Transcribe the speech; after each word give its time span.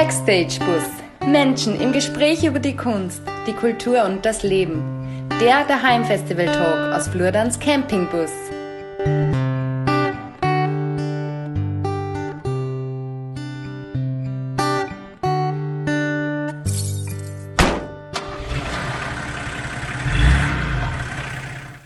Backstage 0.00 0.58
Bus. 0.60 1.28
Menschen 1.28 1.78
im 1.78 1.92
Gespräch 1.92 2.44
über 2.44 2.58
die 2.58 2.74
Kunst, 2.74 3.20
die 3.46 3.52
Kultur 3.52 4.04
und 4.04 4.24
das 4.24 4.42
Leben. 4.42 5.28
Der 5.38 5.66
Daheim 5.66 6.06
Festival 6.06 6.46
Talk 6.46 6.94
aus 6.94 7.08
Flurdans 7.08 7.60
Campingbus. 7.60 8.30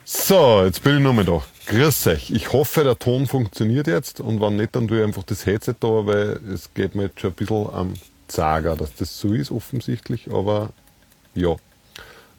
So, 0.05 0.63
jetzt 0.65 0.81
bin 0.85 0.99
ich 0.99 1.03
nur 1.03 1.13
mal 1.13 1.25
da. 1.25 1.43
Grüß 1.67 2.07
euch. 2.07 2.31
Ich 2.31 2.53
hoffe, 2.53 2.85
der 2.85 2.97
Ton 2.97 3.27
funktioniert 3.27 3.89
jetzt 3.89 4.21
und 4.21 4.41
wenn 4.41 4.57
nicht, 4.57 4.77
dann 4.77 4.87
tue 4.87 4.99
ich 4.99 5.05
einfach 5.05 5.25
das 5.25 5.47
Headset 5.47 5.75
da, 5.81 6.07
weil 6.07 6.41
es 6.53 6.73
geht 6.75 6.95
mir 6.95 7.05
jetzt 7.05 7.21
schon 7.21 7.31
ein 7.31 7.35
bisschen 7.35 7.75
am 7.75 7.95
Zager, 8.29 8.77
dass 8.77 8.95
das 8.95 9.19
so 9.19 9.33
ist, 9.33 9.51
offensichtlich, 9.51 10.29
aber 10.31 10.71
ja. 11.35 11.57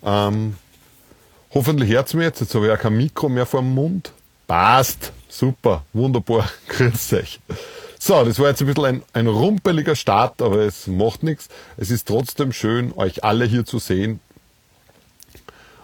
Ähm, 0.04 0.56
hoffentlich 1.54 1.90
hört 1.92 2.08
es 2.08 2.14
mir 2.14 2.24
jetzt. 2.24 2.40
Jetzt 2.40 2.56
habe 2.56 2.68
ich 2.68 2.72
auch 2.72 2.80
kein 2.80 2.96
Mikro 2.96 3.28
mehr 3.28 3.46
vor 3.46 3.62
dem 3.62 3.74
Mund. 3.74 4.12
Passt. 4.48 5.12
Super. 5.28 5.84
Wunderbar. 5.92 6.50
Grüß 6.70 7.14
euch. 7.14 7.42
So, 8.00 8.24
das 8.24 8.40
war 8.40 8.48
jetzt 8.48 8.62
ein 8.62 8.68
bisschen 8.68 8.86
ein, 8.86 9.04
ein 9.12 9.28
rumpeliger 9.28 9.96
Start, 9.96 10.42
aber 10.42 10.60
es 10.60 10.88
macht 10.88 11.24
nichts. 11.24 11.50
Es 11.76 11.92
ist 11.92 12.08
trotzdem 12.08 12.54
schön, 12.54 12.94
euch 12.96 13.26
alle 13.26 13.44
hier 13.44 13.66
zu 13.66 13.80
sehen. 13.80 14.22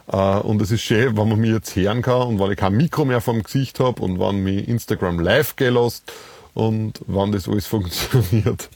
Äh, 0.08 0.18
und 0.18 0.62
es 0.62 0.72
ist 0.72 0.82
schön, 0.82 1.18
wenn 1.18 1.30
man 1.30 1.40
mich 1.40 1.52
jetzt 1.52 1.76
hören 1.76 2.02
kann 2.02 2.28
und 2.28 2.40
wenn 2.40 2.52
ich 2.52 2.58
kein 2.58 2.74
Mikro 2.74 3.06
mehr 3.06 3.22
vom 3.22 3.44
Gesicht 3.44 3.80
habe 3.80 4.02
und 4.02 4.20
wenn 4.20 4.44
mich 4.44 4.68
Instagram 4.68 5.20
live 5.20 5.56
gelost 5.56 6.12
und 6.54 7.00
wenn 7.08 7.32
das 7.32 7.48
alles 7.48 7.68
funktioniert. 7.68 8.70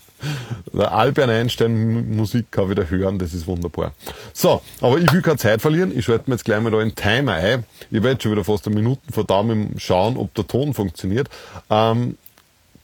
Der 0.73 0.92
Albert 0.94 1.30
Einstein 1.30 2.16
Musik 2.16 2.52
kann 2.52 2.72
wieder 2.72 2.89
hören, 2.89 3.19
das 3.19 3.36
ist 3.36 3.45
wunderbar. 3.45 3.94
So, 4.34 4.61
aber 4.81 4.97
ich 4.97 5.11
will 5.14 5.22
keine 5.22 5.38
Zeit 5.38 5.61
verlieren. 5.61 5.95
Ich 5.95 6.06
schalte 6.06 6.30
mir 6.30 6.36
jetzt 6.36 6.45
gleich 6.45 6.59
mal 6.59 6.72
da 6.72 6.81
in 6.81 6.95
Timer 6.95 7.34
ein. 7.34 7.66
Ich 7.91 8.02
werde 8.02 8.19
schon 8.19 8.31
wieder 8.31 8.44
fast 8.44 8.66
eine 8.66 8.75
Minute 8.75 9.02
vor 9.12 9.25
Daumen 9.25 9.75
schauen, 9.78 10.17
ob 10.17 10.34
der 10.34 10.47
Ton 10.47 10.73
funktioniert. 10.73 11.30
Ähm, 11.69 12.17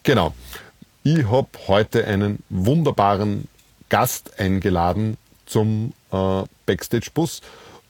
genau. 0.04 0.34
Ich 1.04 1.26
habe 1.26 1.48
heute 1.68 2.06
einen 2.06 2.44
wunderbaren 2.50 3.48
Gast 3.90 4.40
eingeladen 4.40 5.18
zum 5.46 5.94
äh, 6.12 6.44
Backstage-Bus. 6.66 7.42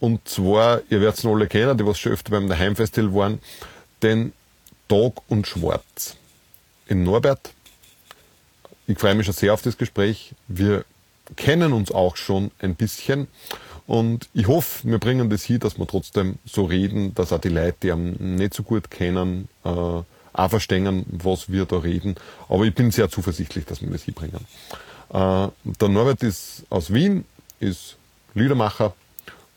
Und 0.03 0.27
zwar, 0.27 0.81
ihr 0.89 0.99
werdet 0.99 1.19
es 1.19 1.25
alle 1.25 1.47
kennen, 1.47 1.77
die 1.77 1.85
was 1.85 1.97
schon 1.97 2.11
öfter 2.11 2.31
beim 2.31 2.51
Heimfestival 2.51 3.13
waren, 3.13 3.39
den 4.01 4.33
Tag 4.89 5.13
und 5.29 5.47
Schwarz 5.47 6.17
in 6.87 7.03
Norbert. 7.03 7.53
Ich 8.85 8.99
freue 8.99 9.15
mich 9.15 9.27
schon 9.27 9.33
sehr 9.33 9.53
auf 9.53 9.61
das 9.61 9.77
Gespräch. 9.77 10.35
Wir 10.49 10.83
kennen 11.37 11.71
uns 11.71 11.89
auch 11.89 12.17
schon 12.17 12.51
ein 12.59 12.75
bisschen. 12.75 13.29
Und 13.87 14.27
ich 14.33 14.49
hoffe, 14.49 14.85
wir 14.89 14.99
bringen 14.99 15.29
das 15.29 15.43
hier, 15.43 15.59
dass 15.59 15.77
wir 15.77 15.87
trotzdem 15.87 16.37
so 16.43 16.65
reden, 16.65 17.15
dass 17.15 17.31
auch 17.31 17.39
die 17.39 17.47
Leute, 17.47 17.77
die 17.83 17.87
ihn 17.87 18.35
nicht 18.35 18.55
so 18.55 18.63
gut 18.63 18.91
kennen, 18.91 19.47
äh, 19.63 19.69
auch 19.69 20.49
verstehen, 20.49 21.05
was 21.07 21.49
wir 21.49 21.63
da 21.63 21.77
reden. 21.77 22.15
Aber 22.49 22.65
ich 22.65 22.75
bin 22.75 22.91
sehr 22.91 23.09
zuversichtlich, 23.09 23.63
dass 23.63 23.81
wir 23.81 23.89
das 23.89 24.03
hier 24.03 24.13
bringen. 24.13 24.45
Äh, 25.13 25.47
der 25.79 25.87
Norbert 25.87 26.23
ist 26.23 26.63
aus 26.69 26.93
Wien, 26.93 27.23
ist 27.61 27.95
Liedermacher, 28.33 28.93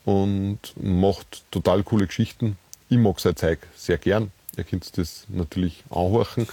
und 0.07 0.59
macht 0.81 1.43
total 1.51 1.83
coole 1.83 2.07
Geschichten. 2.07 2.57
Ich 2.87 2.97
mag 2.97 3.19
sein 3.19 3.35
Zeug 3.35 3.59
sehr 3.75 3.97
gern. 3.97 4.31
Ihr 4.55 4.63
könnt 4.63 4.97
das 4.97 5.25
natürlich 5.27 5.83
anhören. 5.89 6.47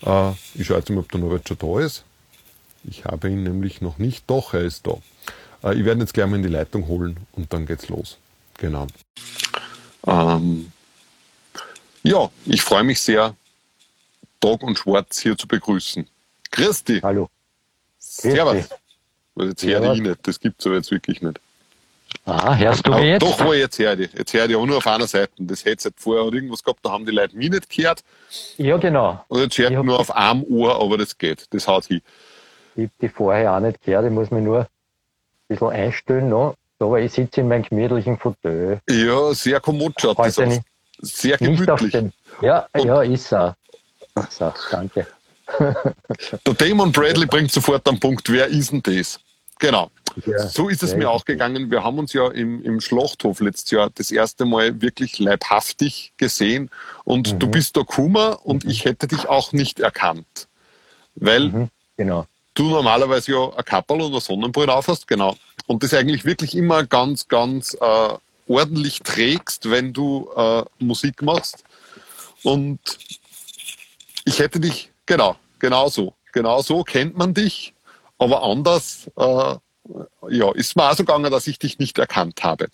Äh, 0.00 0.30
ich 0.54 0.66
schaue 0.66 0.78
jetzt 0.78 0.88
mal, 0.88 1.00
ob 1.00 1.12
der 1.12 1.20
Norbert 1.20 1.46
schon 1.46 1.58
da 1.58 1.78
ist. 1.80 2.04
Ich 2.84 3.04
habe 3.04 3.28
ihn 3.28 3.42
nämlich 3.42 3.82
noch 3.82 3.98
nicht. 3.98 4.24
Doch, 4.28 4.54
er 4.54 4.62
ist 4.62 4.86
da. 4.86 4.94
Äh, 5.62 5.74
ich 5.74 5.84
werde 5.84 5.98
ihn 5.98 6.00
jetzt 6.00 6.14
gleich 6.14 6.26
mal 6.26 6.36
in 6.36 6.42
die 6.42 6.48
Leitung 6.48 6.88
holen 6.88 7.18
und 7.32 7.52
dann 7.52 7.66
geht's 7.66 7.90
los. 7.90 8.16
Genau. 8.56 8.86
Ähm, 10.06 10.72
ja, 12.02 12.30
ich 12.46 12.62
freue 12.62 12.84
mich 12.84 13.02
sehr, 13.02 13.36
Tag 14.40 14.62
und 14.62 14.78
Schwarz 14.78 15.18
hier 15.18 15.36
zu 15.36 15.46
begrüßen. 15.46 16.08
Christi. 16.50 17.00
Hallo. 17.02 17.28
Servus. 17.98 18.70
Also 19.34 19.50
jetzt 19.50 19.62
höre 19.62 19.92
ich 19.92 20.00
nicht, 20.00 20.26
das 20.26 20.40
gibt 20.40 20.60
es 20.60 20.66
aber 20.66 20.76
jetzt 20.76 20.90
wirklich 20.90 21.20
nicht. 21.20 21.38
Ah, 22.24 22.56
hörst 22.56 22.86
du 22.86 22.90
mich 22.92 23.04
jetzt? 23.04 23.22
Doch, 23.22 23.44
wo 23.44 23.52
ich 23.52 23.60
jetzt 23.60 23.78
höre 23.78 23.98
ich. 23.98 24.12
Jetzt 24.12 24.32
höre 24.32 24.48
ich 24.48 24.56
auch 24.56 24.66
nur 24.66 24.78
auf 24.78 24.86
einer 24.86 25.06
Seite. 25.06 25.32
Das 25.38 25.64
Headset 25.64 25.92
vorher 25.96 26.26
hat 26.26 26.34
irgendwas 26.34 26.62
gehabt, 26.62 26.80
da 26.82 26.90
haben 26.90 27.06
die 27.06 27.12
Leute 27.12 27.36
mich 27.36 27.50
nicht 27.50 27.68
gehört. 27.68 28.02
Ja, 28.56 28.76
genau. 28.76 29.24
Und 29.28 29.40
jetzt 29.40 29.58
hört 29.58 29.72
ich 29.72 29.78
nur 29.78 29.98
auf 29.98 30.14
einem 30.14 30.42
Ohr, 30.44 30.80
aber 30.80 30.98
das 30.98 31.16
geht. 31.16 31.46
Das 31.50 31.68
haut 31.68 31.84
hin. 31.86 32.00
Ich 32.74 32.84
habe 32.84 32.92
die 33.00 33.08
vorher 33.08 33.52
auch 33.52 33.60
nicht 33.60 33.82
gehört. 33.82 34.06
Ich 34.06 34.10
muss 34.10 34.30
mich 34.30 34.42
nur 34.42 34.60
ein 34.60 34.66
bisschen 35.48 35.70
einstellen 35.70 36.28
noch. 36.28 36.56
Aber 36.78 37.00
ich 37.00 37.12
sitze 37.12 37.40
in 37.40 37.48
meinem 37.48 37.62
gemütlichen 37.62 38.18
Fauteuil. 38.18 38.80
Ja, 38.90 39.32
sehr 39.32 39.60
kommod 39.60 39.94
schaut 39.98 40.18
das 40.18 40.38
aus. 40.38 40.60
Sehr 41.00 41.38
gemütlich. 41.38 41.92
Den, 41.92 42.12
ja, 42.42 42.66
Und, 42.72 42.84
ja, 42.84 43.02
ist 43.02 43.32
er. 43.32 43.56
So, 44.28 44.52
danke. 44.70 45.06
Der 45.58 46.54
Damon 46.54 46.92
Bradley 46.92 47.26
bringt 47.26 47.52
sofort 47.52 47.86
am 47.88 48.00
Punkt, 48.00 48.30
wer 48.30 48.46
ist 48.48 48.72
denn 48.72 48.82
das? 48.82 49.20
Genau. 49.58 49.90
Ja, 50.24 50.48
so 50.48 50.68
ist 50.68 50.82
es 50.82 50.94
mir 50.94 51.10
auch 51.10 51.24
gegangen. 51.24 51.70
Wir 51.70 51.84
haben 51.84 51.98
uns 51.98 52.12
ja 52.12 52.30
im, 52.30 52.62
im 52.62 52.80
Schlachthof 52.80 53.40
letztes 53.40 53.70
Jahr 53.70 53.90
das 53.94 54.10
erste 54.10 54.46
Mal 54.46 54.80
wirklich 54.80 55.18
leibhaftig 55.18 56.12
gesehen 56.16 56.70
und 57.04 57.34
mhm. 57.34 57.38
du 57.38 57.48
bist 57.48 57.76
der 57.76 57.84
Kuma 57.84 58.30
und 58.32 58.64
mhm. 58.64 58.70
ich 58.70 58.84
hätte 58.84 59.08
dich 59.08 59.28
auch 59.28 59.52
nicht 59.52 59.80
erkannt. 59.80 60.48
Weil 61.16 61.48
mhm. 61.48 61.68
genau. 61.96 62.26
du 62.54 62.64
normalerweise 62.64 63.32
ja 63.32 63.52
ein 63.56 63.64
Kappel 63.64 64.00
und 64.00 64.12
eine 64.12 64.20
Sonnenbrille 64.20 64.72
auf 64.72 64.88
hast, 64.88 65.06
genau. 65.06 65.36
Und 65.66 65.82
das 65.82 65.92
eigentlich 65.92 66.24
wirklich 66.24 66.56
immer 66.56 66.84
ganz, 66.84 67.28
ganz 67.28 67.76
äh, 67.80 68.08
ordentlich 68.48 69.00
trägst, 69.00 69.70
wenn 69.70 69.92
du 69.92 70.30
äh, 70.36 70.62
Musik 70.78 71.22
machst. 71.22 71.64
Und 72.42 72.78
ich 74.24 74.38
hätte 74.38 74.60
dich, 74.60 74.90
genau, 75.04 75.36
genau 75.58 75.88
so. 75.88 76.14
Genau 76.32 76.60
so 76.60 76.84
kennt 76.84 77.16
man 77.16 77.34
dich 77.34 77.74
aber 78.18 78.42
anders 78.42 79.10
äh, 79.16 79.56
ja, 80.28 80.52
ist 80.52 80.76
mir 80.76 80.90
auch 80.90 80.94
so 80.94 81.04
gegangen, 81.04 81.30
dass 81.30 81.46
ich 81.46 81.58
dich 81.58 81.78
nicht 81.78 81.98
erkannt 81.98 82.42
habe. 82.42 82.64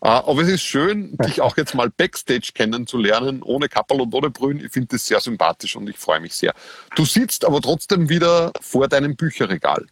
Äh, 0.00 0.08
aber 0.08 0.42
es 0.42 0.48
ist 0.48 0.62
schön, 0.62 1.16
dich 1.24 1.40
auch 1.40 1.56
jetzt 1.56 1.74
mal 1.74 1.90
Backstage 1.90 2.50
kennenzulernen, 2.54 3.42
ohne 3.42 3.68
Kappel 3.68 4.00
und 4.00 4.14
ohne 4.14 4.30
Brünn. 4.30 4.64
Ich 4.64 4.72
finde 4.72 4.88
das 4.92 5.06
sehr 5.06 5.20
sympathisch 5.20 5.76
und 5.76 5.88
ich 5.88 5.96
freue 5.96 6.20
mich 6.20 6.34
sehr. 6.34 6.54
Du 6.94 7.04
sitzt 7.04 7.44
aber 7.44 7.60
trotzdem 7.60 8.08
wieder 8.08 8.52
vor 8.60 8.88
deinem 8.88 9.16
Bücherregal. 9.16 9.86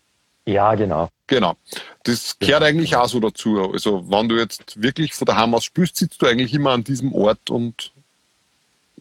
Ja, 0.45 0.75
genau. 0.77 1.11
Genau. 1.27 1.57
Das 2.05 2.39
gehört 2.39 2.61
genau. 2.61 2.67
eigentlich 2.67 2.95
auch 2.95 3.09
so 3.09 3.19
dazu. 3.19 3.73
Also, 3.73 4.09
wenn 4.09 4.29
du 4.29 4.37
jetzt 4.37 4.81
wirklich 4.81 5.13
von 5.13 5.27
daheim 5.27 5.55
aus 5.55 5.65
spürst, 5.65 5.97
sitzt 5.97 6.23
du 6.23 6.27
eigentlich 6.27 6.55
immer 6.55 6.71
an 6.71 6.85
diesem 6.85 7.13
Ort 7.13 7.51
und 7.51 7.93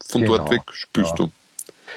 von 0.07 0.21
genau. 0.21 0.37
dort 0.37 0.49
weg 0.49 0.63
spürst 0.71 1.11
ja. 1.11 1.25
du. 1.25 1.31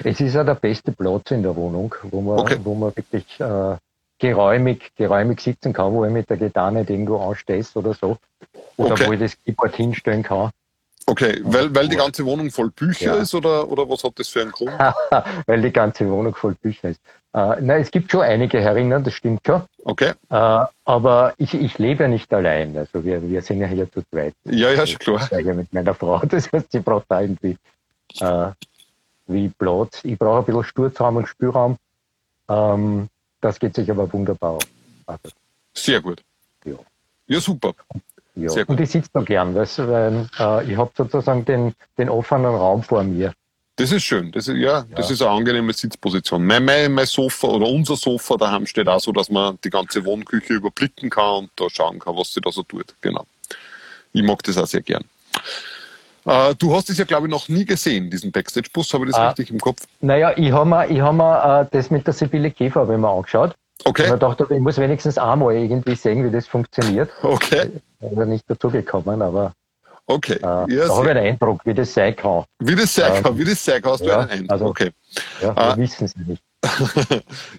Es 0.05 0.21
ist 0.21 0.35
ja 0.35 0.45
der 0.45 0.55
beste 0.55 0.93
Platz 0.93 1.31
in 1.31 1.43
der 1.43 1.57
Wohnung, 1.57 1.95
wo 2.03 2.21
man, 2.21 2.39
okay. 2.39 2.59
wo 2.63 2.75
man 2.75 2.95
wirklich 2.95 3.41
äh, 3.41 3.77
geräumig, 4.19 4.93
geräumig 4.97 5.41
sitzen 5.41 5.73
kann, 5.73 5.93
wo 5.93 6.05
ich 6.05 6.13
mit 6.13 6.29
der 6.29 6.37
Gitarre 6.37 6.73
nicht 6.73 6.91
irgendwo 6.91 7.19
anstehst 7.19 7.77
oder 7.77 7.95
so. 7.95 8.19
Oder 8.77 8.93
okay. 8.93 9.07
wo 9.07 9.13
ich 9.13 9.21
das 9.21 9.37
Keyboard 9.45 9.77
hinstellen 9.77 10.23
kann. 10.23 10.51
Okay, 11.07 11.41
weil, 11.43 11.75
weil 11.75 11.89
die 11.89 11.97
ganze 11.97 12.25
Wohnung 12.27 12.51
voll 12.51 12.71
Bücher 12.71 13.15
ja. 13.15 13.23
ist 13.23 13.35
oder, 13.35 13.67
oder 13.69 13.89
was 13.89 14.05
hat 14.05 14.19
das 14.19 14.29
für 14.29 14.43
einen 14.43 14.53
Grund? 14.53 14.73
weil 15.47 15.63
die 15.63 15.73
ganze 15.73 16.09
Wohnung 16.11 16.35
voll 16.35 16.55
Bücher 16.55 16.91
ist. 16.91 17.01
Äh, 17.33 17.61
nein, 17.61 17.81
es 17.81 17.91
gibt 17.91 18.11
schon 18.11 18.21
einige 18.21 18.61
herinnen, 18.61 19.03
das 19.03 19.15
stimmt 19.15 19.41
schon. 19.47 19.63
Okay. 19.85 20.13
Äh, 20.29 20.65
aber 20.85 21.35
ich, 21.39 21.55
ich 21.55 21.79
lebe 21.79 22.05
ja 22.05 22.09
nicht 22.09 22.33
allein. 22.35 22.77
Also 22.77 23.05
wir, 23.05 23.23
wir 23.23 23.41
sind 23.41 23.61
ja 23.61 23.67
hier 23.67 23.91
zu 23.91 24.03
zweit. 24.11 24.35
Ja, 24.45 24.71
ja, 24.71 24.87
schon 24.87 24.99
klar. 24.99 25.29
Ich 25.33 25.47
ja 25.47 25.55
mit 25.55 25.73
meiner 25.73 25.95
Frau. 25.95 26.21
Das 26.29 26.53
heißt, 26.53 26.73
sie 26.73 26.81
braucht 26.81 27.07
da 27.09 27.23
irgendwie 27.23 27.57
äh, 28.21 28.51
wie 29.29 29.49
Platz. 29.49 30.01
Ich 30.05 30.19
brauche 30.19 30.41
ein 30.41 30.45
bisschen 30.45 30.65
Sturzraum 30.65 31.17
und 31.17 31.27
Spürraum. 31.27 31.77
Ähm, 32.49 33.09
das 33.41 33.59
geht 33.59 33.75
sich 33.75 33.91
aber 33.91 34.13
wunderbar 34.13 34.59
aus. 35.07 35.19
Sehr 35.75 36.01
gut. 36.01 36.23
Ja, 36.65 36.75
ja 37.27 37.41
super. 37.41 37.75
Ja. 38.35 38.49
Sehr 38.49 38.65
gut. 38.65 38.77
Und 38.77 38.83
ich 38.83 38.91
sitze 38.91 39.11
da 39.13 39.23
gern, 39.23 39.55
weißt, 39.55 39.79
weil 39.89 40.29
äh, 40.39 40.71
ich 40.71 40.77
habe 40.77 40.91
sozusagen 40.97 41.45
den, 41.45 41.75
den 41.97 42.09
offenen 42.09 42.47
Raum 42.47 42.83
vor 42.83 43.03
mir. 43.03 43.33
Das 43.77 43.93
ist 43.93 44.03
schön. 44.03 44.33
Das 44.33 44.49
ist, 44.49 44.57
ja, 44.57 44.79
ja. 44.79 44.87
das 44.97 45.11
ist 45.11 45.23
eine 45.23 45.31
angenehme 45.31 45.73
Sitzposition. 45.73 46.45
Mein, 46.45 46.65
mein, 46.65 46.93
mein 46.93 47.07
Sofa 47.07 47.47
oder 47.47 47.67
unser 47.67 47.97
Sofa 47.97 48.37
daheim 48.37 48.67
steht 48.67 48.89
auch 48.89 49.01
so, 49.01 49.13
dass 49.13 49.31
man 49.31 49.59
die 49.63 49.71
ganze 49.71 50.05
Wohnküche 50.05 50.55
überblicken 50.55 51.11
kann 51.11 51.45
und 51.45 51.51
da 51.55 51.71
schauen 51.71 52.01
kann, 52.01 52.17
was 52.17 52.35
sie 52.35 52.41
da 52.41 52.51
so 52.51 52.65
tut. 52.65 52.97
Genau. 53.01 53.25
Ich 54.13 54.23
mag 54.23 54.43
das 54.43 54.59
auch 54.59 54.67
sehr 54.67 54.83
gern. 54.83 55.05
Äh, 56.29 56.55
du 56.57 56.75
hast 56.75 56.91
es 56.91 56.99
ja, 56.99 57.05
glaube 57.05 57.27
ich, 57.27 57.31
noch 57.31 57.49
nie 57.49 57.65
gesehen, 57.65 58.11
diesen 58.11 58.31
Backstage-Bus. 58.31 58.93
Habe 58.93 59.07
ich 59.07 59.13
das 59.13 59.21
ah, 59.21 59.29
richtig 59.29 59.51
im 59.51 59.59
Kopf? 59.59 59.83
Naja, 60.01 60.33
ich 60.37 60.53
habe 60.53 60.69
mir, 60.69 60.89
ich 60.89 61.01
hab 61.01 61.15
mir 61.15 61.63
äh, 61.63 61.77
das 61.77 61.91
mit 61.91 62.07
der 62.07 62.13
Sibylle 62.13 62.51
Käfer 62.51 62.83
ich 62.83 62.99
mir 62.99 63.09
angeschaut. 63.09 63.57
Okay. 63.85 64.09
Und 64.09 64.15
ich 64.15 64.21
dachte, 64.21 64.47
ich 64.51 64.61
muss 64.61 64.77
wenigstens 64.77 65.17
einmal 65.17 65.55
irgendwie 65.55 65.95
sehen, 65.95 66.25
wie 66.25 66.31
das 66.31 66.47
funktioniert. 66.47 67.11
Okay. 67.23 67.71
Ich 68.01 68.11
bin 68.11 68.29
nicht 68.29 68.45
dazu 68.49 68.69
gekommen, 68.71 69.23
aber 69.23 69.55
Okay. 70.11 70.39
Äh, 70.43 70.75
ja, 70.75 70.87
da 70.87 70.97
habe 70.97 71.05
ich 71.05 71.11
einen 71.11 71.27
Eindruck, 71.27 71.61
wie 71.67 71.75
das 71.75 71.93
sein 71.93 72.17
kann. 72.17 72.45
Wie 72.61 72.75
das 72.75 72.95
sein 72.95 73.23
kann, 73.23 73.37
wie 73.39 73.45
das 73.45 73.63
sein 73.63 73.83
kann, 73.83 73.93
hast 73.93 74.05
du 74.05 74.11
einen 74.11 74.31
Eindruck. 74.31 74.51
Also, 74.51 74.67
okay. 74.67 74.91
Ja, 75.43 75.55
wir 75.55 75.75
äh, 75.75 75.77
wissen 75.77 76.07
es 76.07 76.17
nicht. 76.17 76.43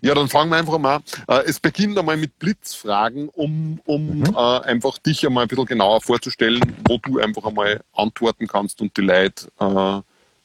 Ja, 0.01 0.13
dann 0.13 0.27
fangen 0.27 0.51
wir 0.51 0.57
einfach 0.57 0.77
mal 0.77 0.97
an. 0.97 1.03
Äh, 1.27 1.43
es 1.45 1.59
beginnt 1.59 1.97
einmal 1.97 2.17
mit 2.17 2.37
Blitzfragen, 2.37 3.29
um, 3.29 3.79
um 3.85 4.19
mhm. 4.19 4.35
äh, 4.35 4.59
einfach 4.61 4.97
dich 4.97 5.25
einmal 5.25 5.43
ein 5.43 5.47
bisschen 5.47 5.65
genauer 5.65 6.01
vorzustellen, 6.01 6.61
wo 6.87 6.97
du 6.97 7.19
einfach 7.19 7.45
einmal 7.45 7.81
antworten 7.93 8.47
kannst 8.47 8.81
und 8.81 8.95
die 8.97 9.01
Leute 9.01 9.47
äh, 9.59 10.01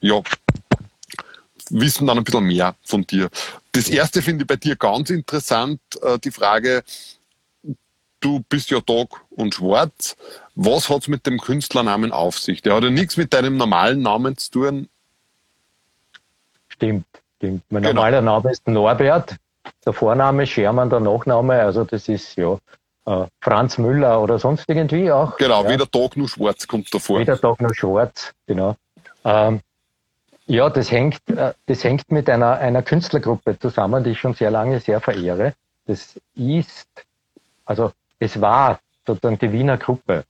ja, 0.07 0.23
wissen 1.71 2.07
dann 2.07 2.19
ein 2.19 2.25
bisschen 2.25 2.45
mehr 2.45 2.77
von 2.85 3.07
dir. 3.07 3.29
Das 3.73 3.89
erste 3.89 4.23
finde 4.23 4.43
ich 4.43 4.47
bei 4.47 4.57
dir 4.57 4.77
ganz 4.77 5.11
interessant, 5.11 5.81
äh, 6.03 6.19
die 6.19 6.31
Frage, 6.31 6.85
du 8.21 8.41
bist 8.49 8.71
ja 8.71 8.81
Tag 8.81 9.09
und 9.31 9.55
Schwarz. 9.55 10.17
Was 10.55 10.89
hat 10.89 11.03
es 11.03 11.09
mit 11.09 11.27
dem 11.27 11.39
Künstlernamen 11.41 12.13
auf 12.13 12.39
sich? 12.39 12.63
Der 12.63 12.75
hat 12.75 12.85
ja 12.85 12.91
nichts 12.91 13.17
mit 13.17 13.33
deinem 13.33 13.57
normalen 13.57 14.01
Namen 14.01 14.37
zu 14.37 14.51
tun. 14.51 14.89
Stimmt, 16.69 17.07
stimmt. 17.45 17.63
Mein 17.71 17.83
genau. 17.83 17.95
normaler 17.95 18.23
Name 18.23 18.51
ist 18.51 18.67
Norbert, 18.67 19.37
der 19.85 19.93
Vorname 19.93 20.47
Schermann, 20.47 20.91
der 20.91 21.01
Nachname, 21.01 21.61
also 21.61 21.85
das 21.85 22.09
ist 22.09 22.37
ja 22.37 22.59
äh, 23.07 23.27
Franz 23.41 23.79
Müller 23.79 24.21
oder 24.21 24.39
sonst 24.39 24.65
irgendwie 24.69 25.11
auch. 25.11 25.37
Genau, 25.37 25.65
ja. 25.65 25.71
wie 25.71 25.77
der 25.77 25.91
Tag 25.91 26.17
nur 26.17 26.29
schwarz 26.29 26.67
kommt 26.67 26.93
davor. 26.93 27.21
Wie 27.21 27.25
der 27.25 27.41
Tag 27.41 27.61
nur 27.61 27.75
schwarz, 27.75 28.33
genau. 28.47 28.77
Ähm, 29.25 29.61
ja, 30.47 30.69
das 30.69 30.91
hängt, 30.91 31.19
äh, 31.29 31.55
das 31.67 31.85
hängt 31.85 32.11
mit 32.11 32.29
einer, 32.29 32.59
einer 32.59 32.83
Künstlergruppe 32.83 33.59
zusammen, 33.59 34.05
die 34.05 34.11
ich 34.11 34.19
schon 34.19 34.35
sehr 34.35 34.51
lange 34.51 34.81
sehr 34.81 35.01
verehre. 35.01 35.55
Das 35.87 36.19
ist, 36.35 36.89
also 37.65 37.93
es 38.19 38.41
war 38.41 38.81
sozusagen 39.07 39.39
die 39.39 39.53
Wiener 39.53 39.79
Gruppe. 39.79 40.25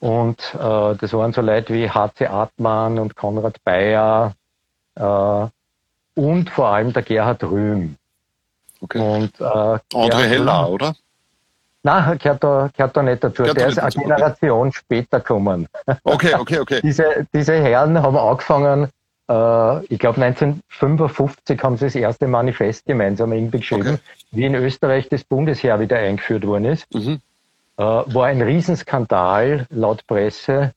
Und 0.00 0.38
äh, 0.54 0.94
das 0.94 1.12
waren 1.12 1.32
so 1.32 1.40
Leute 1.40 1.74
wie 1.74 1.90
H.C. 1.90 2.26
Artmann 2.26 3.00
und 3.00 3.16
Konrad 3.16 3.62
Bayer 3.64 4.34
äh, 4.94 5.46
und 6.18 6.50
vor 6.50 6.66
allem 6.66 6.92
der 6.92 7.02
Gerhard 7.02 7.44
Rühm. 7.44 7.96
Okay. 8.80 8.98
Und, 8.98 9.40
äh, 9.40 9.44
André 9.44 10.24
Heller, 10.24 10.64
Rühm, 10.66 10.74
oder? 10.74 10.94
Nein, 11.84 12.18
gehört 12.18 12.42
da, 12.42 12.70
gehört 12.76 12.96
da 12.96 13.02
nicht 13.02 13.22
dazu. 13.22 13.42
Gehört 13.42 13.56
der 13.56 13.68
ist 13.68 13.78
eine 13.78 13.86
dazu. 13.86 14.00
Generation 14.00 14.68
okay. 14.68 14.76
später 14.76 15.20
gekommen. 15.20 15.68
Okay, 16.02 16.34
okay, 16.34 16.58
okay. 16.58 16.80
diese, 16.82 17.26
diese 17.32 17.54
Herren 17.54 18.02
haben 18.02 18.16
angefangen, 18.16 18.88
äh, 19.30 19.84
ich 19.84 19.98
glaube 20.00 20.20
1955 20.22 21.62
haben 21.62 21.76
sie 21.76 21.84
das 21.84 21.94
erste 21.94 22.26
Manifest 22.26 22.84
gemeinsam 22.86 23.32
irgendwie 23.32 23.58
geschrieben, 23.58 23.94
okay. 23.94 24.00
wie 24.32 24.46
in 24.46 24.56
Österreich 24.56 25.08
das 25.08 25.22
Bundesheer 25.22 25.78
wieder 25.78 25.98
eingeführt 25.98 26.44
worden 26.44 26.64
ist. 26.64 26.92
Mhm. 26.92 27.20
Äh, 27.76 27.82
war 27.82 28.26
ein 28.26 28.42
Riesenskandal 28.42 29.66
laut 29.70 30.04
Presse. 30.08 30.72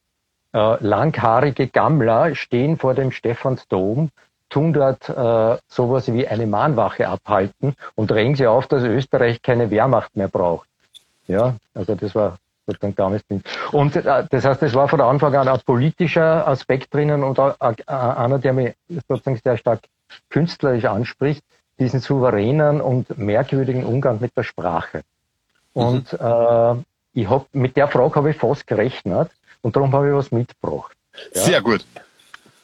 Äh, 0.53 0.83
langhaarige 0.85 1.67
Gammler 1.67 2.35
stehen 2.35 2.77
vor 2.77 2.93
dem 2.93 3.11
Stephansdom, 3.11 4.11
tun 4.51 4.73
dort 4.73 5.09
äh, 5.09 5.57
sowas 5.67 6.13
wie 6.13 6.27
eine 6.27 6.45
Mahnwache 6.45 7.07
abhalten 7.07 7.73
und 7.95 8.11
drängen 8.11 8.35
sie 8.35 8.45
auf, 8.45 8.67
dass 8.67 8.83
Österreich 8.83 9.41
keine 9.41 9.71
Wehrmacht 9.71 10.15
mehr 10.15 10.27
braucht. 10.27 10.67
Ja, 11.27 11.55
also 11.73 11.95
das 11.95 12.13
war 12.13 12.37
sozusagen 12.67 12.95
damals 12.95 13.25
Ding. 13.27 13.41
Und 13.71 13.95
äh, 13.95 14.25
das 14.29 14.45
heißt, 14.45 14.61
es 14.61 14.73
war 14.75 14.87
von 14.87 15.01
Anfang 15.01 15.33
an 15.35 15.47
ein 15.47 15.59
politischer 15.65 16.47
Aspekt 16.47 16.93
drinnen 16.93 17.23
und 17.23 17.39
auch, 17.39 17.55
äh, 17.59 17.73
einer, 17.87 18.37
der 18.37 18.53
mich 18.53 18.75
sozusagen 19.07 19.39
sehr 19.43 19.57
stark 19.57 19.79
künstlerisch 20.29 20.85
anspricht, 20.85 21.43
diesen 21.79 22.01
souveränen 22.01 22.81
und 22.81 23.17
merkwürdigen 23.17 23.85
Umgang 23.85 24.19
mit 24.19 24.35
der 24.35 24.43
Sprache. 24.43 25.03
Und 25.73 26.11
mhm. 26.13 26.19
äh, 26.19 26.75
ich 27.13 27.29
hab, 27.29 27.47
mit 27.53 27.77
der 27.77 27.87
Frage 27.87 28.15
habe 28.15 28.31
ich 28.31 28.37
fast 28.37 28.67
gerechnet 28.67 29.31
und 29.61 29.75
darum 29.75 29.93
habe 29.93 30.09
ich 30.09 30.13
was 30.13 30.31
mitgebracht. 30.31 30.95
Ja? 31.33 31.41
Sehr 31.41 31.61
gut. 31.61 31.85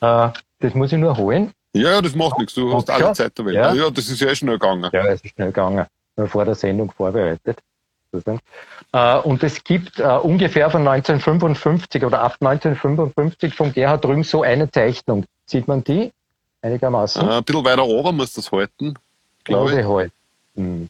Äh, 0.02 0.30
das 0.60 0.74
muss 0.74 0.92
ich 0.92 1.00
nur 1.00 1.16
holen. 1.18 1.54
Ja, 1.82 2.02
das 2.02 2.16
macht 2.16 2.38
nichts. 2.40 2.54
Du 2.54 2.74
hast 2.74 2.90
alle 2.90 3.14
Zeit 3.14 3.38
der 3.38 3.46
Welt. 3.46 3.56
Ja. 3.56 3.74
ja, 3.74 3.90
das 3.90 4.10
ist 4.10 4.22
ja 4.22 4.34
schnell 4.36 4.60
gegangen. 4.60 4.90
Ja, 4.92 5.06
es 5.08 5.22
ist 5.22 5.34
schnell 5.34 5.48
gegangen. 5.48 5.86
Vor 6.28 6.46
der 6.46 6.56
Sendung 6.56 6.92
vorbereitet. 6.92 7.60
Äh, 8.94 9.18
und 9.20 9.44
es 9.44 9.64
gibt 9.64 10.00
äh, 10.00 10.04
ungefähr 10.04 10.70
von 10.70 10.88
1955 10.88 12.04
oder 12.04 12.22
ab 12.22 12.38
1955 12.40 13.54
von 13.54 13.74
Gerhard 13.74 14.06
Rühm 14.06 14.24
so 14.24 14.44
eine 14.44 14.72
Zeichnung. 14.72 15.26
Sieht 15.46 15.68
man 15.68 15.84
die 15.84 16.12
einigermaßen? 16.62 17.28
Äh, 17.28 17.34
ein 17.38 17.44
bisschen 17.44 17.66
weiter 17.66 17.86
oben 17.86 18.18
muss 18.18 18.34
das 18.34 18.52
halten, 18.52 18.96
glaube 19.44 19.80
ich. 19.80 19.86
Halt. 19.86 20.12
Hm. 20.56 20.90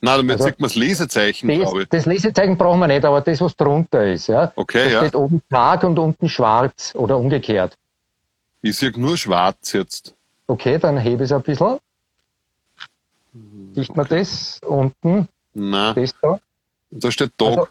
Nein, 0.00 0.16
damit 0.16 0.32
also, 0.36 0.44
sieht 0.44 0.60
man 0.60 0.68
das 0.68 0.76
Lesezeichen, 0.76 1.48
das, 1.48 1.58
glaube 1.58 1.82
ich. 1.82 1.88
Das 1.88 2.06
Lesezeichen 2.06 2.56
brauchen 2.56 2.78
wir 2.80 2.86
nicht, 2.86 3.04
aber 3.04 3.20
das, 3.20 3.40
was 3.40 3.56
drunter 3.56 4.06
ist. 4.06 4.28
Ja? 4.28 4.52
Okay, 4.54 4.84
da 4.84 4.90
ja. 4.90 4.98
steht 5.00 5.16
oben 5.16 5.42
Tag 5.50 5.82
und 5.82 5.98
unten 5.98 6.28
schwarz 6.28 6.94
oder 6.94 7.18
umgekehrt. 7.18 7.74
Ich 8.62 8.76
sehe 8.76 8.90
nur 8.98 9.16
schwarz 9.16 9.72
jetzt. 9.72 10.14
Okay, 10.46 10.78
dann 10.78 10.96
hebe 10.98 11.24
ich 11.24 11.30
es 11.30 11.32
ein 11.32 11.42
bisschen. 11.42 11.78
Sieht 13.74 13.94
man 13.96 14.06
das 14.08 14.60
unten? 14.66 15.28
Nein. 15.54 15.94
Das 15.94 16.14
da? 16.20 16.40
Da 16.90 17.10
steht 17.10 17.36
Tag. 17.36 17.58
Also, 17.58 17.68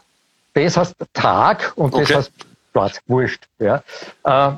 das 0.54 0.76
heißt 0.76 0.94
Tag 1.12 1.72
und 1.76 1.94
das 1.94 2.02
okay. 2.02 2.14
heißt 2.14 2.32
Schwarz, 2.72 3.00
wurscht. 3.06 3.46
Ja. 3.58 3.82
Äh, 4.24 4.52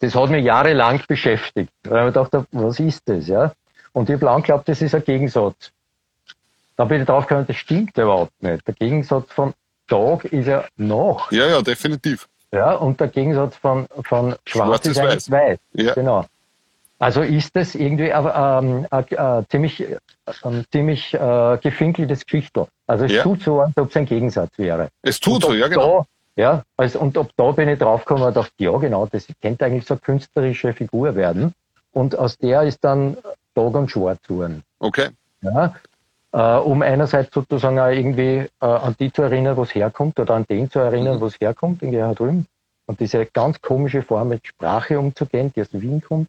das 0.00 0.14
hat 0.14 0.30
mich 0.30 0.44
jahrelang 0.44 1.02
beschäftigt. 1.06 1.72
Weil 1.84 2.08
ich 2.08 2.14
dachte, 2.14 2.46
was 2.52 2.80
ist 2.80 3.02
das? 3.06 3.28
Ja? 3.28 3.52
Und 3.92 4.08
ich 4.08 4.14
habe 4.14 4.24
lang 4.24 4.42
geglaubt, 4.42 4.68
das 4.68 4.82
ist 4.82 4.94
ein 4.94 5.04
Gegensatz. 5.04 5.72
Da 6.76 6.84
bin 6.84 7.00
ich 7.00 7.06
drauf 7.06 7.26
gekommen, 7.26 7.46
das 7.46 7.56
stimmt 7.56 7.96
überhaupt 7.96 8.42
nicht. 8.42 8.66
Der 8.66 8.74
Gegensatz 8.74 9.32
von 9.32 9.54
Tag 9.88 10.24
ist 10.26 10.46
ja 10.46 10.64
noch. 10.76 11.30
Ja, 11.30 11.46
ja, 11.46 11.62
definitiv. 11.62 12.28
Ja, 12.52 12.74
und 12.74 13.00
der 13.00 13.08
Gegensatz 13.08 13.56
von, 13.56 13.86
von 14.04 14.34
Schwarz, 14.44 14.84
Schwarz 14.84 14.86
ist, 14.86 15.00
weiß. 15.00 15.30
weiß. 15.30 15.58
Ja. 15.72 15.94
Genau. 15.94 16.26
Also 16.98 17.22
ist 17.22 17.56
das 17.56 17.74
irgendwie 17.74 18.10
ähm, 18.10 18.86
äh, 18.92 19.14
äh, 19.14 19.42
ziemlich, 19.48 19.80
äh, 19.80 19.96
ziemlich 20.70 21.14
äh, 21.14 21.58
gefinkeltes 21.60 22.24
Geschichtel. 22.24 22.66
Also 22.86 23.06
es 23.06 23.12
ja. 23.12 23.22
tut 23.24 23.42
so, 23.42 23.60
als 23.60 23.76
ob 23.76 23.90
es 23.90 23.96
ein 23.96 24.04
Gegensatz 24.04 24.56
wäre. 24.56 24.88
Es 25.02 25.18
tut 25.18 25.42
so, 25.42 25.52
ja 25.52 25.66
genau. 25.66 26.06
Da, 26.36 26.42
ja, 26.42 26.62
also, 26.76 27.00
und 27.00 27.18
ob 27.18 27.30
da 27.36 27.50
bin 27.50 27.68
ich 27.68 27.78
draufgekommen 27.78 28.28
und 28.28 28.36
dachte, 28.36 28.52
ja 28.58 28.76
genau, 28.78 29.06
das 29.06 29.26
könnte 29.40 29.64
eigentlich 29.64 29.84
so 29.84 29.94
eine 29.94 30.00
künstlerische 30.00 30.72
Figur 30.74 31.16
werden. 31.16 31.54
Und 31.92 32.16
aus 32.16 32.38
der 32.38 32.62
ist 32.62 32.84
dann 32.84 33.16
Tag 33.54 33.74
und 33.74 33.90
Schwarz 33.90 34.22
geworden. 34.26 34.62
Okay. 34.78 35.08
Ja, 35.40 35.74
um 36.38 36.82
einerseits 36.82 37.34
sozusagen 37.34 37.78
auch 37.78 37.88
irgendwie 37.88 38.46
äh, 38.60 38.66
an 38.66 38.94
die 38.98 39.12
zu 39.12 39.22
erinnern, 39.22 39.56
wo 39.56 39.62
es 39.62 39.74
herkommt, 39.74 40.18
oder 40.18 40.34
an 40.34 40.46
den 40.48 40.70
zu 40.70 40.78
erinnern, 40.78 41.16
mhm. 41.16 41.20
wo 41.20 41.26
es 41.26 41.38
herkommt, 41.40 41.82
in 41.82 41.90
Gerhard 41.90 42.20
Rühm. 42.20 42.46
Und 42.86 43.00
diese 43.00 43.26
ganz 43.26 43.60
komische 43.60 44.02
Form 44.02 44.28
mit 44.28 44.46
Sprache 44.46 44.98
umzugehen, 44.98 45.52
die 45.54 45.62
aus 45.62 45.68
Wien 45.72 46.02
kommt 46.02 46.28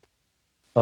äh, 0.75 0.79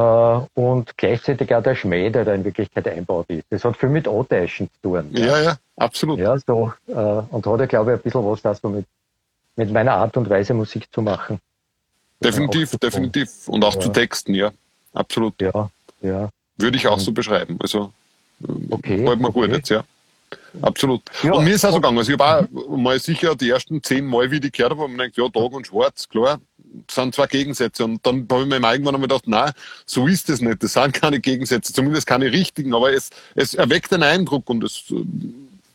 und 0.59 0.97
gleichzeitig 0.97 1.53
auch 1.53 1.63
der 1.63 1.75
Schmäh, 1.75 2.09
der 2.09 2.25
da 2.25 2.33
in 2.33 2.44
Wirklichkeit 2.44 2.87
einbaut 2.87 3.30
ist. 3.30 3.45
Das 3.49 3.63
hat 3.63 3.78
viel 3.78 3.90
mit 3.90 4.07
Antäuschen 4.07 4.69
zu 4.73 4.90
tun. 4.90 5.09
Ja, 5.11 5.40
ja, 5.40 5.57
absolut. 5.78 6.19
Ja, 6.19 6.37
so, 6.37 6.73
äh, 6.87 6.94
und 6.94 7.45
hat 7.45 7.59
ja, 7.59 7.66
glaube 7.66 7.92
ich, 7.92 7.99
ein 7.99 8.01
bisschen 8.01 8.25
was 8.25 8.42
da 8.42 8.54
so 8.54 8.69
mit, 8.69 8.85
mit 9.56 9.71
meiner 9.71 9.94
Art 9.94 10.18
und 10.18 10.30
Weise 10.30 10.54
Musik 10.54 10.87
zu 10.92 11.01
machen. 11.01 11.40
Definitiv, 12.23 12.78
definitiv. 12.78 13.47
Und 13.47 13.63
auch 13.63 13.75
ja. 13.75 13.81
zu 13.81 13.90
texten, 13.90 14.33
ja. 14.35 14.51
Absolut. 14.94 15.42
Ja, 15.42 15.69
ja. 16.01 16.30
Würde 16.57 16.78
ich 16.78 16.87
auch 16.87 16.99
so 16.99 17.11
beschreiben. 17.11 17.57
Also, 17.61 17.92
okay, 18.69 18.98
gefällt 18.98 19.19
mir 19.19 19.30
okay. 19.30 19.40
gut 19.40 19.52
jetzt, 19.52 19.69
ja. 19.69 19.83
Absolut. 20.62 21.02
Ja, 21.24 21.33
und 21.33 21.45
mir 21.45 21.56
ist 21.56 21.66
auch 21.66 21.71
so 21.71 21.76
gegangen. 21.76 21.98
Also 21.98 22.12
ich 22.12 22.19
habe 22.19 22.48
auch 22.56 22.78
mal 22.78 23.00
sicher 23.00 23.36
die 23.36 23.50
ersten 23.50 23.81
zehn 23.81 24.06
Mal, 24.06 24.31
wie 24.31 24.40
die 24.40 24.52
gehört 24.52 24.71
habe, 24.71 24.88
man 24.88 24.98
denkt, 24.98 25.18
ja, 25.18 25.28
Tag 25.30 25.52
und 25.52 25.68
Schwarz, 25.68 26.07
klar, 26.10 26.40
das 26.88 26.95
sind 26.95 27.16
zwei 27.16 27.28
Gegensätze. 27.28 27.83
Und 27.83 28.06
dann 28.06 28.28
habe 28.30 28.44
ich 28.44 28.48
mir 28.48 28.56
irgendwann 28.56 28.95
einmal 28.95 29.02
gedacht, 29.02 29.28
nein, 29.28 29.52
so 29.86 30.07
ist 30.07 30.30
es 30.30 30.42
nicht. 30.42 30.64
Das 30.64 30.74
sind 30.74 30.94
keine 30.94 31.19
Gegensätze, 31.19 31.74
zumindest 31.74 32.07
keine 32.07 32.31
richtigen, 32.31 32.74
aber 32.74 32.94
es, 32.94 33.10
es 33.36 33.54
erweckt 33.54 33.94
einen 33.94 34.04
Eindruck 34.04 34.50
und 34.50 34.64
es 34.64 34.86
äh, 34.90 35.04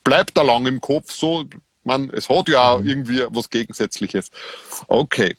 bleibt 0.05 0.37
da 0.37 0.43
lang 0.43 0.67
im 0.67 0.81
Kopf 0.81 1.13
so. 1.13 1.45
Man, 1.85 2.11
es 2.11 2.29
hat 2.29 2.49
ja 2.49 2.73
auch 2.73 2.81
mhm. 2.81 2.89
irgendwie 2.89 3.23
was 3.31 3.49
Gegensätzliches. 3.49 4.31
Okay. 4.89 5.37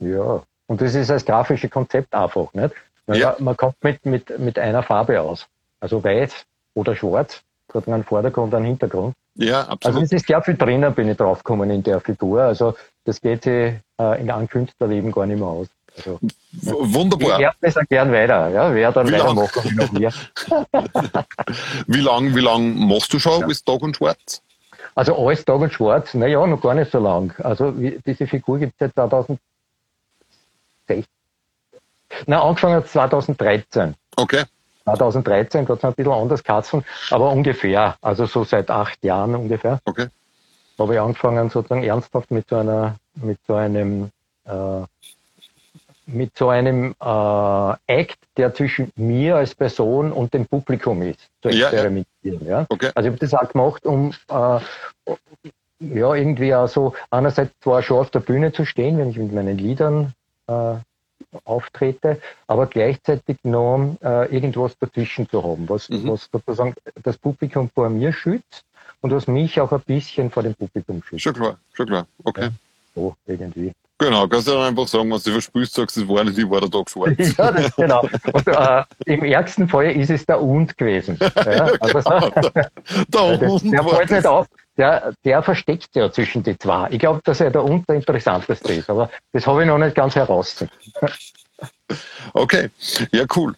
Ja, 0.00 0.42
und 0.66 0.80
das 0.80 0.94
ist 0.94 1.10
das 1.10 1.24
grafische 1.24 1.68
Konzept 1.68 2.14
einfach, 2.14 2.52
nicht? 2.54 2.74
Ja. 3.06 3.36
Man 3.38 3.56
kommt 3.56 3.82
mit, 3.82 4.04
mit, 4.04 4.38
mit 4.38 4.58
einer 4.58 4.82
Farbe 4.82 5.20
aus. 5.20 5.46
Also 5.80 6.02
weiß 6.02 6.44
oder 6.74 6.94
schwarz 6.96 7.42
gerade 7.68 7.92
einen 7.92 8.04
Vordergrund, 8.04 8.54
einen 8.54 8.64
Hintergrund. 8.66 9.14
Ja, 9.34 9.60
absolut. 9.62 9.84
Also 9.84 10.00
es 10.00 10.12
ist 10.12 10.26
sehr 10.26 10.42
viel 10.42 10.56
drinnen, 10.56 10.92
bin 10.94 11.08
ich 11.08 11.16
draufgekommen 11.16 11.70
in 11.70 11.82
der 11.82 12.00
Figur. 12.00 12.42
Also 12.42 12.74
das 13.04 13.20
geht 13.20 13.44
sich 13.44 13.74
äh, 14.00 14.20
in 14.20 14.30
einem 14.30 14.48
Künstlerleben 14.48 15.12
gar 15.12 15.26
nicht 15.26 15.38
mehr 15.38 15.48
aus. 15.48 15.68
Also, 15.96 16.18
Wunderbar. 16.52 17.32
Ich 17.32 17.38
werde 17.38 17.56
das 17.60 17.76
auch 17.76 17.88
gern 17.88 18.12
weiter, 18.12 18.48
ja, 18.50 18.72
wer 18.72 18.92
dann 18.92 19.10
weitermachen 19.10 19.64
will 19.64 19.74
noch 19.74 19.92
mehr. 19.92 20.12
wie 21.86 22.00
lange 22.00 22.34
wie 22.34 22.40
lang 22.40 22.86
machst 22.86 23.12
du 23.12 23.18
schon 23.18 23.40
ja. 23.40 23.46
bis 23.46 23.64
Tag 23.64 23.82
und 23.82 23.96
Schwarz? 23.96 24.42
Also 24.94 25.16
alles 25.16 25.44
Tag 25.44 25.60
und 25.60 25.72
Schwarz, 25.72 26.14
naja, 26.14 26.46
noch 26.46 26.60
gar 26.60 26.74
nicht 26.74 26.92
so 26.92 26.98
lang. 27.00 27.34
Also 27.42 27.78
wie, 27.80 27.98
diese 28.06 28.26
Figur 28.26 28.58
gibt 28.58 28.74
es 28.74 28.78
seit 28.78 28.94
2016. 28.94 29.38
Na, 32.26 32.42
angefangen 32.42 32.76
hat 32.76 32.88
2013. 32.88 33.94
Okay. 34.16 34.44
2013 34.96 35.68
hat 35.68 35.78
es 35.78 35.84
ein 35.84 35.94
bisschen 35.94 36.12
anders 36.12 36.44
Katzen, 36.44 36.84
aber 37.10 37.30
ungefähr, 37.30 37.96
also 38.00 38.26
so 38.26 38.44
seit 38.44 38.70
acht 38.70 39.02
Jahren 39.04 39.34
ungefähr. 39.34 39.80
Okay. 39.84 40.08
Habe 40.78 40.94
ich 40.94 41.00
angefangen 41.00 41.50
sozusagen 41.50 41.82
ernsthaft 41.82 42.30
mit 42.30 42.48
so 42.48 42.56
einer, 42.56 42.96
mit 43.14 43.38
so 43.46 43.54
einem, 43.54 44.10
äh, 44.44 44.82
mit 46.06 46.36
so 46.36 46.48
einem 46.48 46.94
äh, 47.00 47.72
Act, 47.86 48.18
der 48.36 48.54
zwischen 48.54 48.92
mir 48.96 49.36
als 49.36 49.54
Person 49.54 50.12
und 50.12 50.32
dem 50.32 50.46
Publikum 50.46 51.02
ist, 51.02 51.28
zu 51.42 51.48
experimentieren. 51.48 52.46
Ja, 52.46 52.60
ja. 52.60 52.66
Okay. 52.68 52.90
Also 52.94 53.08
ich 53.08 53.12
habe 53.12 53.18
das 53.18 53.34
auch 53.34 53.48
gemacht, 53.48 53.84
um 53.86 54.12
äh, 54.30 54.60
ja 55.80 56.14
irgendwie 56.14 56.54
auch 56.54 56.68
so 56.68 56.94
einerseits 57.10 57.52
zwar 57.60 57.82
schon 57.82 57.98
auf 57.98 58.10
der 58.10 58.20
Bühne 58.20 58.52
zu 58.52 58.64
stehen, 58.64 58.98
wenn 58.98 59.10
ich 59.10 59.18
mit 59.18 59.32
meinen 59.32 59.58
Liedern 59.58 60.14
äh, 60.46 60.76
auftrete, 61.44 62.20
aber 62.46 62.66
gleichzeitig 62.66 63.38
noch 63.42 63.96
äh, 64.02 64.34
irgendwas 64.34 64.78
dazwischen 64.78 65.28
zu 65.28 65.42
haben, 65.42 65.68
was, 65.68 65.88
mhm. 65.88 66.08
was 66.08 66.28
sozusagen 66.32 66.74
das 67.02 67.18
Publikum 67.18 67.70
vor 67.70 67.88
mir 67.90 68.12
schützt 68.12 68.64
und 69.00 69.12
was 69.12 69.26
mich 69.26 69.60
auch 69.60 69.72
ein 69.72 69.80
bisschen 69.80 70.30
vor 70.30 70.42
dem 70.42 70.54
Publikum 70.54 71.02
schützt. 71.02 71.22
Schon 71.22 71.34
klar, 71.34 71.58
schon 71.72 71.86
klar, 71.86 72.06
okay. 72.24 72.44
Ja, 72.44 72.50
so 72.94 73.16
irgendwie. 73.26 73.72
Genau, 73.98 74.28
kannst 74.28 74.46
du 74.46 74.52
dann 74.52 74.62
einfach 74.62 74.86
sagen, 74.86 75.10
was 75.10 75.24
du 75.24 75.32
verspürst, 75.32 75.74
sagst, 75.74 75.96
es 75.96 76.08
war 76.08 76.22
nicht, 76.22 76.38
ich 76.38 76.48
war 76.48 76.60
der 76.60 76.70
Tag 76.70 76.88
schwarz. 76.88 77.16
ja, 77.36 77.50
das, 77.50 77.74
genau. 77.74 78.08
Und 78.32 78.46
äh, 78.46 78.84
im 79.06 79.24
ärgsten 79.24 79.68
Fall 79.68 79.90
ist 79.90 80.10
es 80.10 80.24
der 80.24 80.40
Und 80.40 80.76
gewesen. 80.78 81.18
Ja, 81.48 81.70
also, 81.80 81.98
genau, 81.98 82.30
der, 83.08 83.38
der 83.38 83.50
Und 83.50 83.72
der 83.72 83.84
fällt 83.84 84.10
nicht 84.10 84.26
auf. 84.26 84.46
Der, 84.76 85.12
der 85.24 85.42
versteckt 85.42 85.96
ja 85.96 86.12
zwischen 86.12 86.44
die 86.44 86.56
zwei. 86.56 86.88
Ich 86.90 87.00
glaube, 87.00 87.20
dass 87.24 87.40
er 87.40 87.50
der 87.50 87.64
Und 87.64 87.88
der 87.88 87.96
interessanteste 87.96 88.72
ist, 88.74 88.88
aber 88.88 89.10
das 89.32 89.44
habe 89.46 89.62
ich 89.62 89.66
noch 89.66 89.78
nicht 89.78 89.96
ganz 89.96 90.14
heraus. 90.14 90.64
okay, 92.32 92.70
ja, 93.10 93.24
cool. 93.34 93.56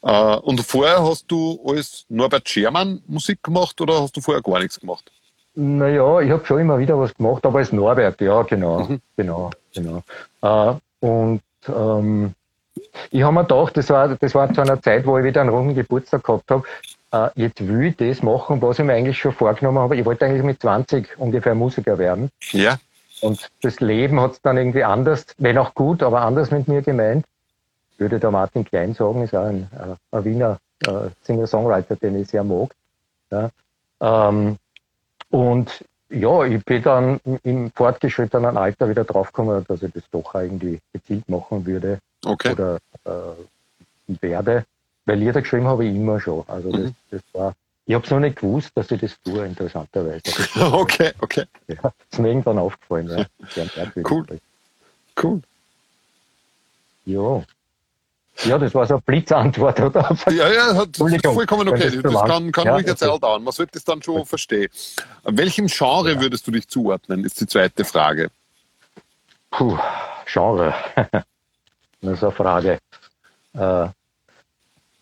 Uh, 0.00 0.38
und 0.42 0.60
vorher 0.60 1.02
hast 1.02 1.26
du 1.28 1.60
als 1.66 2.06
Norbert 2.08 2.48
Schermann 2.48 3.02
Musik 3.06 3.42
gemacht 3.42 3.78
oder 3.80 4.00
hast 4.00 4.16
du 4.16 4.20
vorher 4.20 4.42
gar 4.42 4.60
nichts 4.60 4.80
gemacht? 4.80 5.10
Naja, 5.54 6.20
ich 6.20 6.30
habe 6.30 6.46
schon 6.46 6.60
immer 6.60 6.78
wieder 6.78 6.98
was 6.98 7.14
gemacht, 7.14 7.44
aber 7.44 7.58
als 7.58 7.72
Norbert, 7.72 8.20
ja, 8.20 8.42
genau, 8.42 8.84
mhm. 8.84 9.00
genau, 9.16 9.50
genau. 9.74 10.02
Äh, 10.40 10.74
und 11.06 11.42
ähm, 11.68 12.34
ich 13.10 13.22
habe 13.22 13.34
mir 13.34 13.42
gedacht, 13.42 13.76
das 13.76 13.90
war, 13.90 14.08
das 14.08 14.34
war 14.34 14.52
zu 14.52 14.62
einer 14.62 14.80
Zeit, 14.80 15.06
wo 15.06 15.18
ich 15.18 15.24
wieder 15.24 15.42
einen 15.42 15.50
runden 15.50 15.74
Geburtstag 15.74 16.24
gehabt 16.24 16.50
habe, 16.50 16.64
äh, 17.12 17.28
jetzt 17.34 17.66
will 17.66 17.86
ich 17.86 17.96
das 17.96 18.22
machen, 18.22 18.62
was 18.62 18.78
ich 18.78 18.84
mir 18.84 18.94
eigentlich 18.94 19.18
schon 19.18 19.32
vorgenommen 19.32 19.78
habe. 19.78 19.96
Ich 19.96 20.04
wollte 20.04 20.24
eigentlich 20.24 20.42
mit 20.42 20.60
20 20.62 21.18
ungefähr 21.18 21.54
Musiker 21.54 21.98
werden. 21.98 22.30
Ja. 22.52 22.78
Und 23.20 23.48
das 23.60 23.80
Leben 23.80 24.20
hat 24.20 24.32
es 24.32 24.42
dann 24.42 24.56
irgendwie 24.56 24.84
anders, 24.84 25.26
wenn 25.38 25.58
auch 25.58 25.74
gut, 25.74 26.02
aber 26.02 26.22
anders 26.22 26.50
mit 26.50 26.66
mir 26.66 26.82
gemeint. 26.82 27.24
Würde 27.98 28.18
der 28.18 28.30
Martin 28.30 28.64
Klein 28.64 28.94
sagen, 28.94 29.22
ist 29.22 29.34
auch 29.34 29.44
ein, 29.44 29.70
äh, 29.76 30.16
ein 30.16 30.24
Wiener 30.24 30.58
äh, 30.86 31.10
Singer-Songwriter, 31.22 31.96
den 31.96 32.20
ich 32.20 32.28
sehr 32.28 32.42
mag. 32.42 32.74
Ja. 33.30 33.50
Ähm, 34.00 34.56
und 35.32 35.84
ja, 36.10 36.44
ich 36.44 36.62
bin 36.64 36.82
dann 36.82 37.20
im 37.42 37.70
fortgeschrittenen 37.72 38.58
Alter 38.58 38.88
wieder 38.88 39.04
draufgekommen, 39.04 39.64
dass 39.66 39.82
ich 39.82 39.92
das 39.92 40.02
doch 40.10 40.34
eigentlich 40.34 40.78
gezielt 40.92 41.26
machen 41.28 41.64
würde. 41.64 41.98
Okay. 42.22 42.52
Oder 42.52 42.78
äh, 43.04 44.20
werde. 44.20 44.66
Weil 45.06 45.18
Lieder 45.18 45.40
geschrieben 45.40 45.66
habe 45.66 45.86
ich 45.86 45.96
immer 45.96 46.20
schon. 46.20 46.44
Also 46.46 46.70
das, 46.70 46.80
mhm. 46.82 46.94
das 47.10 47.22
war, 47.32 47.54
ich 47.86 47.94
habe 47.94 48.04
es 48.04 48.10
noch 48.10 48.20
nicht 48.20 48.36
gewusst, 48.36 48.70
dass 48.74 48.90
ich 48.90 49.00
das 49.00 49.16
tue, 49.24 49.44
interessanterweise. 49.46 50.22
okay, 50.72 51.12
okay. 51.20 51.44
Ja, 51.66 51.92
ist 52.10 52.18
mir 52.18 52.28
irgendwann 52.28 52.58
aufgefallen. 52.58 53.08
Ja. 53.08 53.26
cool. 54.10 54.26
Cool. 55.20 55.40
Ja. 57.06 57.42
Ja, 58.44 58.58
das 58.58 58.74
war 58.74 58.86
so 58.86 58.94
eine 58.94 59.02
Blitzantwort, 59.02 59.78
oder? 59.80 60.16
Ja, 60.30 60.50
ja, 60.50 60.74
hat 60.74 60.96
vollkommen 60.96 61.68
okay. 61.68 61.90
Das, 61.90 62.12
das 62.12 62.24
kann, 62.24 62.50
kann 62.50 62.66
ja, 62.66 62.74
ruhig 62.74 62.86
eine 62.86 62.96
Zeit 62.96 63.22
dauern. 63.22 63.44
Man 63.44 63.52
sollte 63.52 63.78
es 63.78 63.84
dann 63.84 64.02
schon 64.02 64.24
verstehen. 64.24 64.68
Welchem 65.24 65.66
Genre 65.66 66.20
würdest 66.20 66.46
du 66.46 66.50
dich 66.50 66.66
zuordnen, 66.66 67.24
ist 67.24 67.40
die 67.40 67.46
zweite 67.46 67.84
Frage. 67.84 68.30
Puh, 69.50 69.78
Genre. 70.26 70.74
das 70.96 72.12
ist 72.14 72.24
eine 72.24 72.32
Frage. 72.32 72.78
Äh, 73.52 73.86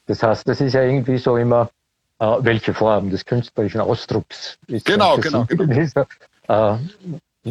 das 0.07 0.23
heißt, 0.23 0.49
das 0.49 0.61
ist 0.61 0.73
ja 0.75 0.83
irgendwie 0.83 1.19
so 1.19 1.37
immer, 1.37 1.71
äh, 2.19 2.27
welche 2.41 2.75
Form 2.75 3.11
des 3.11 3.25
künstlerischen 3.25 3.81
Ausdrucks 3.81 4.59
ist. 4.67 4.85
Genau, 4.87 5.17
genau, 5.19 5.45
genau. 5.45 6.07
Äh, 6.49 6.79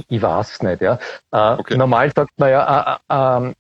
ich 0.10 0.22
weiß 0.22 0.52
es 0.52 0.62
nicht, 0.62 0.82
ja. 0.82 1.00
Okay. 1.32 1.78
Normal 1.78 2.12
sagt 2.14 2.38
man 2.38 2.50
ja, 2.50 3.00
ähm, 3.10 3.56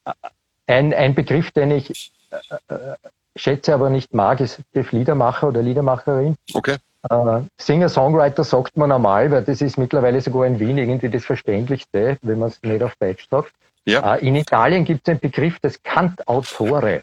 ein, 0.69 0.93
ein 0.93 1.15
Begriff, 1.15 1.51
den 1.51 1.71
ich 1.71 2.11
äh, 2.31 2.73
äh, 2.73 2.95
schätze, 3.35 3.73
aber 3.73 3.89
nicht 3.89 4.13
mag, 4.13 4.39
ist 4.39 4.61
Begriff 4.71 4.91
Liedermacher 4.91 5.47
oder 5.47 5.61
Liedermacherin. 5.61 6.35
Okay. 6.53 6.77
Äh, 7.09 7.41
Singer-Songwriter 7.57 8.43
sagt 8.43 8.77
man 8.77 8.89
normal, 8.89 9.31
weil 9.31 9.43
das 9.43 9.61
ist 9.61 9.77
mittlerweile 9.77 10.21
sogar 10.21 10.45
in 10.45 10.59
Wien 10.59 10.77
irgendwie 10.77 11.09
das 11.09 11.25
Verständlichste, 11.25 12.17
wenn 12.21 12.39
man 12.39 12.49
es 12.49 12.61
nicht 12.61 12.83
auf 12.83 12.93
Deutsch 12.99 13.27
sagt. 13.29 13.51
Ja. 13.85 14.15
Äh, 14.15 14.27
in 14.27 14.35
Italien 14.35 14.85
gibt 14.85 15.07
es 15.07 15.11
einen 15.11 15.19
Begriff 15.19 15.59
des 15.59 15.81
Cantautore, 15.81 17.01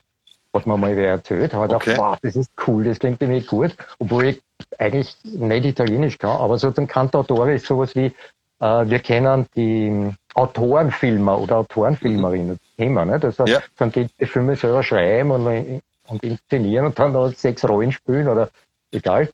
hat 0.54 0.66
man 0.66 0.80
mal 0.80 0.96
wer 0.96 1.10
erzählt. 1.10 1.52
Hat 1.54 1.72
okay. 1.72 1.90
Gedacht, 1.90 1.98
wow, 1.98 2.18
das 2.22 2.36
ist 2.36 2.50
cool, 2.66 2.84
das 2.84 2.98
klingt 2.98 3.20
irgendwie 3.20 3.44
gut, 3.44 3.74
obwohl 3.98 4.26
ich 4.26 4.42
eigentlich 4.78 5.16
nicht 5.24 5.64
Italienisch 5.64 6.18
kann, 6.18 6.36
aber 6.36 6.58
so 6.58 6.72
ein 6.76 6.86
Cantautore 6.86 7.54
ist 7.54 7.66
sowas 7.66 7.94
wie, 7.96 8.12
äh, 8.60 8.86
wir 8.86 8.98
kennen 9.00 9.46
die 9.56 10.12
Autorenfilmer 10.34 11.38
oder 11.38 11.56
Autorenfilmerinnen, 11.56 12.52
mhm. 12.52 12.65
Thema. 12.76 13.04
Ne? 13.04 13.18
Das 13.18 13.38
heißt, 13.38 13.48
ja. 13.48 13.60
dann 13.76 13.90
geht 13.90 14.10
die 14.20 14.26
Filme 14.26 14.56
selber 14.56 14.82
schreiben 14.82 15.30
und, 15.30 15.82
und 16.08 16.22
inszenieren 16.22 16.86
und 16.86 16.98
dann 16.98 17.12
noch 17.12 17.32
sechs 17.32 17.66
Rollen 17.68 17.92
spielen 17.92 18.28
oder 18.28 18.50
egal. 18.90 19.30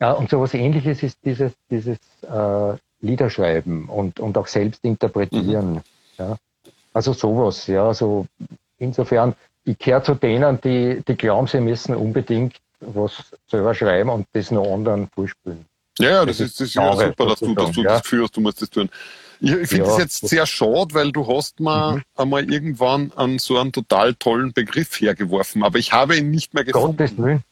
Ja, 0.00 0.12
und 0.12 0.30
sowas 0.30 0.54
ähnliches 0.54 1.02
ist 1.02 1.18
dieses, 1.24 1.52
dieses 1.70 1.98
äh, 2.22 2.76
Liederschreiben 3.00 3.86
und, 3.86 4.20
und 4.20 4.38
auch 4.38 4.46
selbst 4.46 4.84
interpretieren. 4.84 5.74
Mhm. 5.74 5.80
Ja. 6.18 6.36
Also 6.92 7.12
sowas, 7.12 7.66
ja. 7.66 7.86
Also 7.86 8.26
insofern, 8.78 9.34
ich 9.64 9.78
kehre 9.78 10.02
zu 10.02 10.14
denen, 10.14 10.60
die, 10.60 11.02
die 11.06 11.16
glauben, 11.16 11.46
sie 11.46 11.60
müssen 11.60 11.94
unbedingt 11.94 12.56
was 12.80 13.24
selber 13.48 13.74
schreiben 13.74 14.10
und 14.10 14.26
das 14.32 14.50
noch 14.50 14.72
anderen 14.72 15.08
vorspielen. 15.08 15.64
Ja, 15.98 16.10
ja, 16.10 16.26
das, 16.26 16.38
das 16.38 16.46
ist, 16.46 16.60
das 16.60 16.68
ist 16.68 16.74
ja 16.74 16.96
super, 16.96 17.26
dass 17.26 17.40
du, 17.40 17.54
dass 17.54 17.72
du 17.72 17.82
ja. 17.82 17.90
das 17.90 18.02
Gefühl 18.02 18.22
hast, 18.22 18.36
du 18.36 18.40
musst 18.40 18.62
das 18.62 18.70
tun. 18.70 18.88
Ich, 19.40 19.52
ich 19.52 19.68
finde 19.68 19.84
ja. 19.84 19.90
das 19.90 19.98
jetzt 19.98 20.28
sehr 20.28 20.46
schade, 20.46 20.94
weil 20.94 21.12
du 21.12 21.26
hast 21.26 21.60
mal 21.60 21.96
mhm. 21.96 22.02
einmal 22.16 22.52
irgendwann 22.52 23.12
an 23.16 23.38
so 23.38 23.58
einen 23.58 23.72
total 23.72 24.14
tollen 24.14 24.52
Begriff 24.52 25.00
hergeworfen, 25.00 25.62
aber 25.62 25.78
ich 25.78 25.92
habe 25.92 26.16
ihn 26.16 26.30
nicht 26.30 26.54
mehr 26.54 26.64
gefunden. 26.64 26.96
Gottes 26.96 27.16
Willen. 27.18 27.44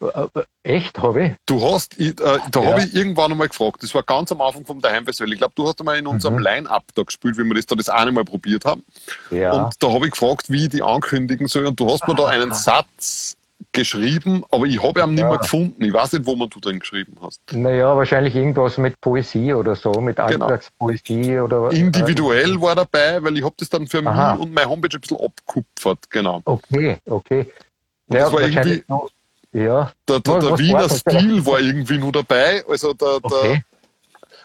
Äh, 0.00 0.06
äh, 0.06 0.44
echt, 0.62 0.98
habe 0.98 1.24
ich? 1.24 1.32
Du 1.46 1.60
hast, 1.62 1.98
ich, 1.98 2.20
äh, 2.20 2.38
da 2.50 2.62
ja. 2.62 2.70
habe 2.70 2.82
ich 2.84 2.94
irgendwann 2.94 3.32
einmal 3.32 3.48
gefragt, 3.48 3.82
das 3.82 3.94
war 3.94 4.02
ganz 4.02 4.30
am 4.30 4.40
Anfang 4.40 4.64
vom 4.64 4.80
Daheimfestival. 4.80 5.32
Ich 5.32 5.38
glaube, 5.38 5.54
du 5.56 5.66
hast 5.66 5.80
einmal 5.80 5.98
in 5.98 6.06
unserem 6.06 6.36
mhm. 6.36 6.42
Line-Up 6.42 6.84
da 6.94 7.02
gespielt, 7.02 7.36
wie 7.36 7.44
wir 7.44 7.54
das 7.54 7.66
da 7.66 7.74
das 7.74 7.88
eine 7.88 8.12
Mal 8.12 8.24
probiert 8.24 8.64
haben. 8.64 8.84
Ja. 9.30 9.52
Und 9.52 9.74
da 9.80 9.92
habe 9.92 10.06
ich 10.06 10.12
gefragt, 10.12 10.50
wie 10.50 10.64
ich 10.64 10.68
die 10.68 10.82
ankündigen 10.82 11.48
soll. 11.48 11.66
Und 11.66 11.80
du 11.80 11.90
hast 11.90 12.06
mir 12.06 12.14
da 12.14 12.26
einen 12.26 12.54
Satz 12.54 13.36
geschrieben, 13.72 14.44
aber 14.50 14.66
ich 14.66 14.82
habe 14.82 15.00
ihn 15.00 15.00
ja. 15.00 15.06
nicht 15.06 15.24
mehr 15.24 15.38
gefunden. 15.38 15.84
Ich 15.84 15.92
weiß 15.92 16.12
nicht, 16.14 16.26
wo 16.26 16.36
man 16.36 16.48
du 16.48 16.60
drin 16.60 16.78
geschrieben 16.78 17.16
hast. 17.20 17.40
Naja, 17.52 17.96
wahrscheinlich 17.96 18.34
irgendwas 18.34 18.78
mit 18.78 19.00
Poesie 19.00 19.52
oder 19.52 19.76
so, 19.76 19.92
mit 20.00 20.16
genau. 20.16 20.46
Alltagspoesie 20.46 21.38
oder 21.38 21.70
Individuell 21.70 22.54
äh, 22.54 22.60
war 22.60 22.74
dabei, 22.74 23.22
weil 23.22 23.36
ich 23.36 23.44
habe 23.44 23.54
das 23.58 23.68
dann 23.68 23.86
für 23.86 24.04
Aha. 24.04 24.34
mich 24.34 24.42
und 24.42 24.54
meine 24.54 24.68
Homepage 24.68 24.96
ein 24.96 25.00
bisschen 25.00 25.18
abkupfert, 25.20 26.10
genau. 26.10 26.40
Okay, 26.44 26.98
okay. 27.06 27.46
Ja, 28.10 28.20
das 28.20 28.32
war 28.32 28.40
irgendwie, 28.40 28.84
ja. 29.52 29.92
Der, 30.08 30.20
der, 30.20 30.38
der 30.40 30.58
Wiener 30.58 30.88
Stil 30.88 31.44
war 31.44 31.60
irgendwie 31.60 31.98
nur 31.98 32.12
dabei, 32.12 32.64
also 32.68 32.94
der, 32.94 33.18
okay. 33.22 33.62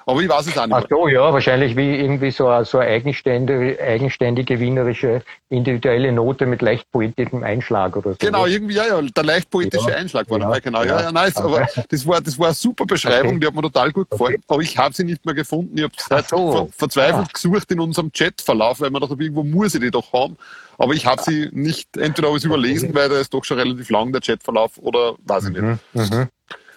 Aber 0.06 0.22
ich 0.22 0.30
weiß 0.30 0.48
es 0.48 0.58
auch 0.58 0.66
nicht. 0.66 0.76
Ach 0.76 0.86
so, 0.90 1.08
ja, 1.08 1.32
wahrscheinlich 1.32 1.76
wie 1.76 1.96
irgendwie 1.96 2.32
so 2.32 2.48
eine, 2.48 2.66
so 2.66 2.80
eine 2.80 2.90
eigenständige, 2.90 3.80
eigenständige 3.82 4.60
wienerische 4.60 5.22
individuelle 5.50 6.12
Note 6.12 6.46
mit 6.46 6.62
leicht 6.62 6.92
poetischem 6.92 7.44
Einschlag 7.44 7.96
oder 7.96 8.12
so. 8.12 8.18
Genau, 8.20 8.46
irgendwie, 8.46 8.76
ja, 8.76 8.86
ja, 8.88 9.02
der 9.02 9.24
leicht 9.24 9.50
poetische 9.50 9.90
ja, 9.90 9.98
Einschlag 9.98 10.30
war 10.30 10.40
ja, 10.40 10.46
dabei, 10.46 10.60
genau. 10.60 10.84
Ja, 10.84 11.02
ja, 11.02 11.12
nice. 11.12 11.38
Aber 11.38 11.68
das 11.90 12.08
war, 12.08 12.22
das 12.22 12.38
war 12.38 12.48
eine 12.48 12.56
super 12.56 12.86
Beschreibung, 12.86 13.40
die 13.40 13.48
hat 13.48 13.54
mir 13.54 13.62
total 13.62 13.92
gut 13.92 14.10
gefallen. 14.10 14.36
Okay. 14.36 14.44
Aber 14.48 14.62
ich 14.62 14.78
habe 14.78 14.94
sie 14.94 15.04
nicht 15.04 15.26
mehr 15.26 15.36
gefunden. 15.36 15.78
Ich 15.78 15.84
habe 15.84 15.94
halt 16.10 16.30
so. 16.30 16.52
ver 16.52 16.68
verzweifelt 16.76 17.28
ah. 17.30 17.32
gesucht 17.34 17.72
in 17.72 17.80
unserem 17.80 18.12
Chatverlauf, 18.12 18.82
weil 18.82 18.90
man 18.90 19.02
dachte, 19.02 19.16
irgendwo 19.18 19.44
muss 19.44 19.76
ich 19.76 19.82
die 19.82 19.92
doch 19.92 20.12
haben. 20.12 20.38
Aber 20.78 20.94
ich 20.94 21.06
habe 21.06 21.22
sie 21.22 21.50
nicht, 21.52 21.96
entweder 21.98 22.30
habe 22.30 22.38
ich 22.38 22.44
überlesen, 22.44 22.94
weil 22.94 23.10
der 23.10 23.20
ist 23.20 23.34
doch 23.34 23.44
schon 23.44 23.60
relativ 23.60 23.90
lang, 23.90 24.12
der 24.12 24.22
Chatverlauf, 24.22 24.78
oder 24.78 25.16
weiß 25.26 25.46
ich 25.46 25.52
nicht. 25.52 25.62
Mhm. 25.62 25.80
Mhm. 25.94 26.28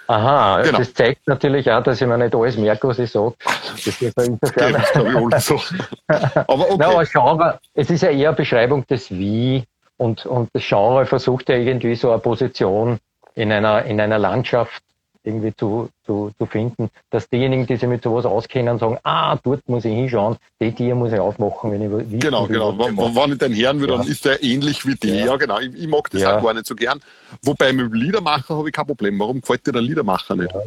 Aha, 0.09 0.63
genau. 0.63 0.79
das 0.79 0.95
zeigt 0.95 1.27
natürlich 1.27 1.71
auch, 1.71 1.83
dass 1.83 2.01
ich 2.01 2.07
mir 2.07 2.17
nicht 2.19 2.35
alles 2.35 2.57
merke, 2.57 2.89
was 2.89 2.99
ich 2.99 3.11
sage. 3.11 3.35
Das 3.45 3.87
ist 3.87 4.01
ja 4.01 4.11
insofern. 4.25 4.77
Okay, 4.77 5.27
das 5.31 5.47
so. 5.47 5.61
Aber 6.09 6.71
okay. 6.71 6.77
No, 6.79 7.03
Genre, 7.05 7.59
es 7.75 7.91
ist 7.91 8.03
ja 8.03 8.11
eher 8.11 8.29
eine 8.29 8.37
Beschreibung 8.37 8.87
des 8.87 9.11
Wie 9.11 9.65
und, 9.97 10.27
und 10.27 10.51
das 10.53 10.63
Genre 10.63 11.07
versucht 11.07 11.49
ja 11.49 11.57
irgendwie 11.57 11.95
so 11.95 12.11
eine 12.11 12.21
Position 12.21 12.99
in 13.35 13.53
einer, 13.53 13.85
in 13.85 14.01
einer 14.01 14.19
Landschaft 14.19 14.83
irgendwie 15.27 15.55
zu, 15.55 15.89
zu, 16.05 16.31
zu 16.39 16.47
finden, 16.47 16.89
dass 17.11 17.29
diejenigen, 17.29 17.67
die 17.67 17.77
sich 17.77 17.89
mit 17.89 18.03
sowas 18.03 18.25
auskennen, 18.25 18.79
sagen, 18.79 18.99
ah, 19.03 19.37
dort 19.37 19.69
muss 19.69 19.85
ich 19.85 19.93
hinschauen, 19.93 20.37
die 20.61 20.73
Tier 20.73 20.95
muss 20.95 21.13
ich 21.13 21.19
aufmachen, 21.19 21.73
wenn 21.73 21.83
ich 21.83 22.11
wie 22.11 22.19
Genau, 22.19 22.47
genau. 22.47 22.79
Wenn, 22.79 23.33
ich 23.33 23.39
den 23.39 23.53
Herrn 23.53 23.81
würde, 23.81 23.95
ja. 23.95 23.99
dann 23.99 24.09
ist 24.09 24.25
der 24.25 24.43
ähnlich 24.43 24.87
wie 24.87 24.95
die. 24.95 25.09
Ja, 25.09 25.27
ja 25.27 25.37
genau. 25.37 25.59
Ich, 25.59 25.75
ich, 25.75 25.89
mag 25.89 26.09
das 26.11 26.23
ja. 26.23 26.39
auch 26.39 26.43
gar 26.43 26.55
nicht 26.55 26.67
so 26.67 26.75
gern. 26.75 27.01
Wobei 27.43 27.73
mit 27.73 27.87
dem 27.87 27.95
Liedermacher 27.95 28.57
habe 28.57 28.69
ich 28.69 28.75
kein 28.75 28.87
Problem. 28.87 29.19
Warum 29.19 29.41
gefällt 29.41 29.67
dir 29.67 29.73
der 29.73 29.83
Liedermacher 29.83 30.37
nicht? 30.37 30.53
Ja. 30.53 30.61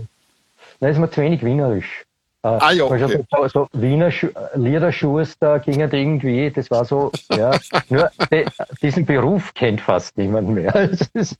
Nein, 0.82 0.92
ist 0.92 1.00
mir 1.00 1.10
zu 1.10 1.22
wenig 1.22 1.44
wienerisch. 1.44 2.06
Äh, 2.42 2.48
ah, 2.48 2.72
ja, 2.72 2.86
okay. 2.86 3.26
so, 3.30 3.48
so 3.50 3.68
Wiener 3.74 4.10
Schu 4.12 4.30
Liederschuster 4.56 5.60
gingen 5.60 5.92
irgendwie, 5.92 6.50
das 6.50 6.72
war 6.72 6.86
so, 6.86 7.12
ja, 7.36 7.52
nur 7.90 8.10
de, 8.32 8.46
diesen 8.82 9.06
Beruf 9.06 9.54
kennt 9.54 9.82
fast 9.82 10.18
niemand 10.18 10.48
mehr. 10.48 10.74
ist, 11.14 11.36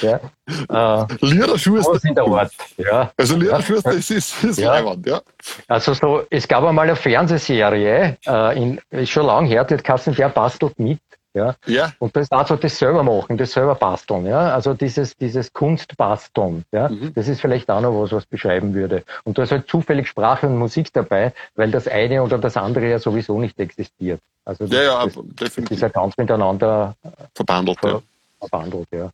ja, 0.00 0.18
äh, 0.48 1.06
Liederschuster. 1.20 2.08
in 2.08 2.16
der 2.16 2.26
Ort, 2.26 2.52
ja. 2.78 3.12
Also 3.16 3.36
Liederschuster 3.36 3.92
ja. 3.92 3.98
ist, 3.98 4.10
ist, 4.10 4.42
ist 4.42 4.58
ja. 4.58 4.74
Leiband, 4.74 5.06
ja. 5.06 5.20
Also 5.68 5.94
so, 5.94 6.24
es 6.30 6.48
gab 6.48 6.64
einmal 6.64 6.86
eine 6.86 6.96
Fernsehserie, 6.96 8.16
äh, 8.26 8.60
in, 8.60 8.80
ist 8.90 9.10
schon 9.10 9.26
lang 9.26 9.46
her, 9.46 9.64
die 9.64 9.76
hat 9.76 10.18
der 10.18 10.28
bastelt 10.30 10.76
mit. 10.80 10.98
Ja? 11.32 11.54
ja. 11.66 11.92
Und 11.98 12.16
das 12.16 12.30
also 12.30 12.56
das 12.56 12.78
selber 12.78 13.02
machen, 13.02 13.38
das 13.38 13.52
selber 13.52 13.74
basteln, 13.74 14.26
ja. 14.26 14.52
Also 14.52 14.74
dieses, 14.74 15.16
dieses 15.16 15.52
Kunstbasteln, 15.52 16.64
ja. 16.72 16.88
Mhm. 16.88 17.12
Das 17.14 17.28
ist 17.28 17.40
vielleicht 17.40 17.70
auch 17.70 17.80
noch 17.80 18.00
was, 18.00 18.12
was 18.12 18.26
beschreiben 18.26 18.74
würde. 18.74 19.04
Und 19.24 19.38
da 19.38 19.44
ist 19.44 19.52
halt 19.52 19.68
zufällig 19.68 20.08
Sprache 20.08 20.46
und 20.46 20.58
Musik 20.58 20.92
dabei, 20.92 21.32
weil 21.54 21.70
das 21.70 21.86
eine 21.86 22.22
oder 22.22 22.38
das 22.38 22.56
andere 22.56 22.90
ja 22.90 22.98
sowieso 22.98 23.38
nicht 23.40 23.58
existiert. 23.60 24.20
Also 24.44 24.64
das, 24.64 24.74
ja, 24.74 24.82
ja, 24.82 25.04
das, 25.04 25.14
definitiv. 25.14 25.64
Das 25.64 25.70
ist 25.70 25.82
ja 25.82 25.88
ganz 25.88 26.16
miteinander 26.16 26.96
verbandelt, 27.34 27.78
ver, 27.78 27.90
ja. 27.90 28.02
Verbandelt, 28.40 28.88
ja. 28.90 29.10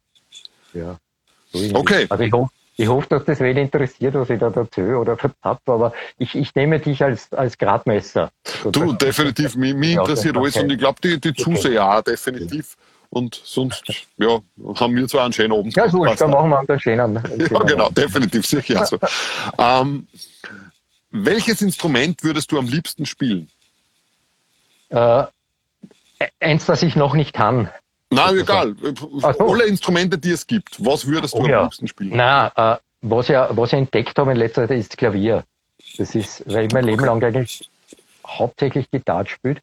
ja. 0.72 0.96
So 1.52 1.74
okay. 1.74 2.06
Also 2.08 2.24
ich 2.24 2.32
hoffe, 2.32 2.50
ich 2.76 2.88
hoffe, 2.88 3.06
dass 3.08 3.24
das 3.24 3.40
wen 3.40 3.56
interessiert, 3.56 4.14
was 4.14 4.28
ich 4.28 4.38
da 4.38 4.50
erzähle 4.50 4.98
oder 4.98 5.16
verpapp, 5.18 5.60
aber 5.66 5.92
ich, 6.18 6.34
ich 6.34 6.54
nehme 6.54 6.78
dich 6.78 7.02
als, 7.02 7.32
als 7.32 7.56
Gradmesser. 7.56 8.30
Du, 8.70 8.92
definitiv, 8.92 9.56
mich, 9.56 9.74
mich 9.74 9.96
interessiert 9.96 10.36
alles 10.36 10.56
und 10.56 10.70
ich 10.70 10.78
glaube, 10.78 11.00
die, 11.02 11.20
die 11.20 11.34
Zuseher 11.34 11.88
auch, 11.88 12.02
definitiv. 12.02 12.76
Und 13.08 13.40
sonst, 13.44 13.84
ja, 14.18 14.40
haben 14.74 14.96
wir 14.96 15.08
zwar 15.08 15.24
einen 15.24 15.32
schönen 15.32 15.52
Abend. 15.52 15.74
Ja, 15.76 15.88
so, 15.88 16.04
dann 16.04 16.30
machen 16.30 16.50
wir 16.50 16.58
einen 16.58 16.80
schönen. 16.80 17.16
Einen 17.16 17.40
ja, 17.50 17.58
genau, 17.60 17.88
definitiv, 17.90 18.44
sicher. 18.44 18.80
Also. 18.80 18.98
ähm, 19.58 20.06
welches 21.10 21.62
Instrument 21.62 22.22
würdest 22.22 22.50
du 22.52 22.58
am 22.58 22.66
liebsten 22.66 23.06
spielen? 23.06 23.48
Äh, 24.90 25.24
eins, 26.40 26.66
das 26.66 26.82
ich 26.82 26.96
noch 26.96 27.14
nicht 27.14 27.32
kann. 27.32 27.70
Nein, 28.10 28.38
egal. 28.38 28.74
So. 28.94 29.20
Alle 29.22 29.64
Instrumente, 29.64 30.16
die 30.16 30.30
es 30.30 30.46
gibt, 30.46 30.84
was 30.84 31.06
würdest 31.06 31.34
du 31.34 31.38
oh, 31.38 31.44
am 31.44 31.50
ja. 31.50 31.62
liebsten 31.62 31.88
spielen? 31.88 32.16
Nein, 32.16 32.50
äh, 32.54 32.76
was, 33.02 33.28
ja, 33.28 33.48
was 33.56 33.72
ich 33.72 33.78
entdeckt 33.78 34.18
habe 34.18 34.32
in 34.32 34.38
letzter 34.38 34.68
Zeit 34.68 34.78
ist 34.78 34.96
Klavier. 34.96 35.44
Das 35.98 36.14
ist, 36.14 36.44
weil 36.46 36.66
ich 36.66 36.72
mein 36.72 36.84
Leben 36.84 37.04
lang 37.04 37.22
eigentlich 37.22 37.68
hauptsächlich 38.26 38.90
Gitarre 38.90 39.26
spielt. 39.26 39.60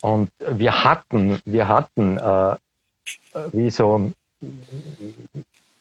Und 0.00 0.30
wir 0.38 0.84
hatten, 0.84 1.40
wir 1.44 1.68
hatten, 1.68 2.18
äh, 2.18 2.56
wie 3.52 3.70
so 3.70 4.12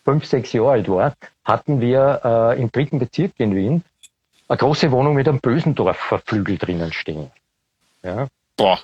fünf, 0.04 0.26
sechs 0.26 0.54
Jahre 0.54 0.72
alt 0.72 0.90
war, 0.90 1.16
hatten 1.44 1.82
wir 1.82 2.22
äh, 2.24 2.62
im 2.62 2.72
dritten 2.72 3.00
Bezirk 3.00 3.34
in 3.38 3.56
Wien 3.56 3.84
eine 4.48 4.58
große 4.58 4.92
Wohnung 4.92 5.16
mit 5.16 5.28
einem 5.28 5.40
Bösendorfer 5.40 6.20
Flügel 6.26 6.58
drinnen 6.58 6.92
stehen. 6.92 7.32
Ja. 8.04 8.28
Boah. 8.58 8.80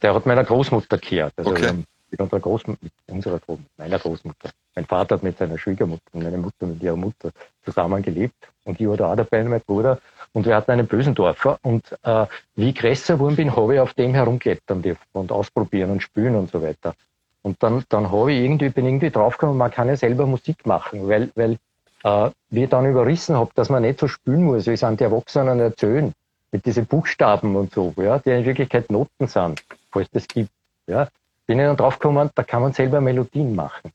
Der 0.00 0.14
hat 0.14 0.26
meiner 0.26 0.44
Großmutter 0.44 0.98
gehört. 0.98 1.32
Also 1.36 1.50
okay 1.50 1.84
mit 2.12 2.20
unserer 2.20 2.40
Großmutter, 2.40 2.78
mit 2.82 2.92
unserer 3.08 3.38
Großmutter, 3.38 3.72
meiner 3.78 3.98
Großmutter. 3.98 4.50
Mein 4.74 4.86
Vater 4.86 5.16
hat 5.16 5.22
mit 5.22 5.38
seiner 5.38 5.58
Schwiegermutter 5.58 6.02
und 6.12 6.22
meine 6.22 6.38
Mutter 6.38 6.66
mit 6.66 6.82
ihrer 6.82 6.96
Mutter 6.96 7.32
zusammen 7.64 8.02
gelebt. 8.02 8.48
Und 8.64 8.80
ich 8.80 8.86
war 8.86 8.96
da 8.96 9.12
auch 9.12 9.16
dabei, 9.16 9.42
mein 9.44 9.60
Bruder. 9.60 9.98
Und 10.32 10.46
wir 10.46 10.54
hatten 10.54 10.70
einen 10.70 10.86
bösen 10.86 11.14
Dorfer. 11.14 11.58
Und 11.62 11.84
äh, 12.04 12.26
wie 12.54 12.70
ich 12.70 12.76
größer 12.76 13.14
geworden 13.14 13.36
bin, 13.36 13.56
habe 13.56 13.74
ich 13.74 13.80
auf 13.80 13.94
dem 13.94 14.14
herumklettern 14.14 14.82
dürfen 14.82 15.04
und 15.12 15.32
ausprobieren 15.32 15.90
und 15.90 16.02
spielen 16.02 16.36
und 16.36 16.50
so 16.50 16.62
weiter. 16.62 16.94
Und 17.42 17.62
dann, 17.62 17.84
dann 17.88 18.10
habe 18.12 18.32
ich 18.32 18.44
irgendwie, 18.44 18.68
bin 18.68 18.86
irgendwie 18.86 19.10
draufgekommen, 19.10 19.58
man 19.58 19.70
kann 19.70 19.88
ja 19.88 19.96
selber 19.96 20.26
Musik 20.26 20.64
machen, 20.64 21.08
weil, 21.08 21.30
weil 21.34 21.58
äh, 22.04 22.30
wie 22.50 22.64
ich 22.64 22.70
dann 22.70 22.86
überrissen 22.86 23.36
habe, 23.36 23.50
dass 23.54 23.68
man 23.68 23.82
nicht 23.82 23.98
so 23.98 24.06
spielen 24.06 24.44
muss, 24.44 24.66
wie 24.66 24.72
es 24.72 24.84
an 24.84 24.96
die 24.96 25.04
Erwachsenen 25.04 25.58
erzählen, 25.58 26.12
mit 26.52 26.66
diesen 26.66 26.86
Buchstaben 26.86 27.56
und 27.56 27.72
so, 27.72 27.92
ja, 27.96 28.18
die 28.18 28.30
in 28.30 28.44
Wirklichkeit 28.44 28.90
Noten 28.90 29.26
sind, 29.26 29.64
falls 29.90 30.08
das 30.10 30.28
gibt. 30.28 30.50
Ja, 30.86 31.08
bin 31.46 31.58
ich 31.58 31.66
dann 31.66 31.76
draufgekommen, 31.76 32.30
da 32.34 32.42
kann 32.42 32.62
man 32.62 32.72
selber 32.72 33.00
Melodien 33.00 33.54
machen. 33.54 33.92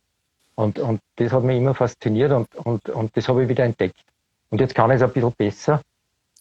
Und, 0.56 0.80
und 0.80 1.01
das 1.18 1.32
hat 1.32 1.44
mich 1.44 1.58
immer 1.58 1.75
fasziniert 1.75 2.32
und, 2.32 2.48
und, 2.56 2.89
und 2.89 3.16
das 3.16 3.27
habe 3.27 3.44
ich 3.44 3.50
wieder 3.50 3.63
entdeckt. 3.63 4.00
Und 4.50 4.60
jetzt 4.60 4.74
kann 4.74 4.89
ich 4.89 4.95
es 4.98 5.04
ein 5.04 5.12
bisschen 5.12 5.34
besser. 5.34 5.82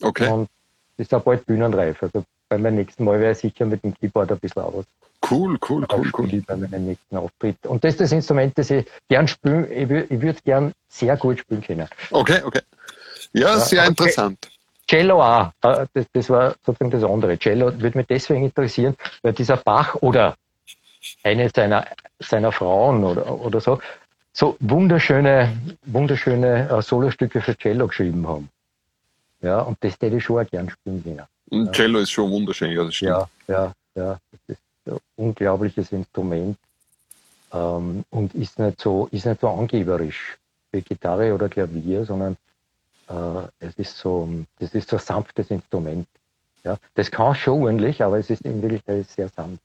Okay. 0.00 0.28
Und 0.28 0.48
ist 0.96 1.12
auch 1.12 1.22
bald 1.22 1.44
bühnenreif. 1.46 2.02
Also 2.02 2.24
bei 2.48 2.59
meinem 2.59 2.76
nächsten 2.76 3.04
Mal 3.04 3.20
werde 3.20 3.33
ich 3.33 3.38
sicher 3.38 3.66
mit 3.66 3.83
dem 3.85 3.94
Keyboard 3.94 4.33
ein 4.33 4.38
bisschen 4.38 4.62
aus. 4.62 4.85
Cool, 5.28 5.59
cool, 5.68 5.87
cool, 5.92 6.11
cool. 6.16 6.42
Bei 6.46 6.57
meinem 6.57 6.87
nächsten 6.87 7.16
Auftritt. 7.16 7.57
Und 7.66 7.83
das 7.85 7.94
ist 7.94 8.00
das 8.00 8.12
Instrument, 8.12 8.57
das 8.57 8.70
ich 8.70 8.87
gern 9.09 9.26
spielen, 9.26 9.70
ich, 9.70 9.90
ich 10.11 10.20
würde 10.20 10.38
gern 10.44 10.72
sehr 10.88 11.16
gut 11.16 11.40
spielen 11.40 11.62
können. 11.62 11.88
Okay, 12.11 12.42
okay. 12.44 12.61
Ja, 13.33 13.48
ja 13.48 13.59
sehr 13.59 13.87
interessant. 13.87 14.38
Cello 14.88 15.20
auch, 15.20 15.50
äh, 15.62 15.87
das, 15.92 16.07
das 16.12 16.30
war 16.30 16.54
sozusagen 16.64 16.90
das 16.90 17.02
andere. 17.02 17.37
Cello 17.38 17.72
würde 17.80 17.98
mich 17.98 18.07
deswegen 18.07 18.44
interessieren, 18.44 18.94
weil 19.22 19.33
dieser 19.33 19.57
Bach 19.57 19.96
oder 19.96 20.37
eine 21.22 21.50
seiner, 21.50 21.86
seiner 22.18 22.52
Frauen 22.52 23.04
oder, 23.04 23.40
oder 23.40 23.60
so, 23.60 23.80
so 24.32 24.56
wunderschöne, 24.60 25.56
wunderschöne 25.86 26.68
äh, 26.68 26.82
Solostücke 26.82 27.40
für 27.40 27.56
Cello 27.56 27.88
geschrieben 27.88 28.26
haben. 28.28 28.50
Ja, 29.40 29.60
und 29.60 29.78
das 29.80 29.94
hätte 29.94 30.16
ich 30.16 30.24
schon 30.24 30.44
auch 30.44 30.50
gern 30.50 30.68
spielen 30.68 31.02
können. 31.02 31.22
Und 31.50 31.72
Cello 31.74 32.00
ist 32.00 32.10
schon 32.10 32.30
wunderschön, 32.30 32.72
ja, 32.72 32.84
das 32.84 32.94
stimmt. 32.94 33.10
Ja, 33.10 33.28
ja, 33.48 33.72
ja. 33.94 34.18
Das 34.30 34.40
ist 34.56 34.60
ein 34.86 34.98
unglaubliches 35.16 35.92
Instrument. 35.92 36.58
Ähm, 37.52 38.04
und 38.10 38.34
ist 38.34 38.58
nicht 38.58 38.80
so, 38.80 39.08
ist 39.12 39.26
nicht 39.26 39.40
so 39.40 39.48
angeberisch 39.48 40.36
wie 40.72 40.82
Gitarre 40.82 41.32
oder 41.32 41.48
Klavier, 41.48 42.04
sondern 42.04 42.36
äh, 43.08 43.48
es 43.60 43.74
ist 43.76 43.96
so, 43.96 44.28
das 44.58 44.74
ist 44.74 44.88
so 44.88 44.96
ein 44.96 45.02
sanftes 45.02 45.50
Instrument. 45.50 46.08
Ja, 46.64 46.78
das 46.94 47.10
kann 47.10 47.34
schon 47.36 47.62
ordentlich, 47.62 48.02
aber 48.02 48.18
es 48.18 48.28
ist 48.28 48.42
in 48.42 48.60
Wirklichkeit 48.60 49.08
sehr 49.08 49.28
sanft 49.28 49.62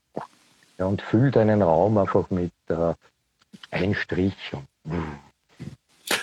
ja, 0.82 0.88
und 0.88 1.02
füllt 1.04 1.38
einen 1.38 1.62
Raum 1.62 2.00
einfach 2.00 2.32
mit 2.32 2.52
äh, 2.67 2.94
einem 3.70 3.94
Strich. 3.94 4.34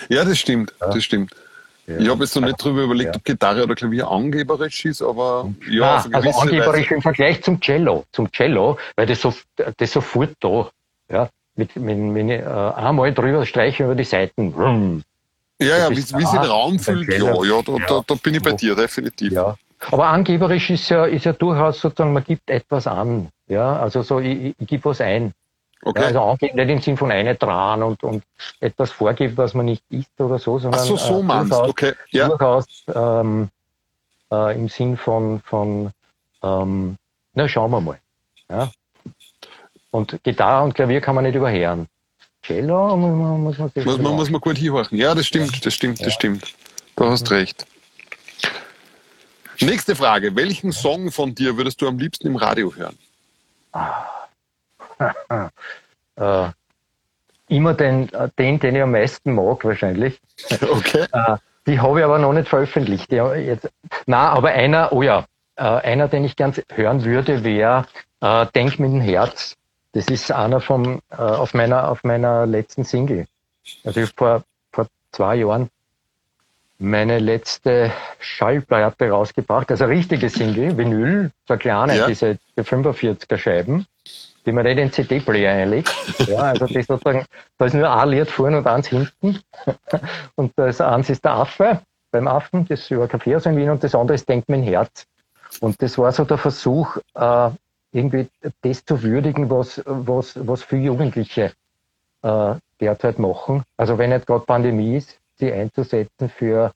ja, 0.09 0.25
das 0.25 0.37
stimmt, 0.37 0.73
ja. 0.81 0.89
das 0.89 1.03
stimmt. 1.03 1.33
Ja. 1.87 1.97
Ich 1.97 2.09
habe 2.09 2.23
jetzt 2.23 2.35
noch 2.35 2.43
nicht 2.43 2.59
darüber 2.59 2.83
überlegt, 2.83 3.15
ob 3.15 3.23
Gitarre 3.23 3.63
oder 3.63 3.73
Klavier 3.73 4.09
angeberisch 4.09 4.83
ist, 4.83 5.01
aber 5.01 5.49
ja, 5.67 6.03
Nein, 6.03 6.13
also 6.13 6.39
angeberisch 6.41 6.87
Weise. 6.87 6.95
im 6.95 7.01
Vergleich 7.01 7.41
zum 7.41 7.61
Cello, 7.61 8.03
zum 8.11 8.29
Cello, 8.33 8.77
weil 8.97 9.07
das 9.07 9.21
so, 9.21 9.33
das 9.77 9.91
sofort 9.93 10.31
da, 10.41 10.69
ja, 11.09 11.29
mit, 11.55 11.75
mit, 11.77 11.97
mit 11.97 12.29
äh, 12.29 12.43
einmal 12.43 13.13
drüber 13.13 13.45
streichen 13.45 13.85
über 13.85 13.95
die 13.95 14.03
Seiten. 14.03 14.49
Rum. 14.49 15.03
Ja, 15.61 15.77
ja, 15.77 15.89
wie, 15.89 15.95
wie 15.95 16.01
sie 16.01 16.37
den 16.37 16.49
Raum 16.49 16.79
füllt, 16.79 17.07
ja, 17.07 17.43
ja, 17.43 17.61
da, 17.61 17.75
da, 17.87 18.03
da, 18.05 18.15
bin 18.15 18.35
ich 18.35 18.41
bei 18.41 18.51
dir, 18.51 18.75
definitiv. 18.75 19.31
Ja, 19.31 19.55
aber 19.89 20.07
angeberisch 20.07 20.69
ist 20.69 20.89
ja, 20.89 21.05
ist 21.05 21.25
ja 21.25 21.31
durchaus 21.31 21.79
sozusagen, 21.79 22.11
man 22.11 22.25
gibt 22.25 22.49
etwas 22.49 22.87
an. 22.87 23.29
Ja, 23.49 23.77
also 23.77 24.01
so, 24.03 24.19
ich, 24.19 24.55
ich 24.57 24.67
gebe 24.67 24.85
was 24.85 25.01
ein. 25.01 25.33
Okay. 25.81 26.01
Ja, 26.01 26.07
also 26.07 26.21
angeben 26.21 26.55
nicht 26.57 26.69
im 26.69 26.81
Sinn 26.81 26.97
von 26.97 27.11
eine 27.11 27.35
dran 27.35 27.83
und, 27.83 28.03
und 28.03 28.23
etwas 28.59 28.91
vorgeben, 28.91 29.37
was 29.37 29.53
man 29.53 29.65
nicht 29.65 29.83
isst 29.89 30.19
oder 30.19 30.37
so, 30.37 30.59
sondern 30.59 30.81
Ach 30.81 30.85
so, 30.85 30.97
so 30.97 31.19
äh, 31.19 31.23
meinst 31.23 31.51
durchaus, 31.51 31.69
okay. 31.69 31.93
ja. 32.11 32.27
durchaus 32.27 32.83
ähm, 32.93 33.49
äh, 34.31 34.55
im 34.55 34.67
Sinn 34.67 34.97
von, 34.97 35.41
von 35.41 35.91
ähm, 36.43 36.97
na 37.33 37.47
schauen 37.47 37.71
wir 37.71 37.81
mal. 37.81 37.99
Ja. 38.49 38.71
Und 39.91 40.21
Gitarre 40.23 40.65
und 40.65 40.73
Klavier 40.73 41.01
kann 41.01 41.15
man 41.15 41.23
nicht 41.23 41.35
überhören. 41.35 41.87
Cello 42.43 42.95
muss 42.95 43.09
man, 43.09 43.41
muss 43.41 43.57
man, 43.57 43.71
muss 43.85 43.97
man, 43.97 44.15
muss 44.15 44.29
man 44.29 44.41
gut 44.41 44.57
hinhorchen. 44.57 44.97
Ja, 44.97 45.15
das 45.15 45.27
stimmt, 45.27 45.65
das 45.65 45.73
stimmt, 45.73 46.05
das 46.05 46.13
stimmt. 46.13 46.53
Du 46.95 47.05
hast 47.05 47.29
mhm. 47.29 47.37
recht. 47.37 47.65
Nächste 49.61 49.95
Frage. 49.95 50.35
Welchen 50.35 50.71
Song 50.71 51.11
von 51.11 51.35
dir 51.35 51.57
würdest 51.57 51.81
du 51.81 51.87
am 51.87 51.97
liebsten 51.97 52.27
im 52.27 52.35
Radio 52.35 52.73
hören? 52.75 52.97
äh, 56.15 56.49
immer 57.47 57.73
den, 57.73 58.11
äh, 58.13 58.29
den, 58.37 58.59
den 58.59 58.75
ich 58.75 58.81
am 58.81 58.91
meisten 58.91 59.33
mag, 59.33 59.63
wahrscheinlich. 59.63 60.19
Okay. 60.61 61.05
Äh, 61.11 61.37
die 61.67 61.79
habe 61.79 61.99
ich 61.99 62.05
aber 62.05 62.17
noch 62.17 62.33
nicht 62.33 62.47
veröffentlicht. 62.47 63.11
Jetzt, 63.11 63.69
na, 64.05 64.29
aber 64.29 64.49
einer, 64.49 64.91
oh 64.91 65.01
ja, 65.01 65.25
äh, 65.55 65.63
einer, 65.63 66.07
den 66.07 66.23
ich 66.23 66.35
gern 66.35 66.53
hören 66.73 67.03
würde, 67.03 67.43
wäre 67.43 67.85
äh, 68.21 68.45
Denk 68.55 68.79
mit 68.79 68.91
dem 68.91 69.01
Herz. 69.01 69.55
Das 69.91 70.07
ist 70.07 70.31
einer 70.31 70.61
vom, 70.61 71.01
äh, 71.11 71.15
auf 71.15 71.53
meiner, 71.53 71.89
auf 71.89 72.03
meiner 72.03 72.45
letzten 72.45 72.83
Single. 72.83 73.27
Also 73.83 74.05
vor, 74.15 74.43
vor 74.71 74.87
zwei 75.11 75.35
Jahren 75.35 75.69
meine 76.79 77.19
letzte 77.19 77.91
Schallplatte 78.19 79.09
rausgebracht, 79.09 79.69
also 79.69 79.85
richtige 79.85 80.29
Single, 80.29 80.77
Vinyl, 80.77 81.31
so 81.47 81.57
kleine, 81.57 81.97
ja. 81.97 82.07
diese 82.07 82.37
45er 82.57 83.37
Scheiben, 83.37 83.85
die 84.45 84.53
man 84.53 84.63
nicht 84.63 84.77
in 84.77 84.87
den 84.87 84.91
CD-Player 84.91 85.51
einlegt. 85.51 85.93
Ja, 86.27 86.37
also 86.37 86.67
das 86.67 86.87
sozusagen, 86.87 87.25
da 87.57 87.65
ist 87.65 87.73
nur 87.73 87.91
ein 87.91 88.09
Lied 88.09 88.31
vorne 88.31 88.57
und 88.57 88.67
eins 88.67 88.87
hinten. 88.87 89.39
Und 90.35 90.53
das 90.55 90.79
eins 90.79 91.09
ist 91.09 91.25
der 91.25 91.33
Affe, 91.33 91.81
beim 92.11 92.27
Affen, 92.27 92.65
das 92.65 92.89
über 92.89 93.07
Kaffee 93.07 93.33
in 93.33 93.57
Wien, 93.57 93.69
und 93.69 93.83
das 93.83 93.93
andere 93.93 94.15
ist 94.15 94.27
Denkt 94.27 94.49
mein 94.49 94.63
Herz. 94.63 95.05
Und 95.59 95.81
das 95.81 95.97
war 95.97 96.11
so 96.11 96.23
der 96.23 96.37
Versuch, 96.37 96.97
äh, 97.15 97.49
irgendwie 97.91 98.27
das 98.61 98.85
zu 98.85 99.03
würdigen, 99.03 99.49
was, 99.49 99.81
was, 99.85 100.35
was 100.47 100.63
viele 100.63 100.83
Jugendliche 100.83 101.51
äh, 102.21 102.55
derzeit 102.79 103.19
machen. 103.19 103.63
Also 103.77 103.97
wenn 103.97 104.11
nicht 104.11 104.25
gerade 104.25 104.45
Pandemie 104.45 104.97
ist, 104.97 105.18
sie 105.39 105.51
einzusetzen 105.51 106.29
für 106.29 106.73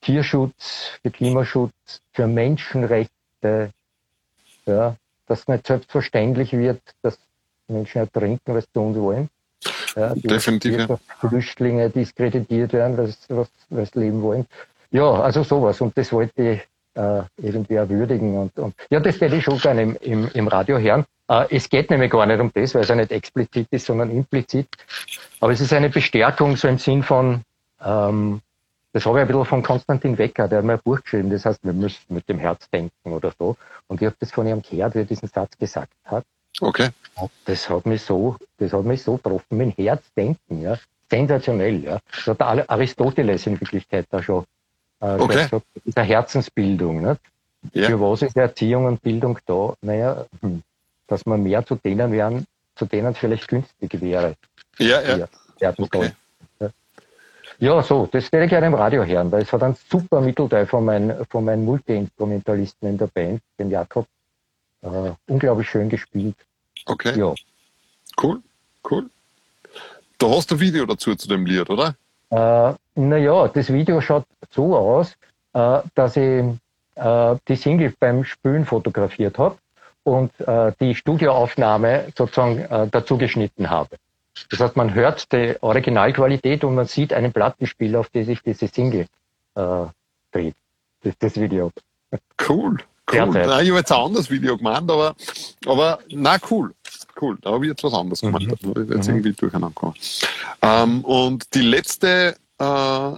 Tierschutz, 0.00 0.98
für 1.02 1.10
Klimaschutz, 1.10 2.00
für 2.12 2.26
Menschenrechte, 2.26 3.70
ja, 4.66 4.96
dass 5.26 5.46
nicht 5.46 5.66
selbstverständlich 5.66 6.52
wird, 6.52 6.80
dass 7.02 7.18
Menschen 7.68 7.98
ertrinken, 7.98 8.54
was 8.54 8.64
sie 8.64 8.72
tun 8.72 8.94
wollen. 8.96 9.28
Ja, 9.94 10.14
Definitiv. 10.14 10.88
Ja. 10.88 10.98
Flüchtlinge 11.20 11.90
diskreditiert 11.90 12.72
werden, 12.72 12.96
weil 12.96 13.08
sie, 13.08 13.46
weil 13.70 13.86
sie 13.86 13.98
leben 13.98 14.22
wollen. 14.22 14.46
Ja, 14.90 15.12
also 15.20 15.42
sowas. 15.42 15.80
Und 15.80 15.96
das 15.96 16.12
wollte 16.12 16.42
ich 16.42 16.60
äh, 16.94 17.22
irgendwie 17.36 17.74
erwürdigen. 17.74 18.36
Und, 18.38 18.58
und 18.58 18.74
ja, 18.90 19.00
das 19.00 19.20
werde 19.20 19.36
ich 19.36 19.44
schon 19.44 19.58
gerne 19.58 19.82
im, 19.82 19.96
im, 20.00 20.30
im 20.32 20.48
Radio 20.48 20.78
hören. 20.78 21.04
Äh, 21.28 21.46
es 21.50 21.68
geht 21.68 21.90
nämlich 21.90 22.10
gar 22.10 22.26
nicht 22.26 22.40
um 22.40 22.50
das, 22.52 22.74
weil 22.74 22.82
es 22.82 22.88
ja 22.88 22.94
nicht 22.94 23.12
explizit 23.12 23.68
ist, 23.70 23.86
sondern 23.86 24.10
implizit. 24.10 24.68
Aber 25.40 25.52
es 25.52 25.60
ist 25.60 25.72
eine 25.72 25.90
Bestärkung 25.90 26.56
so 26.56 26.68
im 26.68 26.78
Sinn 26.78 27.02
von, 27.02 27.42
ähm, 27.84 28.40
das 28.92 29.06
habe 29.06 29.18
ich 29.18 29.22
ein 29.22 29.28
bisschen 29.28 29.44
von 29.44 29.62
Konstantin 29.62 30.18
Wecker, 30.18 30.48
der 30.48 30.58
hat 30.58 30.64
mir 30.64 30.74
ein 30.74 30.80
Buch 30.82 31.00
geschrieben, 31.00 31.30
das 31.30 31.44
heißt, 31.44 31.60
wir 31.62 31.72
müssen 31.72 32.02
mit 32.08 32.28
dem 32.28 32.38
Herz 32.38 32.68
denken 32.70 33.12
oder 33.12 33.32
so. 33.38 33.56
Und 33.86 34.02
ich 34.02 34.06
habe 34.06 34.16
das 34.18 34.32
von 34.32 34.46
ihm 34.46 34.62
gehört, 34.62 34.94
wie 34.94 35.00
er 35.00 35.04
diesen 35.04 35.28
Satz 35.28 35.56
gesagt 35.58 35.92
hat. 36.04 36.24
Okay. 36.60 36.90
Das 37.44 37.70
hat 37.70 37.86
mich 37.86 38.02
so, 38.02 38.36
das 38.58 38.72
hat 38.72 38.84
mich 38.84 39.02
so 39.02 39.16
getroffen. 39.16 39.58
Mein 39.58 39.70
Herz 39.70 40.02
denken, 40.16 40.62
ja. 40.62 40.76
Sensationell, 41.08 41.82
ja. 41.84 41.98
Das 42.10 42.26
hat 42.26 42.70
Aristoteles 42.70 43.46
in 43.46 43.60
Wirklichkeit 43.60 44.06
da 44.10 44.22
schon 44.22 44.44
äh, 45.00 45.14
okay. 45.18 45.44
gesagt, 45.44 45.66
dieser 45.84 46.02
Herzensbildung, 46.02 47.00
ne? 47.00 47.16
Ja. 47.72 47.88
Für 47.88 48.00
was 48.00 48.22
ist 48.22 48.36
Erziehung 48.36 48.86
und 48.86 49.02
Bildung 49.02 49.38
da? 49.46 49.74
Naja, 49.82 50.24
hm, 50.40 50.62
dass 51.06 51.26
man 51.26 51.42
mehr 51.42 51.64
zu 51.64 51.74
denen 51.76 52.10
werden, 52.10 52.46
zu 52.74 52.86
denen 52.86 53.12
es 53.12 53.18
vielleicht 53.18 53.48
günstig 53.48 54.00
wäre. 54.00 54.34
Ja, 54.78 55.02
ja. 55.02 55.28
ja 55.60 55.74
okay. 55.76 56.12
Ja, 57.60 57.82
so, 57.82 58.08
das 58.10 58.32
werde 58.32 58.46
ich 58.46 58.50
gerne 58.50 58.68
im 58.68 58.74
Radio 58.74 59.04
hören, 59.04 59.30
weil 59.30 59.42
es 59.42 59.52
hat 59.52 59.62
einen 59.62 59.76
super 59.90 60.22
Mittelteil 60.22 60.66
von 60.66 60.82
meinen, 60.82 61.26
von 61.26 61.44
meinen 61.44 61.62
Multi-Instrumentalisten 61.66 62.88
in 62.88 62.96
der 62.96 63.08
Band, 63.08 63.42
den 63.58 63.70
Jakob, 63.70 64.06
äh, 64.80 65.12
unglaublich 65.28 65.68
schön 65.68 65.90
gespielt. 65.90 66.36
Okay. 66.86 67.18
Ja. 67.18 67.34
Cool, 68.20 68.40
cool. 68.90 69.10
Du 70.16 70.30
hast 70.30 70.50
ein 70.52 70.58
Video 70.58 70.86
dazu 70.86 71.14
zu 71.14 71.28
dem 71.28 71.44
Lied, 71.44 71.68
oder? 71.68 71.94
Äh, 72.30 72.72
naja, 72.94 73.48
das 73.48 73.70
Video 73.70 74.00
schaut 74.00 74.24
so 74.50 74.74
aus, 74.74 75.14
äh, 75.52 75.80
dass 75.94 76.16
ich 76.16 76.42
äh, 76.94 77.36
die 77.46 77.56
Single 77.56 77.92
beim 78.00 78.24
Spülen 78.24 78.64
fotografiert 78.64 79.36
habe 79.38 79.58
und 80.04 80.32
äh, 80.40 80.72
die 80.80 80.94
Studioaufnahme 80.94 82.06
sozusagen 82.16 82.60
äh, 82.60 82.88
dazu 82.90 83.18
geschnitten 83.18 83.68
habe. 83.68 83.96
Das 84.50 84.60
heißt, 84.60 84.76
man 84.76 84.94
hört 84.94 85.32
die 85.32 85.56
Originalqualität 85.60 86.64
und 86.64 86.74
man 86.74 86.86
sieht 86.86 87.12
einen 87.12 87.32
Plattenspieler, 87.32 88.00
auf 88.00 88.08
dem 88.10 88.24
sich 88.24 88.42
diese 88.42 88.68
Single 88.68 89.06
äh, 89.54 89.86
dreht. 90.32 90.54
Das 91.02 91.12
ist 91.12 91.22
das 91.22 91.40
Video. 91.40 91.70
Cool. 92.48 92.78
Cool. 93.12 93.26
Nein, 93.26 93.64
ich 93.64 93.70
habe 93.70 93.78
jetzt 93.78 93.92
ein 93.92 94.00
anderes 94.00 94.30
Video 94.30 94.56
gemacht, 94.56 94.84
aber, 94.88 95.16
aber 95.66 95.98
na 96.10 96.38
cool. 96.50 96.72
Cool. 97.20 97.36
Da 97.40 97.52
habe 97.52 97.64
ich 97.64 97.70
jetzt 97.70 97.82
was 97.82 97.92
anderes 97.92 98.20
gemacht. 98.20 98.42
Mhm. 98.42 98.56
Da 98.60 98.68
habe 98.68 98.82
ich 98.84 98.90
jetzt 98.90 99.08
mhm. 99.08 99.14
irgendwie 99.14 99.32
durcheinander 99.32 99.68
gekommen. 99.68 99.94
Ähm, 100.62 101.04
und 101.04 101.52
die 101.54 101.62
letzte 101.62 102.36
äh, 102.58 103.10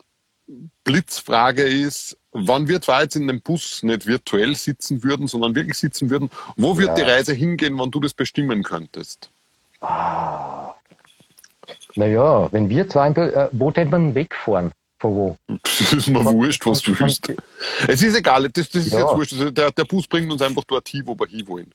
Blitzfrage 0.85 1.63
ist, 1.63 2.17
wann 2.33 2.69
wir 2.69 2.81
zwar 2.81 3.03
jetzt 3.03 3.17
in 3.17 3.29
dem 3.29 3.43
Bus 3.43 3.83
nicht 3.83 4.07
virtuell 4.07 4.55
sitzen 4.55 5.03
würden, 5.03 5.29
sondern 5.29 5.55
wirklich 5.55 5.79
sitzen 5.79 6.09
würden, 6.11 6.31
wo 6.57 6.79
wird 6.79 6.89
ja. 6.89 6.95
die 6.95 7.03
Reise 7.03 7.35
hingehen, 7.35 7.79
wann 7.79 7.91
du 7.91 8.01
das 8.01 8.15
bestimmen 8.15 8.63
könntest? 8.63 9.31
Ah. 9.81 10.75
Naja, 11.95 12.49
wenn 12.53 12.69
wir 12.69 12.89
zwei, 12.89 13.09
äh, 13.09 13.49
wo 13.53 13.71
denn 13.71 13.91
man 13.91 14.15
wegfahren? 14.15 14.73
Von 14.99 15.15
wo? 15.15 15.37
Das 15.63 15.93
ist 15.93 16.09
mir 16.09 16.25
wurscht, 16.25 16.65
was 16.65 16.81
du 16.81 16.99
willst. 16.99 17.33
Es 17.89 18.03
ist 18.03 18.17
egal, 18.17 18.49
das, 18.49 18.69
das 18.71 18.87
ist 18.87 18.93
ja. 18.93 19.01
jetzt 19.01 19.17
wurscht. 19.17 19.33
Also 19.33 19.51
der, 19.51 19.73
der 19.73 19.85
Bus 19.85 20.07
bringt 20.07 20.31
uns 20.31 20.43
einfach 20.43 20.65
dort 20.65 20.89
hin, 20.89 21.03
wo 21.05 21.19
wir 21.19 21.27
hinwollen. 21.27 21.73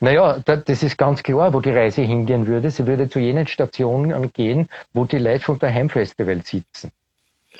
Naja, 0.00 0.38
das 0.38 0.82
ist 0.82 0.98
ganz 0.98 1.22
klar, 1.22 1.52
wo 1.52 1.60
die 1.60 1.70
Reise 1.70 2.02
hingehen 2.02 2.46
würde. 2.46 2.70
Sie 2.70 2.86
würde 2.86 3.08
zu 3.08 3.18
jenen 3.18 3.46
Stationen 3.46 4.32
gehen, 4.32 4.68
wo 4.92 5.04
die 5.04 5.18
Leute 5.18 5.44
vom 5.44 5.58
Daheimfestival 5.58 6.42
sitzen. 6.44 6.90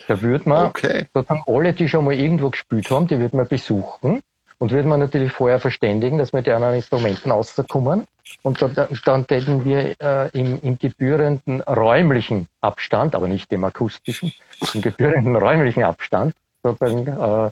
Da 0.08 0.20
würde 0.20 0.48
man 0.48 0.66
okay. 0.66 1.06
sozusagen 1.14 1.42
alle, 1.46 1.72
die 1.72 1.88
schon 1.88 2.04
mal 2.04 2.14
irgendwo 2.14 2.50
gespielt 2.50 2.90
haben, 2.90 3.06
die 3.06 3.18
würde 3.18 3.36
man 3.36 3.48
besuchen 3.48 4.20
und 4.64 4.70
würde 4.70 4.88
man 4.88 4.98
natürlich 4.98 5.30
vorher 5.30 5.60
verständigen, 5.60 6.16
dass 6.16 6.32
wir 6.32 6.40
die 6.40 6.50
anderen 6.50 6.76
Instrumenten 6.76 7.30
rauskommen. 7.30 8.06
Und 8.40 8.62
dann, 8.62 8.88
dann 9.04 9.26
täten 9.26 9.62
wir 9.66 9.94
äh, 10.00 10.30
im, 10.32 10.58
im 10.62 10.78
gebührenden 10.78 11.60
räumlichen 11.60 12.48
Abstand, 12.62 13.14
aber 13.14 13.28
nicht 13.28 13.52
dem 13.52 13.62
akustischen, 13.62 14.32
im 14.72 14.80
gebührenden 14.80 15.36
räumlichen 15.36 15.84
Abstand 15.84 16.34
sozusagen 16.62 17.06
äh. 17.06 17.50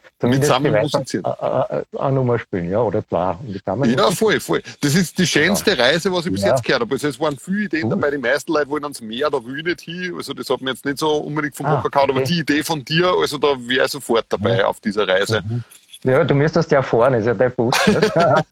Äh, 1.28 1.80
äh, 1.80 1.98
eine 1.98 2.14
Nummer 2.14 2.38
spielen, 2.38 2.70
ja, 2.70 2.80
oder 2.80 3.06
zwei. 3.06 3.36
Ja, 3.84 4.10
voll, 4.10 4.40
voll. 4.40 4.62
Das 4.80 4.94
ist 4.94 5.18
die 5.18 5.26
schönste 5.26 5.76
ja. 5.76 5.84
Reise, 5.84 6.10
was 6.10 6.24
ich 6.24 6.32
bis 6.32 6.44
ja. 6.44 6.52
jetzt 6.52 6.64
gehört 6.64 6.80
habe. 6.80 6.94
Also 6.94 7.08
es 7.08 7.20
waren 7.20 7.36
viele 7.36 7.64
Ideen 7.64 7.90
dabei, 7.90 8.10
die 8.10 8.16
meisten 8.16 8.54
Leute 8.54 8.70
wollen 8.70 8.84
ans 8.84 9.02
Meer, 9.02 9.28
da 9.28 9.44
will 9.44 9.58
ich 9.58 9.64
nicht 9.64 9.80
hin. 9.82 10.14
Also 10.16 10.32
das 10.32 10.48
hat 10.48 10.62
mir 10.62 10.70
jetzt 10.70 10.86
nicht 10.86 10.96
so 10.96 11.10
unbedingt 11.18 11.56
vom 11.56 11.66
ah, 11.66 11.82
gehauen, 11.82 12.08
okay. 12.08 12.18
aber 12.18 12.26
die 12.26 12.38
Idee 12.38 12.62
von 12.62 12.82
dir, 12.82 13.12
also 13.20 13.36
da 13.36 13.48
wäre 13.58 13.84
ich 13.84 13.92
sofort 13.92 14.24
dabei 14.30 14.60
ja. 14.60 14.66
auf 14.66 14.80
dieser 14.80 15.06
Reise. 15.06 15.42
Mhm. 15.46 15.62
Ja, 16.04 16.24
du 16.24 16.34
müsstest 16.34 16.70
ja 16.72 16.82
fahren, 16.82 17.14
ist 17.14 17.26
ja 17.26 17.34
dein 17.34 17.52
Bus. 17.52 17.74
Er 17.86 18.02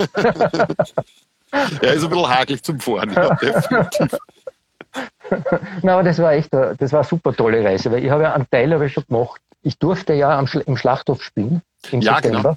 ist 1.95 2.05
ein 2.05 2.11
bisschen 2.11 2.29
hagelig 2.29 2.63
zum 2.63 2.79
Fahren, 2.79 3.13
ja, 3.13 3.35
definitiv. 3.35 4.19
Nein, 5.83 5.95
aber 5.95 6.03
das 6.03 6.19
war 6.19 6.33
echt, 6.33 6.53
das 6.53 6.93
war 6.93 7.01
eine 7.01 7.09
super 7.09 7.33
tolle 7.35 7.65
Reise, 7.65 7.91
weil 7.91 8.05
ich 8.05 8.11
habe 8.11 8.25
ja 8.25 8.35
einen 8.35 8.49
Teil 8.51 8.73
habe 8.73 8.87
ich 8.87 8.93
schon 8.93 9.05
gemacht. 9.07 9.41
Ich 9.63 9.79
durfte 9.79 10.15
ja 10.15 10.39
am, 10.39 10.49
im 10.67 10.77
Schlachthof 10.77 11.23
spielen 11.23 11.63
im 11.93 12.01
ja, 12.01 12.15
September, 12.15 12.57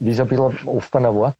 wie 0.00 0.10
es 0.10 0.20
ein 0.20 0.28
bisschen 0.28 0.68
offener 0.68 1.14
war. 1.14 1.34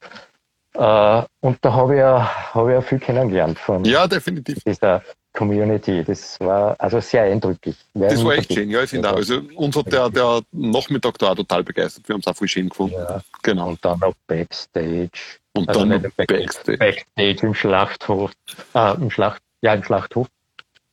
Uh, 0.79 1.25
und 1.41 1.59
da 1.63 1.73
habe 1.73 1.95
ich, 1.95 2.01
ja, 2.01 2.53
hab 2.53 2.67
ich 2.67 2.75
ja 2.75 2.81
viel 2.83 2.99
kennengelernt 2.99 3.59
von 3.59 3.83
ja, 3.85 4.07
definitiv. 4.07 4.63
dieser 4.63 5.03
Community. 5.37 6.03
Das 6.03 6.41
war 6.41 6.75
also 6.81 6.99
sehr 7.01 7.25
eindrücklich. 7.25 7.77
Das 7.95 8.25
war 8.25 8.35
echt 8.35 8.53
schön, 8.53 8.71
ja, 8.71 8.83
ich 8.83 8.91
finde 8.91 9.11
auch. 9.11 9.17
Also 9.17 9.43
uns 9.55 9.77
hat 9.77 9.93
der, 9.93 10.11
der 10.11 10.41
Nachmittag 10.51 11.19
da 11.19 11.31
auch 11.31 11.37
total 11.37 11.63
begeistert. 11.63 12.09
Wir 12.09 12.15
haben 12.15 12.21
es 12.21 12.27
auch 12.27 12.37
voll 12.37 12.49
schön 12.49 12.69
gefunden. 12.69 12.97
Ja. 12.97 13.23
Genau. 13.43 13.69
Und 13.69 13.85
dann 13.85 14.01
noch 14.01 14.15
Backstage. 14.27 15.11
Und 15.53 15.69
also 15.69 15.85
dann 15.85 16.13
Backstage. 16.17 16.79
Backstage 16.79 17.47
im 17.47 17.55
Schlachthof. 17.55 18.33
Äh, 18.75 18.95
im 18.95 19.11
Schlacht, 19.11 19.43
ja, 19.61 19.75
im 19.75 19.85
Schlachthof. 19.85 20.27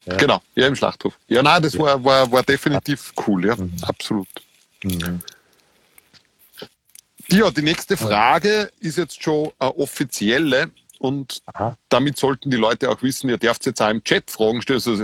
Ja. 0.06 0.18
Genau, 0.18 0.42
ja, 0.56 0.68
im 0.68 0.76
Schlachthof. 0.76 1.18
Ja, 1.28 1.42
nein, 1.42 1.62
das 1.64 1.80
war, 1.80 2.04
war, 2.04 2.30
war 2.30 2.44
definitiv 2.44 3.14
cool, 3.26 3.46
ja, 3.46 3.56
mhm. 3.56 3.74
absolut. 3.84 4.28
Mhm. 4.84 5.22
Ja, 7.30 7.50
die 7.52 7.62
nächste 7.62 7.96
Frage 7.96 8.70
ist 8.82 8.98
jetzt 8.98 9.24
schon 9.24 9.52
eine 9.58 9.76
offizielle 9.78 10.72
und 11.04 11.42
Aha. 11.54 11.76
damit 11.90 12.18
sollten 12.18 12.50
die 12.50 12.56
Leute 12.56 12.90
auch 12.90 13.02
wissen, 13.02 13.30
ihr 13.30 13.38
dürft 13.38 13.66
jetzt 13.66 13.82
auch 13.82 13.90
im 13.90 14.02
Chat 14.06 14.32
Fragen 14.32 14.62
stellen. 14.62 14.78
Also 14.78 14.96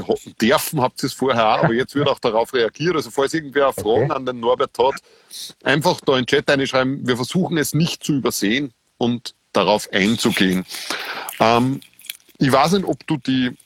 dürfen 0.42 0.80
habt 0.80 1.04
ihr 1.04 1.08
es 1.08 1.14
vorher 1.14 1.46
auch, 1.46 1.64
aber 1.66 1.74
jetzt 1.74 1.94
wird 1.94 2.08
auch 2.08 2.20
darauf 2.20 2.54
reagiert. 2.54 2.96
Also 2.96 3.12
falls 3.12 3.34
irgendwer 3.34 3.74
Fragen 3.74 4.06
okay. 4.06 4.14
an 4.14 4.26
den 4.26 4.40
Norbert 4.40 4.80
hat, 4.80 4.96
einfach 5.62 6.00
da 6.00 6.14
in 6.14 6.20
den 6.20 6.28
Chat 6.28 6.50
reinschreiben. 6.50 7.06
Wir 7.06 7.18
versuchen 7.18 7.58
es 7.58 7.74
nicht 7.74 8.02
zu 8.02 8.14
übersehen 8.14 8.72
und 8.98 9.36
darauf 9.52 9.90
einzugehen. 9.92 10.66
Ähm, 11.42 11.82
ich 12.38 12.50
weiß 12.50 12.72
nicht, 12.72 12.86
ob 12.86 13.06
du 13.06 13.18
die 13.18 13.58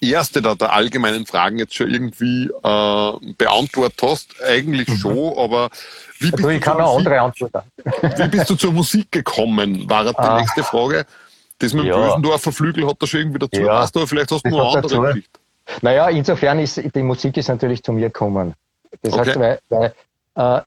erste 0.00 0.42
der, 0.42 0.56
der 0.56 0.72
allgemeinen 0.72 1.26
Fragen 1.26 1.58
jetzt 1.58 1.74
schon 1.74 1.90
irgendwie 1.90 2.46
äh, 2.46 3.32
beantwortet 3.36 4.00
hast. 4.02 4.34
Eigentlich 4.42 4.88
mhm. 4.88 4.96
schon, 4.96 5.38
aber 5.38 5.70
wie 6.18 6.30
bist, 6.30 6.44
also 6.44 6.48
ich 6.50 6.60
kann 6.60 6.78
eine 6.78 6.88
andere 6.88 7.20
Antwort 7.20 7.52
wie 8.16 8.28
bist 8.28 8.50
du 8.50 8.54
zur 8.54 8.72
Musik 8.72 9.10
gekommen? 9.10 9.88
War 9.88 10.04
die 10.04 10.16
ah. 10.16 10.38
nächste 10.38 10.62
Frage. 10.62 11.04
Das 11.58 11.72
mit 11.72 11.84
dem 11.84 11.90
ja. 11.90 11.96
Bösendorfer 11.96 12.52
Flügel 12.52 12.86
hat 12.88 12.96
da 12.98 13.06
schon 13.06 13.20
irgendwie 13.20 13.38
dazu. 13.38 13.60
Ja. 13.60 13.80
Hast 13.80 13.94
du, 13.94 14.04
vielleicht 14.06 14.30
hast 14.30 14.44
du 14.44 14.50
noch 14.50 14.74
eine 14.74 14.82
andere 14.82 15.08
Geschichte. 15.08 15.40
Naja, 15.80 16.08
insofern 16.08 16.58
ist 16.58 16.80
die 16.94 17.02
Musik 17.02 17.36
ist 17.36 17.48
natürlich 17.48 17.82
zu 17.82 17.92
mir 17.92 18.08
gekommen. 18.08 18.54
Das 19.00 19.12
okay. 19.12 19.26
heißt, 19.26 19.38
weil, 19.38 19.58
weil 19.68 20.64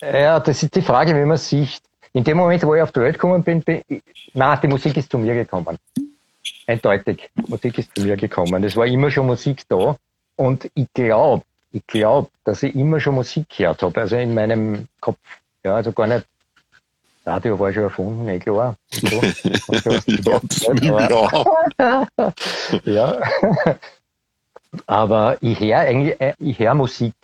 äh, 0.00 0.22
ja, 0.22 0.40
das 0.40 0.62
ist 0.62 0.74
die 0.74 0.82
Frage, 0.82 1.14
wie 1.14 1.24
man 1.24 1.36
sieht. 1.36 1.82
In 2.12 2.24
dem 2.24 2.38
Moment, 2.38 2.62
wo 2.64 2.74
ich 2.74 2.82
auf 2.82 2.92
die 2.92 3.00
Welt 3.00 3.14
gekommen 3.14 3.42
bin, 3.42 3.62
bin 3.62 3.82
ich, 3.88 4.30
na, 4.32 4.56
die 4.56 4.68
Musik 4.68 4.96
ist 4.96 5.10
zu 5.10 5.18
mir 5.18 5.34
gekommen. 5.34 5.76
Eindeutig. 6.66 7.30
Musik 7.46 7.78
ist 7.78 7.94
zu 7.94 8.04
mir 8.04 8.16
gekommen. 8.16 8.64
Es 8.64 8.76
war 8.76 8.86
immer 8.86 9.10
schon 9.10 9.26
Musik 9.26 9.62
da. 9.68 9.96
Und 10.36 10.70
ich 10.74 10.86
glaube, 10.92 11.44
ich 11.72 11.86
glaube, 11.86 12.28
dass 12.44 12.62
ich 12.62 12.74
immer 12.74 13.00
schon 13.00 13.14
Musik 13.14 13.48
gehört 13.48 13.82
habe. 13.82 14.00
Also 14.00 14.16
in 14.16 14.34
meinem 14.34 14.88
Kopf. 15.00 15.18
Ja, 15.64 15.76
also 15.76 15.92
gar 15.92 16.06
nicht. 16.06 16.26
Radio 17.24 17.58
war 17.58 17.72
schon 17.72 17.82
erfunden, 17.82 18.28
eh 18.28 18.38
klar. 18.38 18.76
So. 18.92 19.20
ja, 20.80 22.06
ja. 22.84 23.20
Aber 24.86 25.36
ich 25.40 25.58
höre 25.58 25.78
eigentlich, 25.78 26.20
äh, 26.20 26.34
ich 26.38 26.58
höre 26.58 26.74
Musik. 26.74 27.14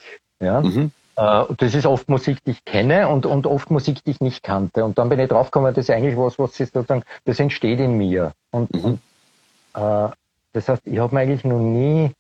Ja. 0.40 0.61
Mhm. 0.61 0.90
Äh, 1.16 1.44
das 1.57 1.74
ist 1.74 1.87
oft 1.87 2.09
Musik, 2.09 2.38
die 2.44 2.52
ich 2.52 2.64
kenne 2.64 3.09
und, 3.09 3.26
und 3.26 3.46
oft 3.46 3.70
Musik, 3.70 4.02
die 4.05 4.11
ich 4.11 4.20
nicht 4.20 4.42
kannte. 4.42 4.85
Und 4.85 4.98
dann 4.98 5.09
bin 5.09 5.20
ich 5.20 5.28
draufgekommen, 5.28 5.74
das 5.74 5.85
ist 5.85 5.90
eigentlich 5.90 6.16
was, 6.16 6.38
was 6.38 6.59
ist 6.59 6.74
sozusagen, 6.74 7.05
das 7.24 7.38
entsteht 7.38 7.78
in 7.81 7.96
mir. 7.96 8.33
Und, 8.50 8.74
mhm. 8.74 8.85
und 8.85 9.00
das 9.72 10.68
heißt, 10.68 10.82
ich 10.85 10.98
habe 10.98 11.14
mir 11.14 11.22
eigentlich 11.22 11.44
noch 11.44 11.58
nie 11.58 12.12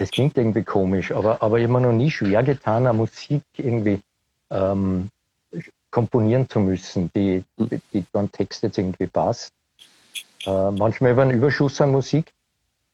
das 0.00 0.10
klingt 0.10 0.38
irgendwie 0.38 0.62
komisch, 0.62 1.12
aber, 1.12 1.42
aber 1.42 1.58
ich 1.58 1.64
habe 1.64 1.74
mir 1.74 1.80
noch 1.82 1.92
nie 1.92 2.10
schwer 2.10 2.42
getan, 2.42 2.86
eine 2.86 2.96
Musik 2.96 3.42
irgendwie 3.58 4.00
ähm, 4.50 5.10
komponieren 5.90 6.48
zu 6.48 6.58
müssen, 6.58 7.10
die, 7.14 7.44
die, 7.58 8.04
dann 8.12 8.32
Text 8.32 8.62
jetzt 8.62 8.78
irgendwie 8.78 9.06
passt. 9.06 9.52
Äh, 10.46 10.70
manchmal 10.70 11.12
über 11.12 11.22
einen 11.22 11.32
Überschuss 11.32 11.82
an 11.82 11.92
Musik. 11.92 12.32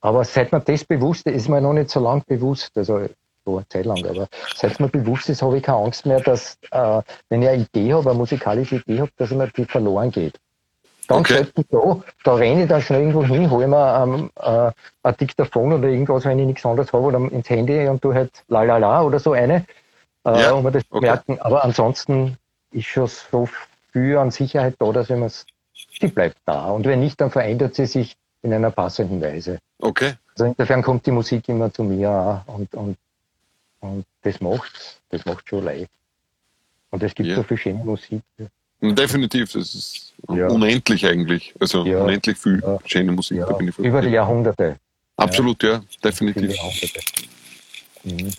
Aber 0.00 0.24
seit 0.24 0.50
mir 0.50 0.60
das 0.60 0.84
bewusst 0.84 1.26
ist, 1.26 1.36
ist 1.36 1.48
mir 1.48 1.60
noch 1.60 1.74
nicht 1.74 1.90
so 1.90 2.00
lang 2.00 2.24
bewusst, 2.26 2.76
also 2.76 3.08
so 3.44 3.56
eine 3.58 3.68
Zeit 3.68 3.86
lang, 3.86 4.04
aber 4.04 4.26
seit 4.56 4.80
mir 4.80 4.88
bewusst 4.88 5.28
ist, 5.28 5.42
habe 5.42 5.58
ich 5.58 5.62
keine 5.62 5.78
Angst 5.78 6.06
mehr, 6.06 6.18
dass, 6.18 6.58
äh, 6.72 7.02
wenn 7.28 7.42
ich 7.42 7.48
eine 7.48 7.62
Idee 7.62 7.94
habe, 7.94 8.10
eine 8.10 8.18
musikalische 8.18 8.76
Idee 8.76 9.02
habe, 9.02 9.12
dass 9.16 9.30
mir 9.30 9.46
die 9.46 9.64
verloren 9.64 10.10
geht. 10.10 10.40
Ganz 11.08 11.20
okay. 11.20 11.34
selten 11.34 11.64
so, 11.70 12.02
da 12.24 12.34
renne 12.34 12.62
ich 12.64 12.68
dann 12.68 12.82
schnell 12.82 13.00
irgendwo 13.00 13.24
hin, 13.24 13.50
hole 13.50 13.68
mir 13.68 14.02
ähm, 14.02 14.30
äh, 14.36 14.72
ein 15.02 15.16
Diktaphon 15.16 15.72
oder 15.72 15.88
irgendwas, 15.88 16.24
wenn 16.24 16.38
ich 16.38 16.46
nichts 16.46 16.66
anderes 16.66 16.92
habe, 16.92 17.04
oder 17.04 17.18
ins 17.18 17.48
Handy 17.48 17.86
und 17.88 18.02
tu 18.02 18.12
halt 18.12 18.30
la 18.48 18.62
la 18.62 18.78
la 18.78 19.02
oder 19.02 19.18
so 19.18 19.32
eine, 19.32 19.64
äh, 20.24 20.42
ja, 20.42 20.52
um 20.52 20.64
mir 20.64 20.72
das 20.72 20.82
okay. 20.90 21.06
merken. 21.06 21.38
Aber 21.40 21.64
ansonsten 21.64 22.36
ist 22.72 22.86
schon 22.86 23.06
so 23.06 23.48
viel 23.92 24.16
an 24.18 24.30
Sicherheit 24.30 24.74
da, 24.78 24.90
dass 24.92 25.08
wenn 25.08 25.20
man 25.20 25.28
es, 25.28 25.46
die 26.00 26.08
bleibt 26.08 26.38
da. 26.44 26.70
Und 26.70 26.86
wenn 26.86 27.00
nicht, 27.00 27.20
dann 27.20 27.30
verändert 27.30 27.74
sie 27.74 27.86
sich 27.86 28.16
in 28.42 28.52
einer 28.52 28.70
passenden 28.70 29.20
Weise. 29.20 29.58
Okay. 29.78 30.14
Also 30.30 30.44
insofern 30.44 30.82
kommt 30.82 31.06
die 31.06 31.10
Musik 31.12 31.48
immer 31.48 31.72
zu 31.72 31.84
mir 31.84 32.42
und, 32.46 32.74
und, 32.74 32.96
und 33.80 34.04
das 34.22 34.40
macht 34.40 34.96
das 35.10 35.24
macht 35.24 35.48
schon 35.48 35.64
leid. 35.64 35.88
Und 36.90 37.02
es 37.02 37.14
gibt 37.14 37.28
ja. 37.28 37.36
so 37.36 37.42
viel 37.42 37.56
schöne 37.56 37.84
Musik. 37.84 38.22
Definitiv, 38.94 39.52
das 39.52 39.74
ist 39.74 40.14
ja. 40.28 40.48
unendlich 40.48 41.06
eigentlich. 41.06 41.54
Also 41.60 41.84
ja. 41.84 42.02
unendlich 42.02 42.38
viel 42.38 42.62
ja. 42.64 42.78
schöne 42.84 43.12
Musik. 43.12 43.40
Da 43.46 43.58
Über 43.82 44.02
die 44.02 44.10
Jahrhunderte. 44.10 44.76
Absolut, 45.16 45.62
ja, 45.62 45.82
definitiv. 46.04 46.54
Mhm. 48.04 48.32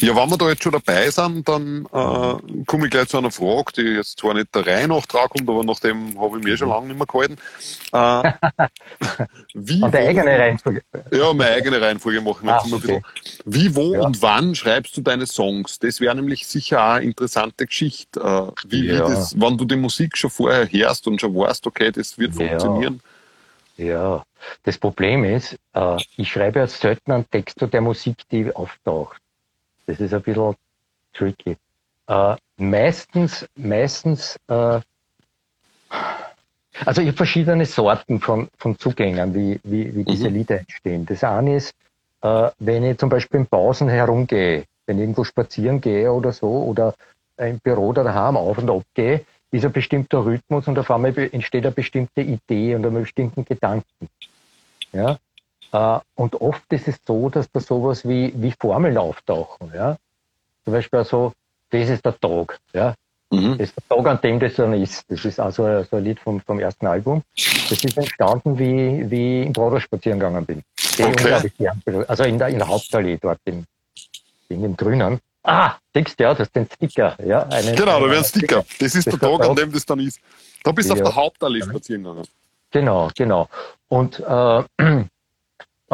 Ja, 0.00 0.16
wenn 0.16 0.30
wir 0.30 0.36
da 0.36 0.48
jetzt 0.48 0.62
schon 0.64 0.72
dabei 0.72 1.08
sind, 1.10 1.48
dann 1.48 1.86
äh, 1.86 2.64
komme 2.66 2.86
ich 2.86 2.90
gleich 2.90 3.06
zu 3.08 3.18
einer 3.18 3.30
Frage, 3.30 3.72
die 3.76 3.82
jetzt 3.82 4.18
zwar 4.18 4.34
nicht 4.34 4.52
der 4.54 4.66
Reihe 4.66 4.88
nach 4.88 5.06
dran 5.06 5.28
kommt, 5.28 5.48
aber 5.48 5.62
nach 5.62 5.78
dem 5.78 6.20
habe 6.20 6.38
ich 6.38 6.44
mir 6.44 6.56
schon 6.56 6.68
lange 6.68 6.88
nicht 6.88 6.96
mehr 6.98 7.06
gehalten. 7.06 7.36
Äh, 7.92 8.66
wie, 9.54 9.82
und 9.82 9.92
der 9.92 10.08
eigene 10.08 10.38
Reihenfolge? 10.38 10.82
Ja, 11.10 11.32
meine 11.32 11.50
eigene 11.50 11.80
Reihenfolge 11.80 12.20
machen 12.20 12.46
wir 12.46 12.54
ah, 12.54 12.62
jetzt 12.64 12.72
okay. 12.72 13.02
Wie, 13.44 13.74
wo 13.74 13.94
ja. 13.94 14.00
und 14.02 14.22
wann 14.22 14.54
schreibst 14.54 14.96
du 14.96 15.02
deine 15.02 15.26
Songs? 15.26 15.78
Das 15.78 16.00
wäre 16.00 16.14
nämlich 16.14 16.46
sicher 16.46 16.82
auch 16.82 16.94
eine 16.94 17.04
interessante 17.04 17.66
Geschichte. 17.66 18.20
Äh, 18.20 18.70
wie, 18.70 18.86
ja. 18.86 18.94
wie 18.94 18.98
das, 19.14 19.38
wenn 19.38 19.58
du 19.58 19.64
die 19.64 19.76
Musik 19.76 20.16
schon 20.16 20.30
vorher 20.30 20.70
hörst 20.70 21.06
und 21.06 21.20
schon 21.20 21.34
weißt, 21.34 21.66
okay, 21.66 21.92
das 21.92 22.18
wird 22.18 22.34
ja. 22.34 22.48
funktionieren. 22.48 23.00
Ja, 23.76 24.24
das 24.64 24.78
Problem 24.78 25.24
ist, 25.24 25.58
äh, 25.74 25.96
ich 26.16 26.30
schreibe 26.30 26.60
jetzt 26.60 26.80
selten 26.80 27.12
einen 27.12 27.30
Text 27.30 27.58
zu 27.58 27.66
der 27.66 27.80
Musik, 27.80 28.16
die 28.30 28.54
auftaucht. 28.54 29.18
Das 29.86 30.00
ist 30.00 30.14
ein 30.14 30.22
bisschen 30.22 30.54
tricky. 31.12 31.56
Äh, 32.06 32.36
meistens, 32.56 33.46
meistens, 33.56 34.38
also 36.86 37.00
ich 37.00 37.08
habe 37.08 37.16
verschiedene 37.16 37.66
Sorten 37.66 38.20
von, 38.20 38.48
von 38.58 38.78
Zugängen, 38.78 39.34
wie, 39.34 39.60
wie, 39.64 39.94
wie 39.94 40.04
diese 40.04 40.28
mhm. 40.28 40.36
Lieder 40.36 40.58
entstehen. 40.60 41.06
Das 41.06 41.24
eine 41.24 41.56
ist, 41.56 41.74
äh, 42.22 42.50
wenn 42.58 42.84
ich 42.84 42.98
zum 42.98 43.08
Beispiel 43.08 43.40
in 43.40 43.46
Pausen 43.46 43.88
herumgehe, 43.88 44.64
wenn 44.86 44.98
ich 44.98 45.02
irgendwo 45.02 45.24
spazieren 45.24 45.80
gehe 45.80 46.12
oder 46.12 46.32
so, 46.32 46.48
oder 46.48 46.94
im 47.36 47.58
Büro 47.58 47.88
oder 47.88 48.04
daheim 48.04 48.36
auf 48.36 48.58
und 48.58 48.70
ab 48.70 48.82
gehe, 48.94 49.24
ist 49.50 49.64
ein 49.64 49.72
bestimmter 49.72 50.24
Rhythmus 50.24 50.66
und 50.66 50.78
auf 50.78 50.90
einmal 50.90 51.16
entsteht 51.32 51.64
eine 51.64 51.72
bestimmte 51.72 52.22
Idee 52.22 52.74
und 52.74 52.86
einen 52.86 53.02
bestimmten 53.02 53.44
Gedanken. 53.44 54.08
Ja? 54.92 55.18
Äh, 55.72 56.00
und 56.14 56.40
oft 56.40 56.72
ist 56.72 56.88
es 56.88 56.98
so, 57.06 57.28
dass 57.28 57.50
da 57.50 57.60
sowas 57.60 58.08
wie, 58.08 58.32
wie 58.36 58.52
Formeln 58.52 58.96
auftauchen. 58.96 59.72
Ja? 59.74 59.96
Zum 60.64 60.72
Beispiel 60.72 61.04
so, 61.04 61.32
das 61.70 61.88
ist 61.88 62.04
der 62.04 62.18
Tag. 62.18 62.58
Ja? 62.72 62.94
Mhm. 63.32 63.58
Das 63.58 63.68
ist 63.68 63.76
der 63.76 63.96
Tag, 63.96 64.06
an 64.06 64.20
dem 64.20 64.40
das 64.40 64.54
dann 64.54 64.74
ist. 64.74 65.10
Das 65.10 65.24
ist 65.24 65.40
also 65.40 65.82
so 65.84 65.96
ein 65.96 66.04
Lied 66.04 66.20
vom, 66.20 66.40
vom 66.40 66.60
ersten 66.60 66.86
Album. 66.86 67.22
Das 67.34 67.82
ist 67.82 67.96
entstanden, 67.96 68.58
wie, 68.58 69.10
wie 69.10 69.40
ich 69.40 69.46
im 69.46 69.52
Broder 69.52 69.80
spazieren 69.80 70.20
gegangen 70.20 70.44
bin. 70.44 70.62
Okay. 71.00 71.32
Also 72.06 72.24
in 72.24 72.38
der, 72.38 72.48
in 72.48 72.58
der 72.58 72.68
Hauptallee 72.68 73.18
dort 73.20 73.40
in, 73.46 73.64
in 74.48 74.62
dem 74.62 74.76
Grünen. 74.76 75.18
Ah, 75.44 75.76
Text, 75.92 76.20
ja, 76.20 76.34
das 76.34 76.48
ist 76.48 76.56
ein 76.56 76.68
Sticker. 76.72 77.16
Ja, 77.24 77.42
einen, 77.48 77.74
genau, 77.74 78.00
da 78.00 78.06
wäre 78.06 78.18
ein 78.18 78.24
Sticker. 78.24 78.64
Das 78.78 78.94
ist 78.94 79.06
das 79.06 79.18
der 79.18 79.30
Tag, 79.30 79.48
an 79.48 79.56
dem 79.56 79.72
das 79.72 79.86
dann 79.86 79.98
ist. 79.98 80.20
Da 80.62 80.70
bist 80.70 80.90
du 80.90 80.94
ja. 80.94 81.02
auf 81.02 81.08
der 81.08 81.16
Hauptallee 81.16 81.62
spazieren 81.62 82.04
gegangen. 82.04 82.26
Genau, 82.70 83.10
genau. 83.14 83.48
Und 83.88 84.20
äh, 84.20 84.62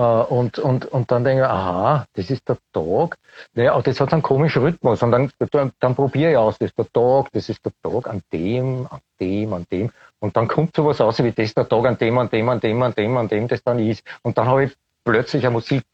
und, 0.01 0.61
und, 0.61 0.87
und 0.87 1.11
dann 1.11 1.25
denke 1.25 1.43
ich, 1.43 1.49
aha, 1.49 2.07
das 2.13 2.31
ist 2.31 2.49
der 2.49 2.57
Tag. 2.73 3.19
Naja, 3.55 3.81
das 3.83 3.99
hat 3.99 4.13
einen 4.13 4.23
komischen 4.23 4.63
Rhythmus. 4.63 5.03
Und 5.03 5.11
dann, 5.11 5.33
dann, 5.51 5.73
dann 5.81 5.95
probiere 5.97 6.31
ich 6.31 6.37
aus, 6.37 6.57
das 6.59 6.69
ist 6.71 6.79
der 6.79 6.93
Tag, 6.93 7.33
das 7.33 7.49
ist 7.49 7.65
der 7.65 7.73
Tag 7.83 8.07
an 8.07 8.23
dem, 8.33 8.87
an 8.91 9.01
dem, 9.19 9.53
an 9.53 9.67
dem. 9.73 9.91
Und 10.21 10.37
dann 10.37 10.47
kommt 10.47 10.77
sowas 10.77 11.01
aus, 11.01 11.19
wie 11.19 11.33
das 11.33 11.47
ist 11.47 11.57
der 11.57 11.69
Tag 11.69 11.85
an 11.85 11.99
dem, 11.99 12.17
an 12.19 12.31
dem, 12.31 12.49
an 12.49 12.61
dem, 12.61 12.81
an 12.81 12.95
dem, 12.95 13.17
an 13.17 13.29
dem 13.29 13.49
das 13.49 13.61
dann 13.65 13.81
ist. 13.81 14.05
Und 14.23 14.39
dann 14.39 14.47
habe 14.47 14.65
ich 14.65 14.77
plötzlich 15.03 15.45
eine 15.45 15.55
Musik. 15.55 15.85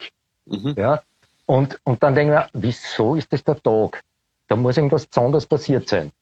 Mhm. 0.45 0.75
Ja? 0.77 1.01
Und, 1.47 1.81
und 1.85 2.03
dann 2.03 2.15
denke 2.15 2.45
ich, 2.45 2.51
wieso 2.53 3.15
ist 3.15 3.33
das 3.33 3.43
der 3.43 3.63
Tag? 3.63 4.03
Da 4.49 4.57
muss 4.57 4.77
irgendwas 4.77 5.07
besonders 5.07 5.47
passiert 5.47 5.89
sein. 5.89 6.13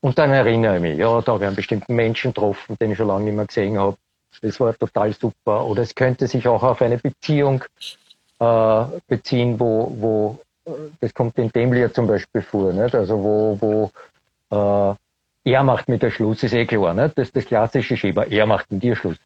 Und 0.00 0.18
dann 0.18 0.30
erinnere 0.30 0.76
ich 0.76 0.82
mich, 0.82 0.98
ja, 0.98 1.20
da 1.20 1.32
habe 1.32 1.42
ich 1.42 1.48
einen 1.48 1.56
bestimmten 1.56 1.96
Menschen 1.96 2.32
getroffen, 2.32 2.76
den 2.80 2.92
ich 2.92 2.96
schon 2.96 3.08
lange 3.08 3.24
nicht 3.24 3.34
mehr 3.34 3.46
gesehen 3.46 3.76
habe. 3.76 3.96
Das 4.42 4.60
war 4.60 4.76
total 4.76 5.12
super. 5.12 5.66
Oder 5.66 5.82
es 5.82 5.94
könnte 5.94 6.26
sich 6.26 6.46
auch 6.46 6.62
auf 6.62 6.80
eine 6.82 6.98
Beziehung 6.98 7.64
äh, 8.38 8.84
beziehen, 9.06 9.58
wo, 9.58 9.92
wo 9.98 10.38
das 11.00 11.14
kommt 11.14 11.38
in 11.38 11.50
dem 11.50 11.72
Lied 11.72 11.94
zum 11.94 12.06
Beispiel 12.06 12.42
vor, 12.42 12.72
nicht? 12.72 12.94
also 12.94 13.22
wo, 13.22 13.58
wo 13.60 13.90
äh, 14.50 14.94
er 15.50 15.62
macht 15.62 15.88
mit 15.88 16.02
der 16.02 16.10
Schluss, 16.10 16.42
ist 16.42 16.52
eh 16.52 16.66
klar, 16.66 16.94
nicht? 16.94 17.16
das 17.16 17.28
ist 17.28 17.36
das 17.36 17.44
klassische 17.46 17.96
Schema, 17.96 18.24
er 18.24 18.46
macht 18.46 18.70
mit 18.70 18.82
dir 18.82 18.96
Schluss. 18.96 19.16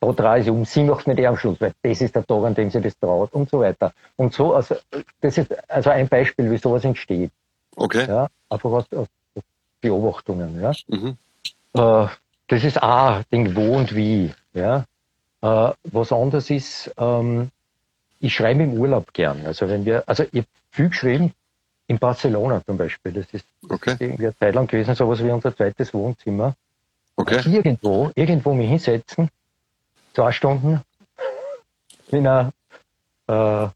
Da 0.00 0.12
drehe 0.12 0.42
ich 0.42 0.50
um, 0.50 0.64
sie 0.64 0.84
macht 0.84 1.06
mit 1.06 1.18
er 1.18 1.30
am 1.30 1.36
Schluss, 1.36 1.60
weil 1.60 1.72
das 1.82 2.00
ist 2.00 2.14
der 2.14 2.26
Tag, 2.26 2.44
an 2.44 2.54
dem 2.54 2.70
sie 2.70 2.80
das 2.80 2.98
traut 2.98 3.32
und 3.32 3.48
so 3.48 3.60
weiter. 3.60 3.92
Und 4.16 4.34
so, 4.34 4.54
also 4.54 4.76
das 5.20 5.38
ist 5.38 5.54
also 5.70 5.90
ein 5.90 6.08
Beispiel, 6.08 6.50
wie 6.50 6.58
sowas 6.58 6.84
entsteht. 6.84 7.30
Okay. 7.76 8.06
Ja, 8.06 8.28
einfach 8.50 8.70
aus, 8.70 8.84
aus 8.92 9.08
Beobachtungen. 9.80 10.60
Ja. 10.60 10.72
Mhm. 10.88 11.16
Äh, 11.74 12.06
das 12.48 12.64
ist 12.64 12.82
A, 12.82 13.22
Ding, 13.32 13.56
wo 13.56 13.76
und 13.76 13.94
wie. 13.94 14.32
Ja? 14.54 14.84
Äh, 15.42 15.72
was 15.84 16.12
anderes 16.12 16.50
ist, 16.50 16.92
ähm, 16.98 17.50
ich 18.20 18.34
schreibe 18.34 18.62
im 18.62 18.74
Urlaub 18.74 19.12
gern. 19.12 19.44
Also 19.46 19.68
wenn 19.68 19.84
wir, 19.84 20.04
also 20.06 20.24
ich 20.24 20.38
habe 20.38 20.46
viel 20.70 20.88
geschrieben 20.88 21.32
in 21.86 21.98
Barcelona 21.98 22.62
zum 22.64 22.76
Beispiel. 22.76 23.12
Das 23.12 23.26
ist 23.32 23.46
okay. 23.68 23.96
irgendwie 23.98 24.26
eine 24.26 24.36
Zeit 24.38 24.54
lang 24.54 24.66
gewesen, 24.66 24.94
sowas 24.94 25.22
wie 25.22 25.30
unser 25.30 25.54
zweites 25.54 25.92
Wohnzimmer. 25.94 26.54
Okay. 27.16 27.40
Irgendwo, 27.46 28.10
irgendwo 28.14 28.54
mich 28.54 28.68
hinsetzen, 28.68 29.30
zwei 30.14 30.32
Stunden 30.32 30.82
in 32.08 32.26
einer 32.26 32.52
äh, 33.26 33.68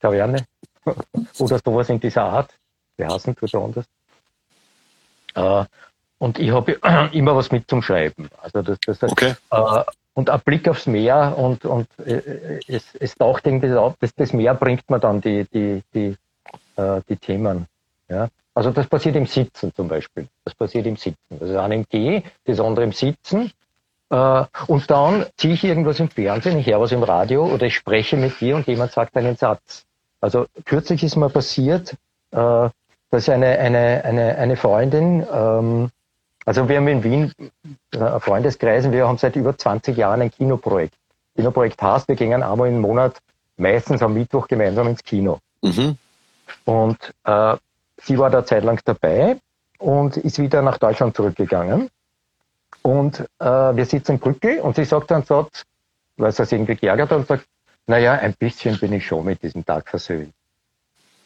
Taverne 0.00 0.46
oder 1.38 1.58
sowas 1.58 1.88
in 1.88 2.00
dieser 2.00 2.24
Art. 2.24 2.54
Wir 2.96 3.08
hassen 3.08 3.36
tut 3.36 3.54
anders. 3.54 3.84
Äh, 5.34 5.64
und 6.18 6.38
ich 6.38 6.50
habe 6.52 6.78
immer 7.12 7.36
was 7.36 7.50
mit 7.50 7.68
zum 7.68 7.82
Schreiben. 7.82 8.28
Also 8.42 8.62
das, 8.62 8.78
das 8.80 9.02
okay. 9.10 9.34
äh, 9.50 9.82
und 10.14 10.30
ein 10.30 10.40
Blick 10.40 10.66
aufs 10.68 10.86
Meer 10.86 11.34
und, 11.36 11.64
und 11.66 11.88
äh, 11.98 12.60
es, 12.66 12.94
es 12.98 13.14
taucht 13.14 13.46
irgendwie 13.46 13.72
auf, 13.74 13.94
das, 14.00 14.14
das 14.14 14.32
Meer 14.32 14.54
bringt 14.54 14.88
mir 14.88 14.98
dann 14.98 15.20
die, 15.20 15.44
die, 15.52 15.82
die, 15.94 16.16
äh, 16.76 17.02
die 17.08 17.16
Themen. 17.16 17.66
Ja? 18.08 18.28
Also 18.54 18.70
das 18.70 18.86
passiert 18.86 19.16
im 19.16 19.26
Sitzen 19.26 19.74
zum 19.74 19.88
Beispiel. 19.88 20.28
Das 20.44 20.54
passiert 20.54 20.86
im 20.86 20.96
Sitzen. 20.96 21.18
Das 21.28 21.50
ist 21.50 21.56
eine 21.56 21.74
im 21.74 21.84
Geh, 21.88 22.22
das 22.44 22.58
andere 22.60 22.84
im 22.84 22.92
Sitzen. 22.92 23.52
Äh, 24.08 24.44
und 24.68 24.90
dann 24.90 25.26
ziehe 25.36 25.52
ich 25.52 25.64
irgendwas 25.64 26.00
im 26.00 26.08
Fernsehen, 26.08 26.58
ich 26.58 26.66
höre 26.66 26.80
was 26.80 26.92
im 26.92 27.02
Radio 27.02 27.44
oder 27.44 27.66
ich 27.66 27.74
spreche 27.74 28.16
mit 28.16 28.40
dir 28.40 28.56
und 28.56 28.66
jemand 28.66 28.92
sagt 28.92 29.16
einen 29.16 29.36
Satz. 29.36 29.84
Also 30.22 30.46
kürzlich 30.64 31.02
ist 31.02 31.16
mir 31.16 31.28
passiert, 31.28 31.94
äh, 32.30 32.68
dass 33.10 33.28
eine, 33.28 33.58
eine, 33.58 34.02
eine, 34.04 34.36
eine 34.36 34.56
Freundin 34.56 35.26
ähm, 35.30 35.90
also 36.46 36.68
wir 36.68 36.76
haben 36.76 36.88
in 36.88 37.02
Wien 37.02 37.32
äh, 37.92 38.20
Freundeskreisen, 38.20 38.92
wir 38.92 39.06
haben 39.06 39.18
seit 39.18 39.34
über 39.36 39.58
20 39.58 39.96
Jahren 39.96 40.22
ein 40.22 40.30
Kinoprojekt. 40.30 40.94
Kinoprojekt 41.34 41.82
heißt, 41.82 42.08
wir 42.08 42.14
gehen 42.14 42.42
einmal 42.42 42.68
im 42.68 42.80
Monat, 42.80 43.18
meistens 43.56 44.00
am 44.00 44.14
Mittwoch 44.14 44.46
gemeinsam 44.46 44.86
ins 44.86 45.02
Kino. 45.02 45.40
Mhm. 45.62 45.98
Und 46.64 47.14
äh, 47.24 47.56
sie 48.00 48.16
war 48.16 48.30
da 48.30 48.46
zeitlang 48.46 48.80
dabei 48.84 49.38
und 49.78 50.16
ist 50.16 50.38
wieder 50.38 50.62
nach 50.62 50.78
Deutschland 50.78 51.16
zurückgegangen. 51.16 51.90
Und 52.82 53.20
äh, 53.40 53.44
wir 53.44 53.84
sitzen 53.84 54.12
in 54.12 54.18
Brücke 54.20 54.62
und 54.62 54.76
sie 54.76 54.84
sagt 54.84 55.10
dann 55.10 55.24
so, 55.24 55.48
weil 56.16 56.30
sie 56.30 56.38
das 56.38 56.52
irgendwie 56.52 56.76
geärgert 56.76 57.10
hat 57.10 57.18
und 57.18 57.26
sagt, 57.26 57.44
naja, 57.88 58.12
ein 58.12 58.34
bisschen 58.34 58.78
bin 58.78 58.92
ich 58.92 59.04
schon 59.04 59.24
mit 59.24 59.42
diesem 59.42 59.64
Tag 59.64 59.88
versöhnt. 59.88 60.32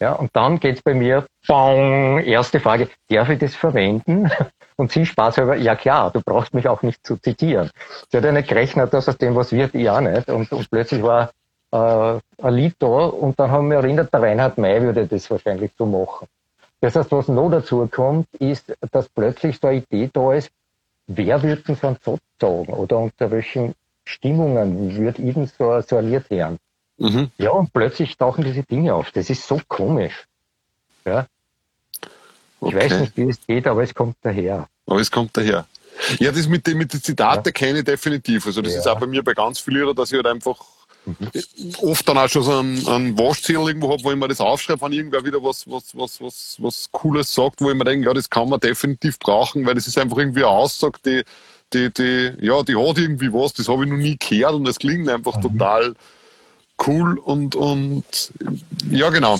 Ja, 0.00 0.14
und 0.14 0.30
dann 0.34 0.58
geht's 0.58 0.80
bei 0.82 0.94
mir, 0.94 1.26
bong, 1.46 2.20
erste 2.20 2.58
Frage, 2.58 2.88
darf 3.08 3.28
ich 3.28 3.38
das 3.38 3.54
verwenden? 3.54 4.30
Und 4.76 4.90
sie 4.90 5.04
spaßhalber, 5.04 5.56
ja 5.56 5.76
klar, 5.76 6.10
du 6.10 6.22
brauchst 6.22 6.54
mich 6.54 6.66
auch 6.66 6.80
nicht 6.80 7.06
zu 7.06 7.18
zitieren. 7.18 7.70
Sie 8.10 8.16
hat 8.16 8.24
ja 8.24 8.32
nicht 8.32 8.48
gerechnet, 8.48 8.94
dass 8.94 9.10
aus 9.10 9.18
dem 9.18 9.36
was 9.36 9.52
wird, 9.52 9.74
ich 9.74 9.90
auch 9.90 10.00
nicht. 10.00 10.30
Und, 10.30 10.50
und 10.52 10.70
plötzlich 10.70 11.02
war 11.02 11.32
äh, 11.70 12.18
ein 12.42 12.54
Lied 12.54 12.76
da 12.78 12.86
und 12.86 13.38
dann 13.38 13.50
haben 13.50 13.68
wir 13.68 13.76
erinnert, 13.76 14.10
der 14.14 14.22
Reinhard 14.22 14.56
May 14.56 14.80
würde 14.80 15.06
das 15.06 15.30
wahrscheinlich 15.30 15.72
so 15.76 15.84
machen. 15.84 16.26
Das 16.80 16.96
heißt, 16.96 17.12
was 17.12 17.28
noch 17.28 17.50
dazu 17.50 17.86
kommt, 17.90 18.26
ist, 18.38 18.74
dass 18.90 19.10
plötzlich 19.10 19.58
so 19.60 19.68
eine 19.68 19.82
Idee 19.82 20.08
da 20.10 20.32
ist, 20.32 20.50
wer 21.08 21.42
würde 21.42 21.60
denn 21.62 21.76
so 21.76 21.88
einen 21.88 21.98
Satz 22.02 22.22
sagen 22.40 22.72
oder 22.72 22.98
unter 23.00 23.30
welchen 23.30 23.74
Stimmungen 24.06 24.96
würde 24.96 25.22
eben 25.22 25.46
so, 25.46 25.78
so 25.82 25.96
ein 25.98 26.10
Lied 26.10 26.24
hören. 26.30 26.58
Mhm. 27.00 27.30
Ja, 27.38 27.50
und 27.50 27.72
plötzlich 27.72 28.16
tauchen 28.16 28.44
diese 28.44 28.62
Dinge 28.62 28.94
auf. 28.94 29.10
Das 29.10 29.30
ist 29.30 29.48
so 29.48 29.60
komisch. 29.66 30.26
Ja. 31.06 31.26
Ich 32.02 32.10
okay. 32.60 32.76
weiß 32.76 33.00
nicht, 33.00 33.16
wie 33.16 33.30
es 33.30 33.38
geht, 33.46 33.66
aber 33.66 33.82
es 33.82 33.94
kommt 33.94 34.16
daher. 34.20 34.68
Aber 34.86 35.00
es 35.00 35.10
kommt 35.10 35.34
daher. 35.34 35.66
Ja, 36.18 36.30
das 36.30 36.46
mit 36.46 36.66
den, 36.66 36.76
mit 36.76 36.92
den 36.92 37.02
Zitate 37.02 37.48
ja. 37.48 37.52
kenne 37.52 37.78
ich 37.78 37.84
definitiv. 37.86 38.46
Also 38.46 38.60
das 38.60 38.74
ja. 38.74 38.80
ist 38.80 38.86
auch 38.86 39.00
bei 39.00 39.06
mir 39.06 39.24
bei 39.24 39.32
ganz 39.32 39.60
vielen, 39.60 39.94
dass 39.96 40.12
ich 40.12 40.16
halt 40.16 40.26
einfach 40.26 40.60
mhm. 41.06 41.30
oft 41.80 42.06
dann 42.06 42.18
auch 42.18 42.28
schon 42.28 42.42
so 42.42 42.58
einen, 42.58 42.86
einen 42.86 43.18
Waschzettel 43.18 43.66
irgendwo 43.66 43.90
habe, 43.90 44.04
wo 44.04 44.10
ich 44.10 44.18
mir 44.18 44.28
das 44.28 44.40
aufschreibe, 44.42 44.82
wenn 44.82 44.92
irgendwer 44.92 45.24
wieder 45.24 45.42
was, 45.42 45.68
was, 45.70 45.96
was, 45.96 46.20
was, 46.20 46.56
was 46.58 46.92
Cooles 46.92 47.34
sagt, 47.34 47.62
wo 47.62 47.70
ich 47.70 47.76
mir 47.76 47.84
denke, 47.84 48.06
ja, 48.06 48.12
das 48.12 48.28
kann 48.28 48.50
man 48.50 48.60
definitiv 48.60 49.18
brauchen, 49.18 49.64
weil 49.64 49.74
das 49.74 49.86
ist 49.86 49.96
einfach 49.96 50.18
irgendwie 50.18 50.44
eine 50.44 50.48
Aussage, 50.48 50.98
die, 51.02 51.22
die, 51.72 51.90
die, 51.94 52.32
ja, 52.44 52.62
die 52.62 52.76
hat 52.76 52.98
irgendwie 52.98 53.32
was, 53.32 53.54
das 53.54 53.68
habe 53.68 53.84
ich 53.84 53.90
noch 53.90 53.96
nie 53.96 54.18
gehört 54.18 54.52
und 54.52 54.64
das 54.64 54.78
klingt 54.78 55.08
einfach 55.08 55.36
mhm. 55.38 55.42
total 55.42 55.94
cool 56.86 57.18
und, 57.18 57.54
und 57.54 58.04
ja, 58.90 59.10
genau. 59.10 59.38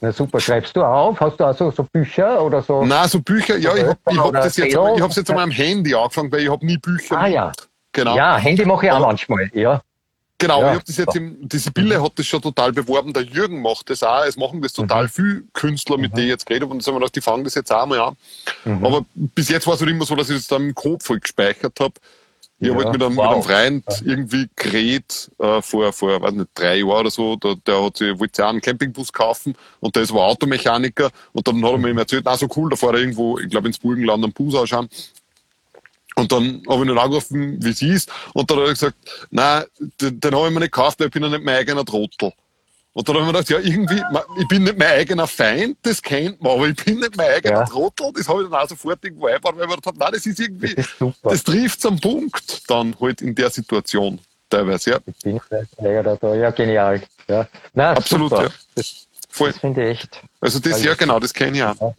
Na 0.00 0.12
super, 0.12 0.40
schreibst 0.40 0.76
du 0.76 0.82
auf? 0.82 1.18
Hast 1.20 1.40
du 1.40 1.44
also 1.44 1.70
so 1.70 1.82
Bücher 1.84 2.42
oder 2.42 2.62
so? 2.62 2.84
Nein, 2.84 3.08
so 3.08 3.20
Bücher, 3.20 3.56
ja, 3.56 3.74
ich 3.74 3.84
habe 3.84 3.98
ich 4.10 4.18
hab 4.18 4.32
das 4.32 4.56
jetzt, 4.56 4.68
ich 4.68 4.76
hab's 4.76 5.16
jetzt 5.16 5.30
an 5.30 5.36
meinem 5.36 5.50
Handy 5.50 5.94
angefangen, 5.94 6.30
weil 6.30 6.40
ich 6.40 6.50
habe 6.50 6.64
nie 6.66 6.76
Bücher. 6.76 7.18
Ah 7.18 7.26
ja. 7.26 7.52
Genau. 7.92 8.14
Ja, 8.14 8.36
Handy 8.36 8.64
mache 8.66 8.86
ich 8.86 8.92
auch 8.92 9.00
manchmal, 9.00 9.50
ja. 9.54 9.80
Genau, 10.38 10.60
ja. 10.60 10.66
ich 10.66 10.74
habe 10.74 10.84
das 10.86 10.96
jetzt 10.98 11.16
im, 11.16 11.48
die 11.48 11.56
Sibylle 11.56 12.02
hat 12.02 12.12
das 12.16 12.26
schon 12.26 12.42
total 12.42 12.72
beworben, 12.72 13.14
der 13.14 13.22
Jürgen 13.22 13.62
macht 13.62 13.88
das 13.88 14.02
auch, 14.02 14.24
es 14.24 14.36
machen 14.36 14.60
das 14.60 14.74
total 14.74 15.04
mhm. 15.04 15.08
viele 15.08 15.42
Künstler, 15.54 15.96
mit 15.96 16.12
mhm. 16.12 16.16
denen 16.16 16.26
ich 16.26 16.32
jetzt 16.32 16.46
geredet 16.46 16.64
habe, 16.64 16.74
und 16.74 16.86
haben 16.86 16.94
wir 16.94 16.98
gedacht, 16.98 17.16
die 17.16 17.20
fangen 17.22 17.44
das 17.44 17.54
jetzt 17.54 17.72
auch 17.72 17.86
mal 17.86 18.00
an. 18.00 18.16
Mhm. 18.66 18.84
Aber 18.84 19.06
bis 19.14 19.48
jetzt 19.48 19.66
war 19.66 19.74
es 19.74 19.80
halt 19.80 19.90
immer 19.90 20.04
so, 20.04 20.14
dass 20.14 20.28
ich 20.28 20.36
das 20.36 20.46
dann 20.46 20.62
im 20.62 20.74
Kopf 20.74 21.06
voll 21.06 21.20
gespeichert 21.20 21.80
habe. 21.80 21.94
Ich 22.58 22.68
ja, 22.68 22.74
habe 22.74 22.84
halt 22.84 22.92
mit 22.94 23.02
einem, 23.02 23.16
wow. 23.16 23.24
mit 23.24 23.34
einem 23.34 23.42
Freund 23.42 23.84
irgendwie 24.04 24.48
geredet, 24.56 25.30
äh, 25.38 25.60
vor, 25.60 25.92
vor, 25.92 26.22
weiß 26.22 26.32
nicht, 26.32 26.50
drei 26.54 26.76
Jahren 26.76 27.00
oder 27.00 27.10
so, 27.10 27.36
der, 27.36 27.54
der 27.56 27.84
hat 27.84 27.98
sich, 27.98 28.18
wollte 28.18 28.36
sich 28.36 28.44
auch 28.44 28.48
einen 28.48 28.62
Campingbus 28.62 29.12
kaufen 29.12 29.54
und 29.80 29.94
der 29.94 30.04
ist 30.04 30.14
war 30.14 30.22
Automechaniker 30.22 31.10
und 31.32 31.46
dann 31.46 31.62
hat 31.62 31.72
er 31.72 31.78
mir 31.78 31.90
ihm 31.90 31.98
erzählt, 31.98 32.22
na 32.24 32.36
so 32.36 32.48
cool, 32.56 32.70
da 32.70 32.76
fährt 32.76 32.94
er 32.94 33.00
irgendwo, 33.00 33.38
ich 33.38 33.50
glaube 33.50 33.68
ins 33.68 33.78
Burgenland 33.78 34.24
am 34.24 34.32
Bus 34.32 34.54
ausschauen 34.54 34.88
und 36.18 36.32
dann 36.32 36.62
habe 36.66 36.84
ich 36.84 36.90
ihn 36.90 36.98
angerufen, 36.98 37.62
wie 37.62 37.72
sie 37.72 37.90
ist. 37.90 38.10
Und 38.32 38.50
dann 38.50 38.58
hat 38.58 38.66
er 38.66 38.72
gesagt, 38.72 38.96
nein, 39.30 39.64
den, 40.00 40.18
den 40.18 40.34
habe 40.34 40.48
ich 40.48 40.54
mir 40.54 40.60
nicht 40.60 40.72
gekauft, 40.72 40.98
weil 40.98 41.08
ich 41.08 41.12
bin 41.12 41.22
ja 41.22 41.28
nicht 41.28 41.44
mein 41.44 41.56
eigener 41.56 41.84
Trottel. 41.84 42.32
Und 42.96 43.06
dann 43.06 43.16
habe 43.16 43.26
ich 43.26 43.32
mir 43.32 43.38
gedacht, 43.40 43.50
ja, 43.50 43.58
irgendwie, 43.58 44.02
ich 44.40 44.48
bin 44.48 44.64
nicht 44.64 44.78
mein 44.78 44.88
eigener 44.88 45.26
Feind, 45.26 45.76
das 45.82 46.00
kennt 46.00 46.40
man, 46.40 46.52
aber 46.52 46.68
ich 46.68 46.82
bin 46.82 46.98
nicht 46.98 47.14
mein 47.14 47.30
eigener 47.30 47.58
ja. 47.58 47.64
Trottel. 47.66 48.10
Das 48.16 48.26
habe 48.26 48.42
ich 48.42 48.48
dann 48.48 48.58
auch 48.58 48.66
sofort 48.66 49.04
irgendwo 49.04 49.26
eingebaut, 49.26 49.54
weil 49.54 49.64
ich 49.64 49.68
mir 49.68 49.76
gedacht 49.76 49.86
habe, 49.88 49.98
nein, 49.98 50.12
das 50.14 50.24
ist 50.24 50.40
irgendwie, 50.40 50.74
das, 50.74 50.86
das 51.22 51.44
trifft 51.44 51.84
am 51.84 52.00
Punkt 52.00 52.70
dann 52.70 52.98
halt 52.98 53.20
in 53.20 53.34
der 53.34 53.50
Situation 53.50 54.18
teilweise, 54.48 54.92
ja. 54.92 54.98
Ich 55.04 55.18
bin 55.18 55.38
da, 55.78 56.16
da, 56.16 56.34
ja, 56.34 56.50
genial. 56.52 57.02
Ja. 57.28 57.46
Nein, 57.74 57.98
Absolut, 57.98 58.30
super. 58.30 58.44
ja. 58.44 58.48
Das, 58.76 59.06
das 59.38 59.58
finde 59.58 59.82
ich 59.82 59.98
echt. 59.98 60.22
Also 60.40 60.58
das, 60.58 60.82
ja 60.82 60.94
genau, 60.94 61.20
das 61.20 61.34
kenne 61.34 61.58
ich 61.58 61.64
auch. 61.64 61.94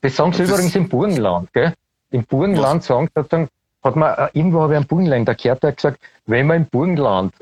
Das 0.00 0.16
sagen 0.16 0.32
sie 0.32 0.42
übrigens 0.42 0.74
im 0.74 0.88
Burgenland, 0.88 1.52
gell? 1.52 1.74
Im 2.10 2.24
Burgenland 2.24 2.80
Was? 2.80 2.86
sagen 2.88 3.08
sozusagen, 3.14 3.48
hat 3.84 3.94
man, 3.94 4.12
äh, 4.18 4.30
irgendwo 4.32 4.62
habe 4.62 4.72
ich 4.72 4.78
einen 4.78 4.86
Burgenländer 4.88 5.36
gehört, 5.36 5.62
der 5.62 5.70
hat 5.70 5.76
gesagt, 5.76 6.00
wenn 6.26 6.48
wir 6.48 6.56
im 6.56 6.66
Burgenland 6.66 7.32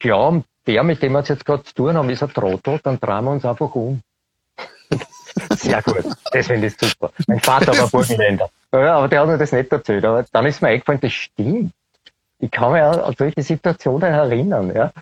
glauben, 0.00 0.44
der, 0.66 0.82
mit 0.82 1.02
dem 1.02 1.12
wir 1.12 1.20
es 1.20 1.28
jetzt 1.28 1.44
gerade 1.44 1.62
zu 1.64 1.74
tun 1.74 1.96
haben, 1.96 2.10
ist 2.10 2.22
ein 2.22 2.32
Trottel, 2.32 2.80
dann 2.82 2.98
drehen 3.00 3.24
wir 3.24 3.30
uns 3.32 3.44
einfach 3.44 3.74
um. 3.74 4.00
Sehr 5.56 5.82
gut. 5.82 6.04
Das 6.32 6.46
finde 6.46 6.66
ich 6.66 6.76
super. 6.76 7.10
Mein 7.26 7.40
Vater 7.40 7.76
war 7.76 7.88
Burgenländer. 7.88 8.48
Ja, 8.72 8.96
aber 8.96 9.08
der 9.08 9.20
hat 9.20 9.28
mir 9.28 9.38
das 9.38 9.52
nicht 9.52 9.72
erzählt. 9.72 10.04
Aber 10.04 10.24
dann 10.30 10.46
ist 10.46 10.62
mir 10.62 10.68
eingefallen, 10.68 11.00
das 11.00 11.12
stimmt. 11.12 11.72
Ich 12.38 12.50
kann 12.50 12.72
mich 12.72 12.82
an 12.82 13.14
solche 13.16 13.42
Situationen 13.42 14.12
erinnern, 14.12 14.74
ja. 14.74 14.92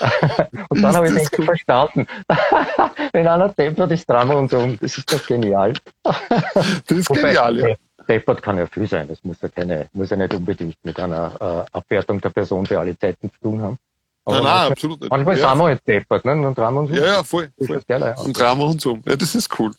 Und 0.68 0.82
dann 0.82 0.96
habe 0.96 1.08
ich 1.08 1.14
nicht 1.14 1.34
verstanden. 1.34 2.06
Wenn 3.12 3.26
einer 3.26 3.48
deppert 3.50 3.90
ist, 3.92 4.08
drehen 4.08 4.28
wir 4.28 4.36
uns 4.36 4.52
um. 4.52 4.78
Das 4.80 4.96
ist 4.96 5.12
doch 5.12 5.24
genial. 5.26 5.74
Das 6.02 6.98
ist 6.98 7.08
genial, 7.08 7.58
ja. 7.58 7.76
Deppert 8.08 8.42
kann 8.42 8.58
ja 8.58 8.66
viel 8.66 8.88
sein. 8.88 9.08
Das 9.08 9.22
muss 9.22 9.40
ja 9.40 9.48
keine, 9.48 9.88
muss 9.92 10.10
ja 10.10 10.16
nicht 10.16 10.34
unbedingt 10.34 10.76
mit 10.82 10.98
einer 10.98 11.66
äh, 11.72 11.76
Abwertung 11.76 12.20
der 12.20 12.30
Person 12.30 12.66
für 12.66 12.78
alle 12.80 12.98
Zeiten 12.98 13.30
zu 13.30 13.40
tun 13.40 13.62
haben. 13.62 13.78
Aber 14.24 14.36
nein, 14.36 14.44
nein, 14.44 14.52
manchmal, 14.52 14.72
absolut 14.72 15.00
nicht. 15.00 15.10
Manchmal 15.10 15.38
ja, 15.38 15.48
sind 15.48 15.58
wir 15.58 15.64
halt 15.64 15.88
deppert, 15.88 16.24
ne? 16.24 16.42
Dann 16.42 16.54
drehen 16.54 16.74
wir 16.74 16.80
uns 16.80 16.90
um. 16.90 16.96
Ja, 16.96 17.04
ja, 17.04 17.22
voll. 17.24 17.52
voll. 17.66 17.82
Geil, 17.88 18.14
Dann 18.16 18.32
drehen 18.32 18.58
wir 18.58 18.66
uns 18.66 18.86
um. 18.86 19.02
Ja, 19.04 19.16
das 19.16 19.34
ist 19.34 19.58
cool. 19.58 19.72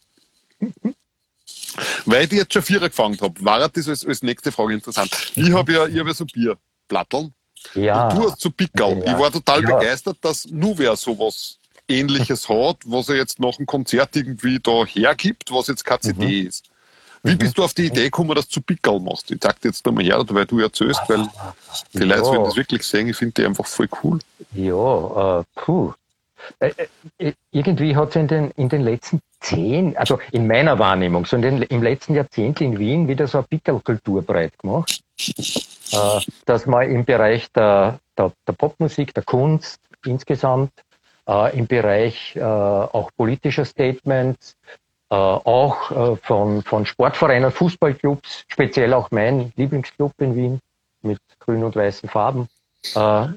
Weil 2.05 2.25
ich 2.25 2.31
jetzt 2.31 2.53
schon 2.53 2.61
Vierer 2.61 2.89
gefangen 2.89 3.19
habe, 3.21 3.33
war 3.43 3.67
das 3.67 3.87
als, 3.87 4.05
als 4.05 4.21
nächste 4.21 4.51
Frage 4.51 4.73
interessant. 4.73 5.31
Ich 5.35 5.51
habe 5.51 5.73
ja, 5.73 5.87
ich 5.87 5.99
hab 5.99 6.07
ja 6.07 6.13
so 6.13 6.25
Bierplatteln. 6.25 7.33
Ja. 7.73 8.09
Und 8.09 8.17
du 8.17 8.29
hast 8.29 8.41
so 8.41 8.51
Pickel. 8.51 8.99
Ja. 8.99 9.13
Ich 9.13 9.19
war 9.19 9.31
total 9.31 9.63
ja. 9.63 9.77
begeistert, 9.77 10.17
dass 10.21 10.45
Nuvia 10.45 10.95
sowas 10.95 11.59
ähnliches 11.87 12.47
hat, 12.49 12.77
was 12.85 13.09
er 13.09 13.15
jetzt 13.15 13.39
nach 13.39 13.55
dem 13.55 13.65
Konzert 13.65 14.15
irgendwie 14.15 14.59
da 14.61 14.85
hergibt, 14.85 15.51
was 15.51 15.67
jetzt 15.67 15.83
KCD 15.85 16.25
mhm. 16.25 16.47
ist. 16.47 16.69
Wie 17.25 17.35
bist 17.35 17.57
du 17.57 17.63
auf 17.63 17.73
die 17.73 17.85
Idee 17.85 18.03
gekommen, 18.03 18.35
dass 18.35 18.49
du 18.49 18.59
Pickel 18.61 18.99
machst? 18.99 19.31
Ich 19.31 19.41
sag 19.41 19.59
dir 19.61 19.69
jetzt 19.69 19.87
einmal 19.87 20.03
her, 20.03 20.23
weil 20.27 20.45
du 20.45 20.59
erzählst, 20.59 21.01
weil 21.07 21.25
die 21.93 21.99
ja. 21.99 22.05
Leute 22.05 22.31
werden 22.31 22.43
das 22.43 22.57
wirklich 22.57 22.83
sehen. 22.83 23.07
Ich 23.07 23.15
finde 23.15 23.33
die 23.33 23.45
einfach 23.45 23.65
voll 23.65 23.87
cool. 24.03 24.19
Ja, 24.53 25.39
äh, 25.39 25.43
puh. 25.55 25.93
Äh, 26.59 26.73
äh, 27.17 27.33
irgendwie 27.51 27.95
hat 27.95 28.09
es 28.09 28.15
in 28.17 28.27
den, 28.27 28.51
in 28.51 28.67
den 28.67 28.81
letzten 28.81 29.21
zehn, 29.39 29.95
also 29.95 30.19
in 30.31 30.47
meiner 30.47 30.77
Wahrnehmung, 30.77 31.25
so 31.25 31.37
in 31.37 31.41
den, 31.41 31.61
im 31.61 31.81
letzten 31.81 32.15
Jahrzehnt 32.15 32.59
in 32.59 32.77
Wien 32.77 33.07
wieder 33.07 33.27
so 33.27 33.37
eine 33.37 33.47
Pickelkultur 33.47 34.21
breit 34.21 34.57
gemacht, 34.59 35.01
äh, 35.17 36.19
dass 36.45 36.65
man 36.65 36.89
im 36.89 37.05
Bereich 37.05 37.49
der, 37.53 37.99
der, 38.17 38.33
der 38.45 38.53
Popmusik, 38.53 39.13
der 39.13 39.23
Kunst 39.23 39.79
insgesamt, 40.05 40.71
äh, 41.27 41.57
im 41.57 41.67
Bereich 41.67 42.35
äh, 42.35 42.41
auch 42.41 43.11
politischer 43.15 43.63
Statements, 43.63 44.57
äh, 44.65 44.82
auch 45.15 45.91
äh, 45.91 46.15
von, 46.17 46.63
von 46.63 46.85
Sportvereinen, 46.85 47.51
Fußballclubs, 47.51 48.45
speziell 48.47 48.93
auch 48.93 49.11
mein 49.11 49.53
Lieblingsclub 49.55 50.13
in 50.19 50.35
Wien 50.35 50.59
mit 51.01 51.19
grün 51.39 51.63
und 51.63 51.75
weißen 51.75 52.09
Farben, 52.09 52.47
äh, 52.95 53.27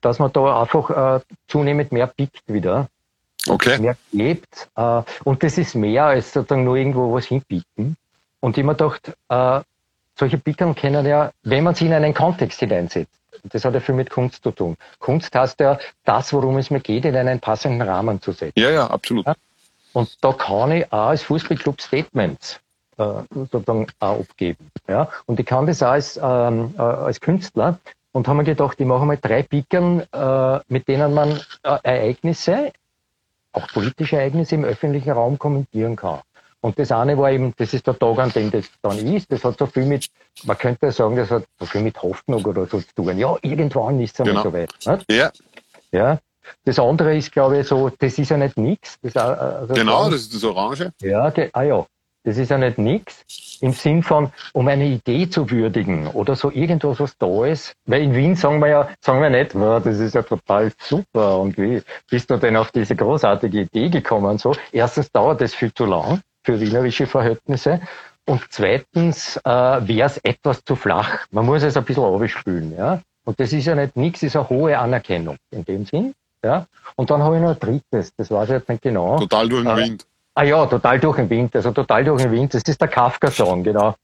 dass 0.00 0.18
man 0.18 0.32
da 0.32 0.62
einfach 0.62 1.20
zunehmend 1.48 1.92
mehr 1.92 2.06
pickt 2.06 2.42
wieder. 2.46 2.88
Okay. 3.46 3.78
Mehr 3.78 3.96
lebt. 4.10 4.70
und 5.24 5.42
das 5.42 5.58
ist 5.58 5.74
mehr 5.74 6.06
als 6.06 6.32
sozusagen 6.32 6.64
nur 6.64 6.76
irgendwo 6.76 7.12
was 7.12 7.26
hinpicken. 7.26 7.96
Und 8.40 8.56
ich 8.56 8.64
mir 8.64 8.74
gedacht, 8.74 9.12
solche 10.18 10.38
Pickern 10.38 10.74
kennen 10.74 11.04
ja, 11.04 11.30
wenn 11.42 11.64
man 11.64 11.74
sie 11.74 11.86
in 11.86 11.92
einen 11.92 12.14
Kontext 12.14 12.60
hineinsetzt. 12.60 13.12
Das 13.44 13.64
hat 13.64 13.74
ja 13.74 13.80
viel 13.80 13.94
mit 13.94 14.08
Kunst 14.08 14.42
zu 14.42 14.50
tun. 14.50 14.76
Kunst 14.98 15.34
heißt 15.34 15.60
ja, 15.60 15.78
das, 16.04 16.32
worum 16.32 16.56
es 16.56 16.70
mir 16.70 16.80
geht, 16.80 17.04
in 17.04 17.14
einen 17.14 17.40
passenden 17.40 17.82
Rahmen 17.82 18.22
zu 18.22 18.32
setzen. 18.32 18.58
Ja, 18.58 18.70
ja, 18.70 18.86
absolut. 18.86 19.26
Ja? 19.26 19.34
Und 19.94 20.22
da 20.22 20.32
kann 20.32 20.72
ich 20.72 20.92
auch 20.92 21.08
als 21.08 21.22
Fußballclub 21.22 21.80
Statements 21.80 22.60
äh, 22.98 23.22
sozusagen 23.34 23.86
auch 24.00 24.20
abgeben. 24.20 24.70
Ja? 24.88 25.08
Und 25.26 25.40
ich 25.40 25.46
kann 25.46 25.66
das 25.66 25.82
auch 25.82 25.92
als, 25.92 26.20
ähm, 26.22 26.74
äh, 26.76 26.82
als 26.82 27.20
Künstler 27.20 27.78
und 28.12 28.28
haben 28.28 28.36
mir 28.36 28.44
gedacht, 28.44 28.78
ich 28.78 28.86
mache 28.86 29.06
mal 29.06 29.18
drei 29.20 29.42
Pickern, 29.42 30.02
äh, 30.12 30.60
mit 30.68 30.86
denen 30.88 31.14
man 31.14 31.40
äh, 31.62 31.78
Ereignisse, 31.82 32.72
auch 33.52 33.66
politische 33.68 34.16
Ereignisse 34.16 34.56
im 34.56 34.64
öffentlichen 34.64 35.12
Raum 35.12 35.38
kommentieren 35.38 35.96
kann. 35.96 36.20
Und 36.60 36.78
das 36.78 36.90
eine 36.90 37.16
war 37.18 37.30
eben, 37.30 37.52
das 37.56 37.74
ist 37.74 37.86
der 37.86 37.98
Tag, 37.98 38.18
an 38.18 38.30
dem 38.30 38.50
das 38.50 38.70
dann 38.82 38.98
ist. 38.98 39.30
Das 39.30 39.44
hat 39.44 39.58
so 39.58 39.66
viel 39.66 39.84
mit, 39.84 40.08
man 40.44 40.56
könnte 40.56 40.90
sagen, 40.92 41.14
das 41.14 41.30
hat 41.30 41.44
so 41.60 41.66
viel 41.66 41.82
mit 41.82 42.00
Hoffnung 42.02 42.44
oder 42.44 42.66
so 42.66 42.80
zu 42.80 42.94
tun. 42.96 43.18
Ja, 43.18 43.36
irgendwann 43.42 44.00
ist 44.00 44.18
es 44.18 44.26
genau. 44.26 44.42
so 44.42 44.52
weit. 44.52 44.72
Nicht? 44.86 45.12
Ja. 45.12 45.30
Ja. 45.92 46.18
Das 46.64 46.78
andere 46.78 47.16
ist, 47.16 47.32
glaube 47.32 47.60
ich, 47.60 47.66
so, 47.66 47.90
das 47.98 48.18
ist 48.18 48.30
ja 48.30 48.36
nicht 48.36 48.56
nix. 48.56 48.98
Das, 49.02 49.16
also 49.16 49.74
genau, 49.74 50.10
das 50.10 50.22
ist 50.22 50.34
das 50.34 50.44
Orange. 50.44 50.90
Ja, 51.02 51.32
ah 51.52 51.62
ja, 51.62 51.86
das 52.24 52.38
ist 52.38 52.50
ja 52.50 52.58
nicht 52.58 52.78
nix. 52.78 53.24
Im 53.60 53.72
Sinn 53.72 54.02
von, 54.02 54.32
um 54.52 54.66
eine 54.68 54.86
Idee 54.86 55.28
zu 55.28 55.50
würdigen 55.50 56.08
oder 56.08 56.36
so 56.36 56.50
irgendwas, 56.50 56.98
was 57.00 57.16
da 57.18 57.44
ist. 57.44 57.74
Weil 57.86 58.02
in 58.02 58.14
Wien 58.14 58.34
sagen 58.34 58.58
wir 58.60 58.68
ja, 58.68 58.88
sagen 59.00 59.20
wir 59.20 59.30
nicht, 59.30 59.54
wow, 59.54 59.82
das 59.82 59.98
ist 59.98 60.14
ja 60.14 60.22
total 60.22 60.72
super 60.78 61.38
und 61.38 61.56
wie 61.56 61.82
bist 62.10 62.30
du 62.30 62.36
denn 62.36 62.56
auf 62.56 62.72
diese 62.72 62.96
großartige 62.96 63.60
Idee 63.60 63.88
gekommen? 63.90 64.38
So, 64.38 64.54
erstens 64.72 65.10
dauert 65.12 65.40
das 65.40 65.54
viel 65.54 65.72
zu 65.72 65.84
lang 65.84 66.20
für 66.42 66.60
wienerische 66.60 67.06
Verhältnisse. 67.06 67.80
Und 68.26 68.42
zweitens 68.50 69.36
äh, 69.44 69.50
wäre 69.50 70.06
es 70.06 70.18
etwas 70.18 70.64
zu 70.64 70.76
flach. 70.76 71.26
Man 71.30 71.44
muss 71.44 71.62
es 71.62 71.76
ein 71.76 71.84
bisschen 71.84 72.04
aufspülen. 72.04 72.74
Ja? 72.76 73.02
Und 73.24 73.38
das 73.38 73.52
ist 73.52 73.66
ja 73.66 73.74
nicht 73.74 73.96
nichts, 73.96 74.22
ist 74.22 74.36
eine 74.36 74.48
hohe 74.48 74.78
Anerkennung 74.78 75.36
in 75.50 75.64
dem 75.64 75.84
Sinn. 75.84 76.14
Ja? 76.44 76.66
Und 76.96 77.10
dann 77.10 77.22
habe 77.22 77.36
ich 77.36 77.42
noch 77.42 77.50
ein 77.50 77.58
drittes, 77.58 78.12
das 78.16 78.30
weiß 78.30 78.50
ich 78.50 78.54
jetzt 78.54 78.68
nicht 78.68 78.82
genau. 78.82 79.18
Total 79.18 79.48
durch 79.48 79.64
den 79.64 79.72
äh, 79.72 79.76
Wind. 79.76 80.06
Ah 80.34 80.44
ja, 80.44 80.66
total 80.66 81.00
durch 81.00 81.16
den 81.16 81.30
Wind, 81.30 81.56
also 81.56 81.72
total 81.72 82.04
durch 82.04 82.22
den 82.22 82.30
Wind, 82.30 82.54
das 82.54 82.62
ist 82.62 82.80
der 82.80 82.88
Kafka-Song, 82.88 83.64
genau. 83.64 83.94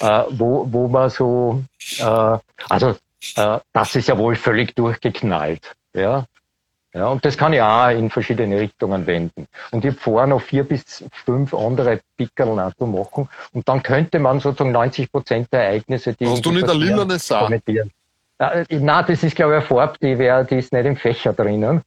Äh, 0.00 0.22
wo, 0.30 0.66
wo 0.70 0.86
man 0.86 1.10
so, 1.10 1.62
äh, 1.98 2.38
also 2.68 2.94
äh, 3.36 3.58
das 3.72 3.96
ist 3.96 4.08
ja 4.08 4.16
wohl 4.16 4.36
völlig 4.36 4.74
durchgeknallt. 4.76 5.74
Ja? 5.94 6.24
Ja, 6.94 7.08
und 7.08 7.24
das 7.24 7.36
kann 7.36 7.52
ich 7.52 7.60
auch 7.60 7.90
in 7.90 8.10
verschiedene 8.10 8.58
Richtungen 8.58 9.06
wenden. 9.06 9.46
Und 9.70 9.84
ich 9.84 9.90
habe 9.90 10.00
vor, 10.00 10.26
noch 10.26 10.40
vier 10.40 10.64
bis 10.64 11.04
fünf 11.24 11.52
andere 11.52 12.00
Pickerl 12.16 12.54
machen. 12.54 13.28
Und 13.52 13.68
dann 13.68 13.82
könnte 13.82 14.18
man 14.18 14.40
sozusagen 14.40 14.72
90 14.72 15.12
Prozent 15.12 15.48
der 15.52 15.64
Ereignisse, 15.64 16.14
die. 16.14 16.26
Hast 16.26 16.46
du 16.46 16.50
nicht 16.50 16.68
eine 16.68 16.78
lilane 16.78 17.18
Saar? 17.18 17.50
Äh, 18.38 18.64
nein, 18.70 19.04
das 19.06 19.22
ist, 19.22 19.36
glaube 19.36 19.52
ich, 19.54 19.58
eine 19.58 19.66
Farbe, 19.66 19.98
die, 20.00 20.18
wär, 20.18 20.44
die 20.44 20.56
ist 20.56 20.72
nicht 20.72 20.86
im 20.86 20.96
Fächer 20.96 21.32
drinnen. 21.32 21.82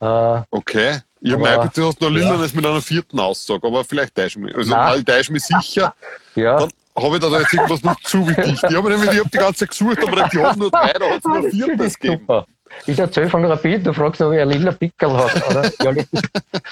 Äh, 0.00 0.40
okay. 0.50 0.98
Ich 1.20 1.36
mir 1.36 1.70
du 1.74 1.86
hast 1.86 2.00
noch 2.00 2.10
lilanes 2.10 2.52
ja. 2.52 2.56
mit 2.56 2.66
einer 2.66 2.80
vierten 2.80 3.18
Aussage, 3.18 3.66
aber 3.66 3.84
vielleicht 3.84 4.14
täusche 4.14 4.38
ich 4.38 4.44
mich. 4.44 4.54
Also, 4.54 4.70
nein. 4.70 4.98
ich 4.98 5.04
täusche 5.04 5.32
mich 5.32 5.44
sicher. 5.44 5.94
Ja. 6.34 6.56
Dann 6.56 6.70
habe 7.04 7.16
ich 7.16 7.20
da 7.20 7.40
jetzt 7.40 7.52
irgendwas 7.52 7.82
noch 7.82 8.00
zu 8.02 8.28
wichtig. 8.28 8.62
Ich 8.62 8.76
habe 8.76 8.90
nämlich, 8.90 9.10
ich 9.10 9.18
habe 9.18 9.28
die 9.28 9.38
ganze 9.38 9.66
Zeit 9.66 9.70
gesucht, 9.70 9.98
aber 10.06 10.28
die 10.28 10.38
haben 10.38 10.56
nur 10.60 10.70
drei, 10.70 10.92
da 10.92 11.10
hat 11.10 11.18
es 11.18 11.24
nur 11.24 11.50
viertes 11.50 11.98
gegeben. 11.98 12.20
Super. 12.20 12.46
Ich 12.86 12.96
erzähle 12.96 13.28
von 13.28 13.44
Rapid, 13.44 13.84
du 13.84 13.92
fragst, 13.92 14.20
ob 14.20 14.32
ich 14.34 14.40
ein 14.40 14.48
lila 14.48 14.70
Pickel 14.70 15.10
habe, 15.10 15.42
oder? 15.50 15.72
ja, 15.96 16.04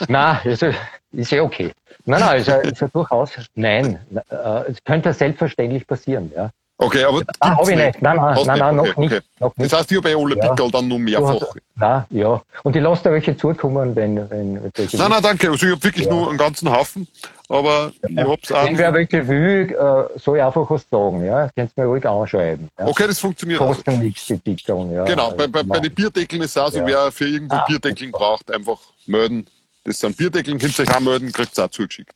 nein, 0.07 0.39
also, 0.45 0.71
ist 1.13 1.33
ja 1.33 1.43
okay. 1.43 1.73
Nein, 2.05 2.21
nein, 2.21 2.41
ist 2.41 2.47
ja, 2.47 2.57
ist 2.59 2.81
ja 2.81 2.87
durchaus, 2.87 3.33
nein, 3.57 3.99
äh, 4.31 4.71
es 4.71 4.85
könnte 4.85 5.13
selbstverständlich 5.13 5.85
passieren, 5.85 6.31
ja. 6.37 6.51
Okay, 6.79 7.05
aber. 7.05 7.23
Ah, 7.41 7.57
habe 7.57 7.71
ich 7.71 7.77
nicht. 7.79 8.03
Nein, 8.03 8.17
nein, 8.17 8.39
nein, 8.45 8.59
nein, 8.59 8.77
noch, 8.77 8.85
okay, 8.85 9.01
nicht, 9.01 9.13
okay. 9.13 9.25
noch 9.41 9.57
nicht. 9.57 9.73
Das 9.73 9.79
heißt, 9.81 9.93
ich 9.93 9.97
habe 9.97 10.09
alle 10.15 10.37
ja. 10.37 10.49
Pickel 10.49 10.71
dann 10.71 10.89
nur 10.89 10.99
mehrfach. 10.99 11.41
Hast, 11.41 11.57
nein, 11.75 12.05
ja. 12.11 12.43
Und 12.65 12.77
ich 12.77 12.83
lasse 12.83 13.05
da 13.05 13.13
welche 13.13 13.35
zukommen, 13.35 13.97
wenn, 13.97 14.29
wenn 14.29 14.63
welche. 14.75 14.97
Nein, 14.99 15.11
nein, 15.11 15.23
danke. 15.23 15.51
Also 15.51 15.67
ich 15.67 15.73
habe 15.73 15.83
wirklich 15.83 16.05
ja. 16.05 16.13
nur 16.13 16.29
einen 16.29 16.37
ganzen 16.37 16.71
Haufen, 16.71 17.09
aber 17.49 17.93
ja. 18.03 18.23
ich 18.23 18.29
hab's 18.29 18.53
auch. 18.53 18.65
Wenn 18.67 18.77
wer 18.77 18.93
welche 18.93 19.27
will, 19.27 19.73
äh, 19.73 20.19
soll 20.19 20.37
ich 20.37 20.43
einfach 20.43 20.69
was 20.69 20.87
sagen, 20.91 21.25
ja. 21.25 21.49
Könnt 21.57 21.73
ihr 21.77 21.83
mir 21.83 21.89
ruhig 21.89 22.07
anschreiben. 22.07 22.69
Ja? 22.79 22.87
Okay, 22.89 23.07
das 23.07 23.21
funktioniert. 23.21 23.59
Kostet 23.59 23.89
also. 23.89 24.03
nichts, 24.03 24.27
die 24.27 24.37
Pickeln, 24.37 24.93
ja. 24.93 25.05
Genau, 25.05 25.31
bei, 25.31 25.47
bei, 25.47 25.63
bei 25.63 25.81
den 25.81 25.95
Bierdeckeln 25.95 26.43
ist 26.43 26.51
es 26.51 26.59
auch 26.59 26.71
so, 26.71 26.85
wer 26.85 27.11
für 27.11 27.27
irgendwo 27.27 27.57
ah, 27.57 27.65
Bierdeckeln 27.67 28.13
braucht, 28.13 28.53
einfach 28.53 28.81
melden. 29.07 29.47
Das 29.85 29.99
sind 29.99 30.15
Bierdeckeln, 30.15 30.59
könnt 30.59 30.79
ihr 30.79 30.83
euch 30.83 30.95
auch 30.95 31.01
melden, 31.01 31.33
kriegt 31.33 31.53
es 31.53 31.59
auch 31.59 31.69
zugeschickt. 31.69 32.13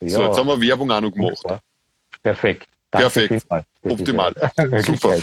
So, 0.00 0.22
jetzt 0.22 0.36
haben 0.36 0.48
wir 0.48 0.60
Werbung 0.60 0.90
auch 0.90 1.00
noch 1.00 1.12
gemacht. 1.12 1.44
Perfekt. 2.22 2.66
Danke 2.90 3.10
Perfekt. 3.10 3.46
Optimal. 3.84 4.34
Super. 4.84 5.18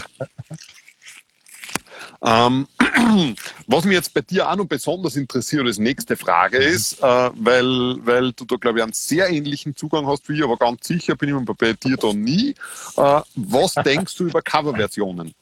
Ähm, 2.24 2.68
was 3.66 3.84
mich 3.84 3.94
jetzt 3.94 4.14
bei 4.14 4.20
dir 4.20 4.48
auch 4.48 4.54
noch 4.54 4.66
besonders 4.66 5.16
interessiert 5.16 5.66
als 5.66 5.78
nächste 5.78 6.16
Frage 6.16 6.58
mhm. 6.58 6.66
ist, 6.66 7.02
äh, 7.02 7.30
weil, 7.34 7.96
weil 8.04 8.32
du 8.32 8.44
da, 8.44 8.56
glaube 8.56 8.78
ich, 8.78 8.84
einen 8.84 8.92
sehr 8.92 9.28
ähnlichen 9.28 9.74
Zugang 9.74 10.06
hast 10.06 10.28
wie 10.28 10.34
ich, 10.34 10.44
aber 10.44 10.56
ganz 10.56 10.86
sicher 10.86 11.16
bin 11.16 11.36
ich 11.36 11.56
bei 11.56 11.72
dir 11.72 11.96
da 11.96 12.12
nie. 12.12 12.50
Äh, 12.96 13.20
was 13.34 13.74
denkst 13.84 14.16
du 14.16 14.26
über 14.26 14.40
Coverversionen? 14.40 15.34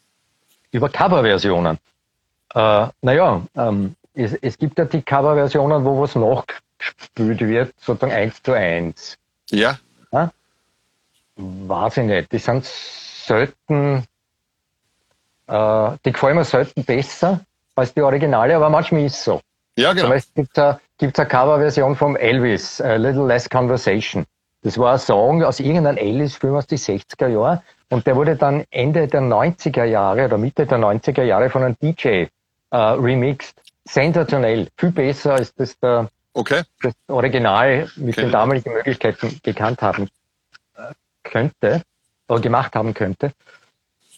Über 0.70 0.88
Coverversionen? 0.88 1.78
Äh, 2.54 2.86
naja, 3.02 3.42
ähm, 3.56 3.94
es, 4.14 4.32
es 4.40 4.56
gibt 4.56 4.78
ja 4.78 4.86
die 4.86 5.02
Coverversionen, 5.02 5.84
wo 5.84 6.00
was 6.00 6.14
nachgespielt 6.14 7.40
wird, 7.40 7.74
sozusagen 7.78 8.12
eins 8.12 8.42
zu 8.42 8.52
eins. 8.52 9.18
Ja. 9.50 9.78
ja? 10.12 10.32
Weiß 11.36 11.98
ich 11.98 12.04
nicht. 12.04 12.32
Die 12.32 12.38
sind 12.38 12.64
selten, 13.26 14.04
äh, 15.46 15.90
die 16.04 16.12
gefallen 16.12 16.36
mir 16.36 16.44
selten 16.44 16.84
besser 16.84 17.40
als 17.74 17.94
die 17.94 18.02
Originale, 18.02 18.56
aber 18.56 18.70
manchmal 18.70 19.04
ist 19.04 19.16
es 19.16 19.24
so. 19.24 19.40
Ja, 19.76 19.92
genau. 19.92 20.12
es 20.12 20.32
gibt 20.34 20.58
eine, 20.58 20.80
eine 21.00 21.12
Coverversion 21.12 21.96
vom 21.96 22.16
Elvis, 22.16 22.80
A 22.80 22.96
Little 22.96 23.26
Less 23.26 23.48
Conversation. 23.48 24.26
Das 24.62 24.76
war 24.76 24.92
ein 24.92 24.98
Song 24.98 25.42
aus 25.42 25.58
irgendeinem 25.60 25.96
Elvis-Film 25.96 26.54
aus 26.54 26.66
den 26.66 26.78
60er 26.78 27.28
Jahren 27.28 27.60
und 27.88 28.06
der 28.06 28.14
wurde 28.14 28.36
dann 28.36 28.64
Ende 28.70 29.08
der 29.08 29.22
90er 29.22 29.84
Jahre 29.84 30.26
oder 30.26 30.36
Mitte 30.36 30.66
der 30.66 30.78
90er 30.78 31.22
Jahre 31.22 31.48
von 31.48 31.62
einem 31.62 31.76
DJ 31.80 32.26
äh, 32.70 32.76
remixed. 32.76 33.54
Sensationell, 33.84 34.68
viel 34.76 34.92
besser 34.92 35.34
als 35.34 35.54
das 35.54 35.78
der 35.78 36.10
okay. 36.34 36.62
das 36.82 36.92
Original 37.08 37.88
mit 37.96 38.14
okay. 38.16 38.26
den 38.26 38.32
damaligen 38.32 38.72
Möglichkeiten 38.72 39.40
gekannt 39.42 39.80
haben 39.80 40.08
äh, 40.76 40.92
könnte 41.24 41.82
oder 42.30 42.40
gemacht 42.40 42.74
haben 42.74 42.94
könnte. 42.94 43.32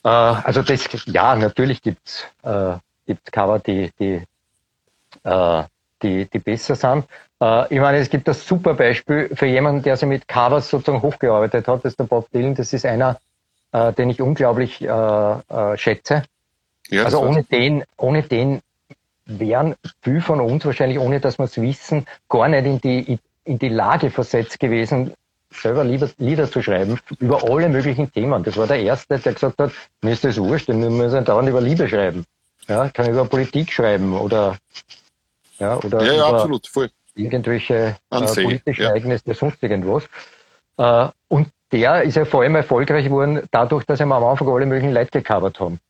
Äh, 0.05 0.09
also 0.09 0.63
das, 0.63 0.89
ja, 1.07 1.35
natürlich 1.35 1.83
gibt's 1.83 2.25
äh, 2.43 2.75
gibt's 3.07 3.31
Cover, 3.31 3.59
die, 3.59 3.91
die, 3.99 4.23
äh, 5.25 5.63
die, 6.03 6.27
die 6.27 6.39
besser 6.39 6.75
sind. 6.75 7.05
Äh, 7.41 7.75
ich 7.75 7.81
meine, 7.81 7.99
es 7.99 8.11
gibt 8.11 8.29
das 8.29 8.47
super 8.47 8.75
Beispiel 8.75 9.31
für 9.35 9.47
jemanden, 9.47 9.83
der 9.83 9.97
sich 9.97 10.09
mit 10.09 10.29
Covers 10.29 10.71
sozusagen 10.71 11.03
hochgearbeitet 11.03 11.67
hat, 11.69 11.85
das 11.85 11.93
ist 11.93 12.01
der 12.01 12.05
Bob 12.05 12.31
Dylan. 12.31 12.55
Das 12.55 12.73
ist 12.73 12.87
einer, 12.87 13.19
äh, 13.73 13.93
den 13.93 14.11
ich 14.11 14.21
unglaublich 14.21 14.83
äh, 14.83 14.87
äh, 14.87 15.77
schätze. 15.77 16.23
Ja, 16.89 17.05
also 17.05 17.21
ohne 17.21 17.45
den, 17.45 17.85
ohne 17.97 18.23
den 18.23 18.61
wären 19.25 19.77
viel 20.03 20.21
von 20.21 20.41
uns 20.41 20.65
wahrscheinlich, 20.65 20.99
ohne 20.99 21.21
dass 21.21 21.39
wir 21.39 21.45
es 21.45 21.61
wissen, 21.61 22.07
gar 22.29 22.49
nicht 22.49 22.67
in 22.67 22.81
die, 22.81 23.19
in 23.45 23.59
die 23.59 23.69
Lage 23.69 24.11
versetzt 24.11 24.61
gewesen, 24.61 25.15
selber 25.55 25.85
Lieder, 25.85 26.11
Lieder 26.19 26.51
zu 26.51 26.63
schreiben 26.63 26.99
über 27.19 27.43
alle 27.49 27.69
möglichen 27.69 28.13
Themen. 28.13 28.43
Das 28.43 28.57
war 28.57 28.67
der 28.67 28.81
Erste, 28.81 29.19
der 29.19 29.33
gesagt 29.33 29.59
hat, 29.59 29.73
mir 30.03 30.13
ist 30.13 30.25
das 30.25 30.39
wurscht, 30.39 30.69
wir 30.69 30.75
müssen 30.75 31.25
dauernd 31.25 31.49
über 31.49 31.61
Liebe 31.61 31.89
schreiben. 31.89 32.25
Ja, 32.69 32.89
kann 32.91 33.11
über 33.11 33.25
Politik 33.25 33.73
schreiben 33.73 34.17
oder, 34.17 34.57
ja, 35.59 35.77
oder 35.79 36.03
ja, 36.05 36.13
ja, 36.13 36.27
absolut, 36.29 36.67
voll. 36.69 36.91
irgendwelche 37.15 37.97
äh, 38.11 38.35
politischen 38.35 38.83
ja. 38.83 38.91
Ereignisse, 38.91 39.35
sonst 39.35 39.63
irgendwas. 39.63 40.05
Äh, 40.79 41.09
und 41.29 41.49
der 41.73 42.03
ist 42.03 42.17
ja 42.17 42.25
vor 42.25 42.43
allem 42.43 42.55
erfolgreich 42.55 43.07
geworden, 43.07 43.43
dadurch, 43.51 43.85
dass 43.85 43.99
wir 43.99 44.07
am 44.07 44.13
Anfang 44.13 44.49
alle 44.49 44.67
möglichen 44.67 44.93
Leute 44.93 45.23
gecovert 45.23 45.59
haben. 45.59 45.81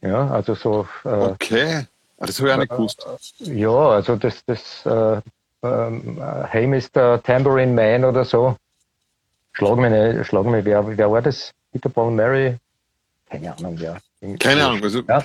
Ja, 0.00 0.28
also 0.28 0.54
so. 0.54 0.88
Äh, 1.04 1.08
okay, 1.08 1.86
das 2.16 2.38
habe 2.38 2.48
ich 2.48 2.54
auch 2.54 2.58
nicht 2.58 2.70
gewusst. 2.70 3.06
Ja, 3.40 3.70
also 3.70 4.16
das, 4.16 4.44
das 4.46 4.86
äh, 4.86 5.20
ähm, 5.62 6.22
Hey 6.48 6.66
Mr. 6.66 7.22
Tambourine 7.22 7.72
Man 7.72 8.04
oder 8.04 8.24
so, 8.24 8.56
Schlag 9.52 9.76
mich 9.76 9.90
nicht, 9.90 10.26
schlag 10.26 10.44
mich, 10.46 10.64
wer, 10.64 10.96
wer 10.96 11.10
war 11.10 11.22
das? 11.22 11.52
Peter 11.72 11.88
Paul 11.88 12.12
Mary? 12.12 12.56
Keine 13.28 13.56
Ahnung, 13.56 13.76
wer. 13.78 13.98
Keine 14.38 14.66
Ahnung. 14.66 14.82
Also, 14.82 15.00
ja, 15.08 15.22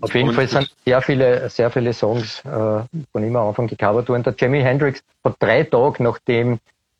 auf 0.00 0.14
jeden 0.14 0.32
Fall 0.32 0.46
sind 0.46 0.72
sehr 0.84 1.02
viele, 1.02 1.48
sehr 1.50 1.70
viele 1.70 1.92
Songs 1.92 2.40
äh, 2.44 2.48
von 3.12 3.24
ihm 3.24 3.34
am 3.34 3.48
Anfang 3.48 3.66
gecovert 3.66 4.08
worden. 4.08 4.22
Der 4.22 4.34
Jimi 4.38 4.60
Hendrix 4.60 5.02
hat 5.24 5.36
drei 5.40 5.64
Tage 5.64 6.02
nachdem 6.02 6.54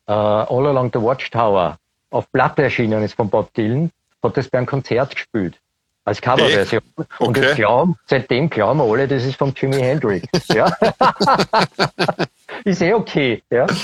äh, 0.07 0.12
All 0.12 0.66
Along 0.66 0.91
the 0.93 1.01
Watchtower 1.01 1.79
auf 2.11 2.31
Platte 2.33 2.62
erschienen 2.62 3.03
ist 3.03 3.14
von 3.14 3.29
Bob 3.29 3.53
Dylan, 3.55 3.91
hat 4.22 4.37
das 4.37 4.49
beim 4.49 4.66
Konzert 4.66 5.14
gespielt. 5.14 5.59
Als 6.05 6.20
Coverversion. 6.20 6.83
Okay. 6.97 7.14
Und 7.18 7.57
glauben, 7.57 7.97
seitdem 8.07 8.49
glauben 8.49 8.81
alle, 8.81 9.09
das 9.09 9.24
ist 9.24 9.37
von 9.37 9.53
Jimi 9.57 9.81
Hendrix. 9.81 10.27
Ja. 10.49 10.70
ist 12.64 12.82
eh 12.82 12.94
okay. 12.94 13.42
Ja. 13.50 13.66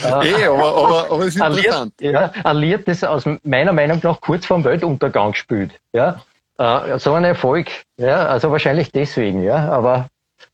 Eh, 0.00 0.44
aber, 0.46 0.76
aber, 0.76 1.10
aber 1.10 1.26
es 1.26 1.36
ist 1.36 1.42
interessant. 1.42 1.92
Ja, 2.00 2.32
ein 2.44 2.56
Lied, 2.56 2.86
das 2.86 3.02
aus 3.02 3.24
meiner 3.42 3.72
Meinung 3.72 4.00
nach 4.02 4.20
kurz 4.20 4.46
vor 4.46 4.58
dem 4.58 4.64
Weltuntergang 4.64 5.34
spielt. 5.34 5.72
Ja. 5.92 6.22
Uh, 6.60 6.98
so 6.98 7.14
ein 7.14 7.24
Erfolg. 7.24 7.68
Ja, 7.98 8.26
also 8.26 8.50
wahrscheinlich 8.50 8.90
deswegen, 8.90 9.42
ja. 9.42 9.68
Aber 9.68 10.08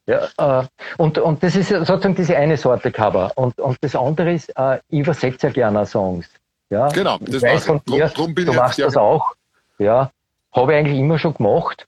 ja, 0.07 0.29
uh, 0.41 0.67
und, 0.99 1.19
und 1.19 1.43
das 1.43 1.57
ist 1.57 1.69
sozusagen 1.69 2.15
diese 2.15 2.37
eine 2.37 2.57
Sorte 2.57 2.91
Cover. 2.91 3.33
Und, 3.37 3.59
und 3.61 3.79
das 3.81 3.95
andere 3.95 4.33
ist, 4.33 4.53
ich 4.89 4.99
übersetze 4.99 5.47
ja 5.47 5.53
gerne 5.53 5.87
Songs. 5.87 6.29
Ja. 6.71 6.89
Genau, 6.89 7.19
das 7.21 7.37
ich 7.37 7.43
weiß 7.43 7.67
von 7.67 7.81
dir, 7.87 8.09
drum, 8.09 8.35
drum 8.35 8.47
du 8.47 8.53
machst 8.53 8.79
das 8.79 8.97
auch. 8.97 9.35
Ja. 9.79 10.11
Habe 10.53 10.73
ich 10.73 10.79
eigentlich 10.79 10.99
immer 10.99 11.19
schon 11.19 11.35
gemacht. 11.35 11.87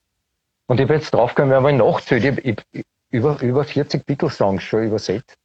Und 0.66 0.80
ich 0.80 0.87
bin 0.87 0.99
jetzt 0.99 1.12
draufgekommen, 1.12 1.55
wenn 1.55 1.62
man 1.62 1.76
nachzählt, 1.76 2.39
ich, 2.43 2.57
ich, 2.72 2.84
über, 3.11 3.41
über 3.41 3.64
40 3.64 4.05
Beatles-Songs 4.05 4.62
schon 4.62 4.84
übersetzt. 4.84 5.37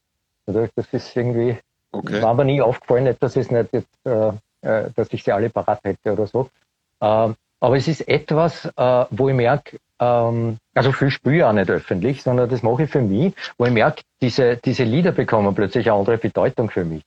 Also 0.56 0.68
das 0.76 0.88
ist 0.92 1.16
irgendwie, 1.16 1.58
okay. 1.92 2.22
war 2.22 2.34
mir 2.34 2.46
nie 2.46 2.62
aufgefallen, 2.62 3.16
dass, 3.20 3.36
es 3.36 3.52
nicht 3.52 3.70
jetzt, 3.72 4.06
äh, 4.06 4.30
äh, 4.62 4.90
dass 4.96 5.08
ich 5.12 5.24
sie 5.24 5.32
alle 5.32 5.50
parat 5.50 5.80
hätte 5.84 6.14
oder 6.14 6.28
so. 6.28 6.50
Ähm, 7.02 7.36
aber 7.60 7.78
es 7.78 7.88
ist 7.88 8.08
etwas, 8.08 8.66
äh, 8.66 9.06
wo 9.12 9.30
ich 9.30 9.36
merke, 9.36 9.78
ähm, 10.00 10.58
also 10.74 10.92
viel 10.92 11.12
spüre 11.12 11.36
ich 11.38 11.44
auch 11.44 11.54
nicht 11.54 11.70
öffentlich, 11.70 12.24
sondern 12.24 12.50
das 12.50 12.64
mache 12.64 12.84
ich 12.84 12.90
für 12.90 13.02
mich, 13.02 13.34
wo 13.58 13.66
ich 13.66 13.72
merke, 13.72 14.02
diese, 14.22 14.58
diese 14.58 14.84
Lieder 14.84 15.12
bekommen 15.12 15.54
plötzlich 15.54 15.90
eine 15.90 16.00
andere 16.00 16.18
Bedeutung 16.18 16.70
für 16.70 16.84
mich. 16.84 17.04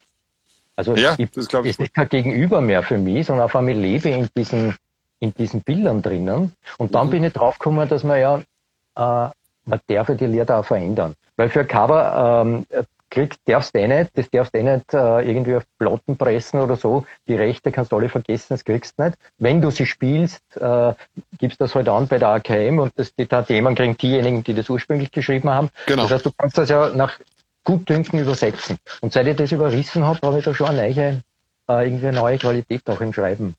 Also 0.77 0.97
ja, 0.97 1.15
ich, 1.19 1.31
das 1.31 1.47
ich. 1.47 1.55
es 1.71 1.79
ist 1.79 1.95
kein 1.95 2.09
Gegenüber 2.09 2.61
mehr 2.61 2.83
für 2.83 2.99
mich, 2.99 3.27
sondern 3.27 3.45
auf 3.45 3.57
einmal 3.57 3.75
lebe 3.75 4.09
in 4.09 4.29
diesen, 4.37 4.77
in 5.21 5.35
diesen 5.35 5.63
Bildern 5.63 6.03
drinnen. 6.03 6.53
Und 6.79 6.95
dann 6.95 7.09
mhm. 7.09 7.11
bin 7.11 7.25
ich 7.25 7.33
draufgekommen, 7.33 7.89
dass 7.89 8.03
man 8.05 8.21
ja, 8.21 8.39
äh, 8.39 9.31
man 9.67 9.81
darf 9.87 10.09
ja 10.09 10.15
die 10.15 10.27
Lieder 10.27 10.59
auch 10.59 10.65
verändern. 10.65 11.15
Weil 11.37 11.49
für 11.49 11.65
Cover 11.65 12.43
ähm, 12.45 12.67
kriegst, 13.15 13.41
darfst 13.47 13.75
du 13.75 13.79
eh 13.79 13.89
nicht, 13.89 14.11
das 14.15 14.29
darfst 14.31 14.55
du 14.55 14.59
eh 14.59 14.63
nicht 14.63 14.93
äh, 14.93 15.29
irgendwie 15.29 15.57
auf 15.57 15.65
Platten 15.79 16.17
pressen 16.17 16.61
oder 16.61 16.77
so. 16.77 17.07
Die 17.27 17.35
Rechte 17.35 17.73
kannst 17.73 17.93
du 17.93 17.97
alle 17.97 18.09
vergessen, 18.09 18.47
das 18.51 18.65
kriegst 18.65 18.99
du 18.99 19.05
nicht. 19.05 19.17
Wenn 19.39 19.63
du 19.63 19.71
sie 19.71 19.87
spielst, 19.87 20.43
äh, 20.57 20.93
gibst 21.39 21.61
das 21.61 21.75
halt 21.75 21.89
an 21.89 22.09
bei 22.09 22.19
der 22.19 22.29
AKM 22.29 22.79
und 22.79 22.93
das, 22.97 23.15
die 23.15 23.27
Themen 23.27 23.75
kriegen 23.75 23.97
diejenigen, 23.97 24.43
die 24.45 24.55
das 24.55 24.69
ursprünglich 24.69 25.11
geschrieben 25.11 25.49
haben. 25.49 25.71
Genau. 25.87 26.03
Das 26.03 26.13
heißt, 26.13 26.27
du 26.27 26.33
kannst 26.37 26.59
das 26.59 26.69
ja 26.69 26.91
nach 26.91 27.19
Gutdünken 27.65 28.19
übersetzen. 28.19 28.77
Und 29.01 29.13
seit 29.13 29.27
ich 29.27 29.37
das 29.37 29.53
überrissen 29.53 30.05
habe, 30.05 30.21
habe 30.27 30.39
ich 30.39 30.45
da 30.45 30.55
schon 30.55 30.69
eine 30.69 30.83
neue, 30.83 31.23
äh, 31.69 31.87
irgendwie 31.87 32.09
eine 32.09 32.17
neue 32.19 32.39
Qualität 32.39 32.83
auch 32.91 33.01
im 33.01 33.13
Schreiben. 33.13 33.55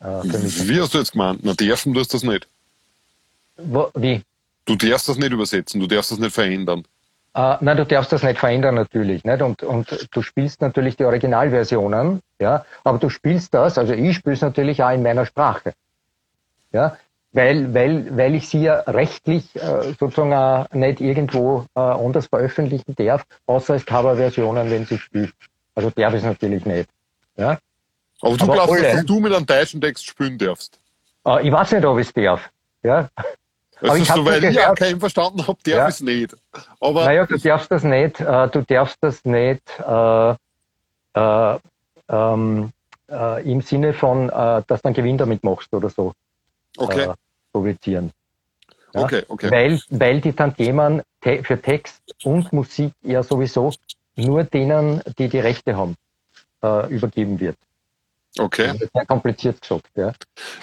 Äh, 0.00 0.22
Wie 0.24 0.80
hast 0.80 0.94
du 0.94 0.98
jetzt 0.98 1.12
gemeint? 1.12 1.40
Na, 1.42 1.52
dürfen 1.52 1.92
du 1.92 2.02
das 2.02 2.22
nicht? 2.22 2.46
Wo, 3.56 3.90
wie? 3.94 4.22
Du 4.64 4.76
darfst 4.76 5.08
das 5.08 5.18
nicht 5.18 5.32
übersetzen, 5.32 5.80
du 5.80 5.86
darfst 5.86 6.12
das 6.12 6.18
nicht 6.18 6.32
verändern. 6.32 6.84
Uh, 7.38 7.56
nein, 7.60 7.76
du 7.76 7.86
darfst 7.86 8.10
das 8.10 8.24
nicht 8.24 8.40
verändern 8.40 8.74
natürlich, 8.74 9.22
nicht? 9.22 9.42
Und, 9.42 9.62
und 9.62 10.08
du 10.10 10.22
spielst 10.22 10.60
natürlich 10.60 10.96
die 10.96 11.04
Originalversionen, 11.04 12.20
ja, 12.40 12.64
aber 12.82 12.98
du 12.98 13.10
spielst 13.10 13.54
das, 13.54 13.78
also 13.78 13.92
ich 13.92 14.16
spiele 14.16 14.34
es 14.34 14.40
natürlich 14.40 14.82
auch 14.82 14.90
in 14.90 15.04
meiner 15.04 15.24
Sprache, 15.24 15.72
ja, 16.72 16.96
weil, 17.30 17.72
weil, 17.72 18.16
weil 18.16 18.34
ich 18.34 18.48
sie 18.48 18.62
ja 18.62 18.80
rechtlich 18.80 19.54
äh, 19.54 19.94
sozusagen 20.00 20.34
auch 20.34 20.68
nicht 20.72 21.00
irgendwo 21.00 21.64
äh, 21.76 21.80
anders 21.80 22.26
veröffentlichen 22.26 22.96
darf, 22.96 23.22
außer 23.46 23.74
als 23.74 23.86
Coverversionen, 23.86 24.68
wenn 24.68 24.84
sie 24.86 24.98
spielt. 24.98 25.32
Also 25.76 25.90
darf 25.90 26.14
ich 26.14 26.18
es 26.18 26.24
natürlich 26.24 26.66
nicht, 26.66 26.90
ja. 27.36 27.56
Aber 28.20 28.36
du 28.36 28.44
aber 28.46 28.54
glaubst, 28.54 28.72
alle, 28.72 28.94
dass 28.94 29.06
du 29.06 29.20
mit 29.20 29.32
einem 29.32 29.46
deutschen 29.46 29.80
Text 29.80 30.04
spielen 30.04 30.38
darfst? 30.38 30.80
Uh, 31.24 31.38
ich 31.38 31.52
weiß 31.52 31.70
nicht, 31.70 31.84
ob 31.84 32.00
ich 32.00 32.08
es 32.08 32.12
darf, 32.12 32.50
ja. 32.82 33.08
Also 33.80 33.92
aber 33.92 33.98
ich 33.98 34.08
soweit 34.08 34.42
ich 34.42 34.60
auch 34.60 34.74
keinen 34.74 34.98
verstanden 34.98 35.46
habe, 35.46 35.58
darf 35.64 35.74
ja. 35.74 35.88
ich 35.88 35.94
es 35.94 36.00
nicht. 36.00 36.36
Aber 36.80 37.04
naja, 37.04 37.26
du 37.26 37.38
darfst 37.38 37.70
das 37.70 37.84
nicht, 37.84 38.20
äh, 38.20 38.48
du 38.48 38.62
darfst 38.62 38.96
das 39.00 39.24
nicht 39.24 39.62
äh, 39.78 40.34
äh, 41.14 41.58
ähm, 42.08 42.72
äh, 43.08 43.50
im 43.50 43.60
Sinne 43.60 43.92
von, 43.92 44.28
äh, 44.28 44.62
dass 44.66 44.82
du 44.82 44.88
einen 44.88 44.94
Gewinn 44.94 45.18
damit 45.18 45.44
machst 45.44 45.72
oder 45.72 45.90
so 45.90 46.12
okay. 46.76 47.04
Äh, 47.04 47.14
publizieren. 47.52 48.12
Ja? 48.94 49.02
Okay, 49.02 49.22
okay. 49.28 49.50
Weil, 49.50 49.80
weil 49.90 50.20
die 50.20 50.32
Tantiemen 50.32 51.02
te 51.20 51.42
für 51.44 51.60
Text 51.60 52.02
und 52.24 52.52
Musik 52.52 52.92
ja 53.02 53.22
sowieso 53.22 53.72
nur 54.16 54.44
denen, 54.44 55.02
die 55.18 55.28
die 55.28 55.38
Rechte 55.38 55.76
haben, 55.76 55.94
übergeben 56.88 57.38
wird. 57.38 57.56
Okay. 58.36 58.72
Sehr 58.92 59.06
kompliziert 59.06 59.60
gesagt, 59.60 59.86
ja. 59.94 60.12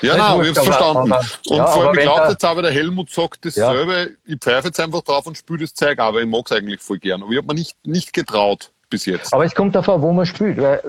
Ja, 0.01 0.17
nein, 0.17 0.41
ich 0.41 0.49
hab's 0.49 0.63
verstanden. 0.63 1.11
Aber, 1.11 1.25
und 1.47 1.57
ja, 1.57 1.67
vor 1.67 1.87
allem, 1.87 1.97
ich 1.97 2.03
glaube 2.03 2.29
jetzt 2.29 2.45
aber, 2.45 2.61
der 2.61 2.71
Helmut 2.71 3.09
sagt 3.09 3.45
dasselbe, 3.45 3.93
ja. 3.93 4.33
ich 4.33 4.39
pfeife 4.39 4.67
jetzt 4.67 4.79
einfach 4.79 5.01
drauf 5.01 5.27
und 5.27 5.37
spüle 5.37 5.61
das 5.61 5.73
Zeug, 5.73 5.99
aber 5.99 6.21
ich 6.21 6.27
mag 6.27 6.43
es 6.45 6.51
eigentlich 6.51 6.81
voll 6.81 6.99
gern. 6.99 7.23
Aber 7.23 7.31
ich 7.31 7.37
habe 7.37 7.47
mir 7.47 7.55
nicht, 7.55 7.75
nicht 7.85 8.13
getraut 8.13 8.71
bis 8.89 9.05
jetzt. 9.05 9.33
Aber 9.33 9.45
es 9.45 9.55
kommt 9.55 9.75
davon, 9.75 10.01
wo 10.01 10.11
man 10.13 10.25
spielt. 10.25 10.61
Weil, 10.61 10.81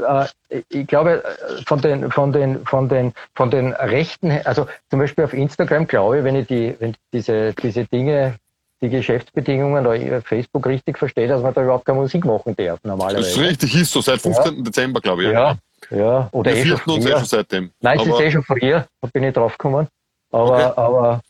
äh, 0.48 0.62
ich 0.68 0.86
glaube, 0.86 1.22
von 1.66 1.80
den, 1.80 2.10
von 2.10 2.32
den, 2.32 2.64
von 2.66 2.88
den, 2.88 3.12
von 3.34 3.50
den 3.50 3.72
Rechten, 3.72 4.30
also 4.44 4.66
zum 4.90 5.00
Beispiel 5.00 5.24
auf 5.24 5.32
Instagram 5.32 5.86
glaube 5.86 6.18
ich, 6.18 6.24
wenn 6.24 6.36
ich 6.36 6.46
die, 6.46 6.76
wenn 6.78 6.94
diese, 7.12 7.52
diese 7.54 7.84
Dinge 7.86 8.36
die 8.82 8.90
Geschäftsbedingungen 8.90 9.86
oder 9.86 10.20
Facebook 10.20 10.66
richtig 10.66 10.98
verstehe, 10.98 11.28
dass 11.28 11.42
man 11.42 11.54
da 11.54 11.62
überhaupt 11.62 11.86
keine 11.86 11.98
Musik 11.98 12.26
machen 12.26 12.54
darf, 12.56 12.78
normalerweise. 12.82 13.22
Das 13.22 13.30
ist 13.30 13.38
richtig, 13.38 13.74
ist 13.74 13.92
so, 13.92 14.02
seit 14.02 14.20
15. 14.20 14.56
Ja. 14.56 14.62
Dezember, 14.62 15.00
glaube 15.00 15.24
ich. 15.24 15.30
Ja, 15.30 15.56
ja, 15.90 16.28
oder 16.32 16.54
Wir 16.54 16.58
eh 16.58 16.66
schon, 16.66 16.94
uns 16.94 17.06
eh 17.06 17.10
schon 17.10 17.24
seitdem. 17.24 17.70
Nein, 17.80 18.00
es 18.00 18.06
ist 18.06 18.20
eh 18.20 18.30
schon 18.30 18.42
früher, 18.42 18.86
da 19.00 19.08
bin 19.12 19.22
ich 19.22 19.34
drauf 19.34 19.56
gekommen. 19.58 19.88
Aber, 20.30 20.70
okay. 20.70 20.80
aber 20.80 21.20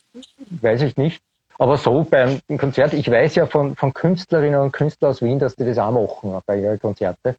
weiß 0.62 0.82
ich 0.82 0.96
nicht. 0.96 1.22
Aber 1.59 1.78
so 1.78 2.04
beim 2.04 2.40
Konzert, 2.59 2.92
ich 2.92 3.11
weiß 3.11 3.34
ja 3.36 3.46
von, 3.46 3.76
von 3.76 3.94
Künstlerinnen 3.94 4.61
und 4.61 4.72
Künstlern 4.72 5.11
aus 5.11 5.22
Wien, 5.22 5.38
dass 5.38 5.57
die 5.57 5.64
das 5.64 5.78
auch 5.78 5.90
machen 5.90 6.40
bei 6.46 6.61
ihren 6.61 6.78
Konzerte, 6.78 7.36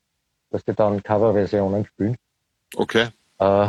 dass 0.49 0.63
die 0.63 0.73
dann 0.73 1.03
Coverversionen 1.03 1.85
spielen. 1.85 2.17
Okay. 2.75 3.09
Äh, 3.39 3.67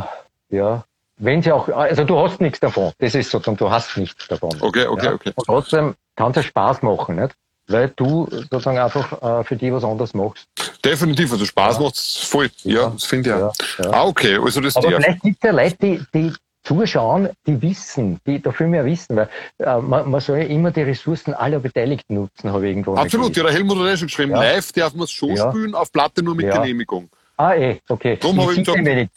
ja. 0.49 0.83
Wenn 1.17 1.41
sie 1.41 1.51
auch, 1.51 1.67
also 1.69 2.03
du 2.03 2.17
hast 2.17 2.41
nichts 2.41 2.59
davon. 2.59 2.93
Das 2.97 3.13
ist 3.13 3.29
sozusagen, 3.29 3.57
du 3.57 3.69
hast 3.69 3.97
nichts 3.97 4.27
davon. 4.27 4.51
Okay, 4.61 4.87
okay, 4.87 5.05
ja? 5.05 5.13
okay. 5.13 5.33
Und 5.35 5.45
trotzdem 5.45 5.95
kann 6.15 6.31
es 6.31 6.37
ja 6.37 6.43
Spaß 6.43 6.81
machen, 6.81 7.17
nicht? 7.17 7.35
Weil 7.69 7.91
du 7.95 8.27
sozusagen 8.29 8.77
einfach 8.77 9.39
äh, 9.39 9.43
für 9.43 9.55
die 9.55 9.71
was 9.71 9.83
anderes 9.83 10.13
machst. 10.13 10.47
Definitiv, 10.83 11.31
also 11.31 11.45
Spaß 11.45 11.77
ja. 11.77 11.83
macht 11.83 11.95
es 11.95 12.17
voll. 12.17 12.49
Ja, 12.63 12.73
ja 12.73 12.89
das 12.89 13.05
finde 13.05 13.29
ich 13.29 13.35
ja. 13.35 13.51
ja. 13.83 13.91
Ah, 13.91 14.05
okay, 14.05 14.37
also 14.37 14.61
das 14.61 14.75
Aber 14.75 14.87
vielleicht 14.87 15.21
gibt 15.21 15.37
es 15.39 15.47
ja 15.47 15.51
Leute, 15.51 15.75
die, 15.81 16.01
die 16.13 16.33
zuschauen, 16.63 17.29
die 17.47 17.61
wissen, 17.61 18.19
die 18.25 18.41
da 18.41 18.51
viel 18.51 18.67
mehr 18.67 18.85
wissen, 18.85 19.15
weil 19.15 19.29
äh, 19.59 19.77
man, 19.77 20.09
man, 20.09 20.21
soll 20.21 20.39
ja 20.39 20.45
immer 20.45 20.71
die 20.71 20.81
Ressourcen 20.81 21.33
aller 21.33 21.59
Beteiligten 21.59 22.15
nutzen, 22.15 22.51
habe 22.51 22.65
ich 22.65 22.71
irgendwo 22.71 22.95
Absolut, 22.95 23.35
ja, 23.35 23.43
der 23.43 23.53
Helmut 23.53 23.77
hat 23.79 23.87
ja 23.87 23.97
schon 23.97 24.07
geschrieben, 24.07 24.31
live 24.31 24.71
darf 24.73 24.93
man 24.93 25.03
es 25.03 25.11
schon 25.11 25.35
spielen, 25.37 25.73
auf 25.75 25.91
Platte 25.91 26.21
nur 26.21 26.35
mit 26.35 26.51
Genehmigung. 26.51 27.09
Ah, 27.37 27.55
eh, 27.55 27.79
okay. 27.87 28.17
Darum 28.19 28.41
habe 28.41 28.53
ich 28.53 28.65
gesagt, 28.65 28.85
ich, 28.85 29.09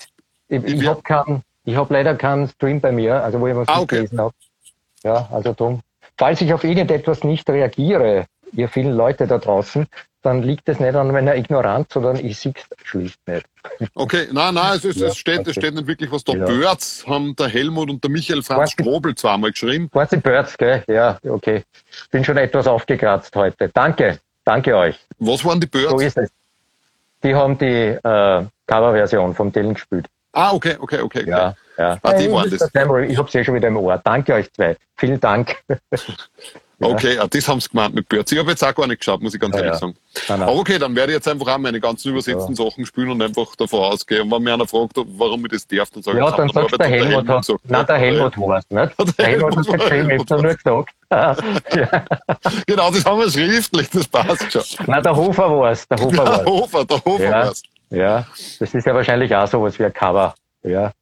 ich, 0.48 0.64
ich 0.64 0.86
habe 0.86 1.02
keinen, 1.02 1.42
ich 1.64 1.74
habe 1.74 1.92
leider 1.92 2.14
keinen 2.14 2.48
Stream 2.48 2.80
bei 2.80 2.92
mir, 2.92 3.22
also 3.22 3.40
wo 3.40 3.48
ich 3.48 3.56
was 3.56 3.68
ah, 3.68 3.80
okay. 3.80 3.96
gelesen 3.96 4.20
habe. 4.20 4.34
Ja, 5.02 5.28
also 5.32 5.52
darum. 5.52 5.80
Falls 6.16 6.40
ich 6.40 6.54
auf 6.54 6.62
irgendetwas 6.62 7.24
nicht 7.24 7.48
reagiere, 7.50 8.26
ihr 8.52 8.68
vielen 8.68 8.92
Leute 8.92 9.26
da 9.26 9.38
draußen, 9.38 9.86
dann 10.22 10.42
liegt 10.42 10.68
es 10.68 10.78
nicht 10.78 10.94
an 10.94 11.10
meiner 11.10 11.34
Ignoranz, 11.34 11.92
sondern 11.92 12.16
ich 12.16 12.38
sehe 12.38 12.54
es 12.56 12.86
schlicht 12.86 13.18
nicht. 13.26 13.46
Okay, 13.94 14.28
nein, 14.32 14.54
nein, 14.54 14.76
es, 14.76 14.84
ist, 14.84 15.00
ja, 15.00 15.08
es, 15.08 15.16
steht, 15.16 15.40
okay. 15.40 15.50
es 15.50 15.56
steht 15.56 15.74
nicht 15.74 15.86
wirklich 15.86 16.10
was 16.12 16.22
da. 16.22 16.34
Ja. 16.34 16.44
Birds 16.44 17.04
haben 17.06 17.34
der 17.36 17.48
Helmut 17.48 17.90
und 17.90 18.02
der 18.04 18.10
Michael 18.10 18.42
Franz 18.42 18.72
Strobel 18.72 19.14
zweimal 19.16 19.50
geschrieben. 19.50 19.90
Quasi 19.90 20.16
Birds, 20.16 20.56
gell? 20.56 20.84
Ja, 20.86 21.18
okay. 21.28 21.64
Bin 22.10 22.24
schon 22.24 22.36
etwas 22.36 22.66
aufgekratzt 22.66 23.34
heute. 23.34 23.68
Danke, 23.74 24.20
danke 24.44 24.76
euch. 24.76 24.98
Was 25.18 25.44
waren 25.44 25.60
die 25.60 25.66
Birds? 25.66 25.90
So 25.90 25.98
ist 25.98 26.16
es. 26.16 26.30
Die 27.24 27.34
haben 27.34 27.58
die 27.58 27.64
äh, 27.64 28.44
Coverversion 28.66 29.34
vom 29.34 29.52
Dylan 29.52 29.74
gespielt. 29.74 30.06
Ah, 30.32 30.52
okay, 30.52 30.76
okay, 30.80 31.00
okay. 31.00 31.24
Ja, 31.28 31.54
ja. 31.76 31.98
Ah, 32.02 32.12
die 32.14 32.30
waren 32.30 32.48
das. 32.48 32.62
Ich 32.62 33.18
habe 33.18 33.28
es 33.28 33.34
eh 33.34 33.44
schon 33.44 33.54
wieder 33.54 33.68
im 33.68 33.76
Ohr. 33.76 34.00
Danke 34.02 34.34
euch 34.34 34.50
zwei. 34.52 34.76
Vielen 34.96 35.20
Dank. 35.20 35.56
Okay, 36.82 37.16
ja, 37.16 37.26
das 37.26 37.48
haben 37.48 37.60
sie 37.60 37.68
gemeint 37.68 37.94
mit 37.94 38.08
Birds. 38.08 38.32
Ich 38.32 38.38
habe 38.38 38.50
jetzt 38.50 38.62
auch 38.64 38.74
gar 38.74 38.86
nicht 38.86 38.98
geschaut, 38.98 39.22
muss 39.22 39.34
ich 39.34 39.40
ganz 39.40 39.56
ehrlich 39.56 39.74
sagen. 39.74 39.94
Nein. 40.28 40.42
Aber 40.42 40.54
okay, 40.54 40.78
dann 40.78 40.94
werde 40.94 41.12
ich 41.12 41.16
jetzt 41.16 41.28
einfach 41.28 41.48
auch 41.48 41.58
meine 41.58 41.80
ganzen 41.80 42.10
übersetzten. 42.10 42.54
Sachen 42.54 42.84
spielen 42.84 43.10
und 43.10 43.22
einfach 43.22 43.56
davon 43.56 43.80
ausgehen. 43.80 44.22
Und 44.22 44.30
wenn 44.30 44.42
mir 44.42 44.54
einer 44.54 44.66
fragt, 44.66 44.92
warum 44.96 45.44
ich 45.46 45.52
das 45.52 45.66
darf, 45.66 45.90
dann 45.90 46.02
sage 46.02 46.18
ich, 46.18 46.24
ja, 46.24 46.30
dann 46.30 46.48
sagst 46.48 46.78
der 46.78 46.86
Helmut, 46.86 47.28
hat, 47.28 47.40
gesagt. 47.40 47.60
Nein, 47.64 47.86
der 47.86 47.96
Helmut 47.96 48.38
war 48.38 48.58
es 48.58 48.70
nicht. 48.70 49.18
Der 49.18 49.26
Helmut 49.26 49.56
hat 49.56 49.66
geschrieben, 49.66 50.10
ich 50.10 50.30
habe 50.30 50.42
nur 50.42 50.54
gesagt. 50.54 50.94
genau, 52.66 52.90
das 52.90 53.04
haben 53.04 53.20
wir 53.20 53.30
schriftlich, 53.30 53.90
das 53.90 54.08
passt 54.08 54.52
schon. 54.52 54.86
Nein, 54.86 55.02
der 55.02 55.14
Hofer 55.14 55.50
war 55.50 55.70
es. 55.70 55.86
Der 55.88 55.98
Hofer, 55.98 56.24
der 56.24 56.44
Hofer, 56.44 56.84
der 56.84 57.04
Hofer 57.04 57.24
ja. 57.24 57.30
war 57.30 57.50
es. 57.50 57.62
Ja, 57.90 58.26
das 58.58 58.74
ist 58.74 58.86
ja 58.86 58.94
wahrscheinlich 58.94 59.34
auch 59.34 59.46
sowas 59.46 59.78
wie 59.78 59.84
ein 59.84 59.92
Cover. 59.92 60.34
Ja. 60.62 60.92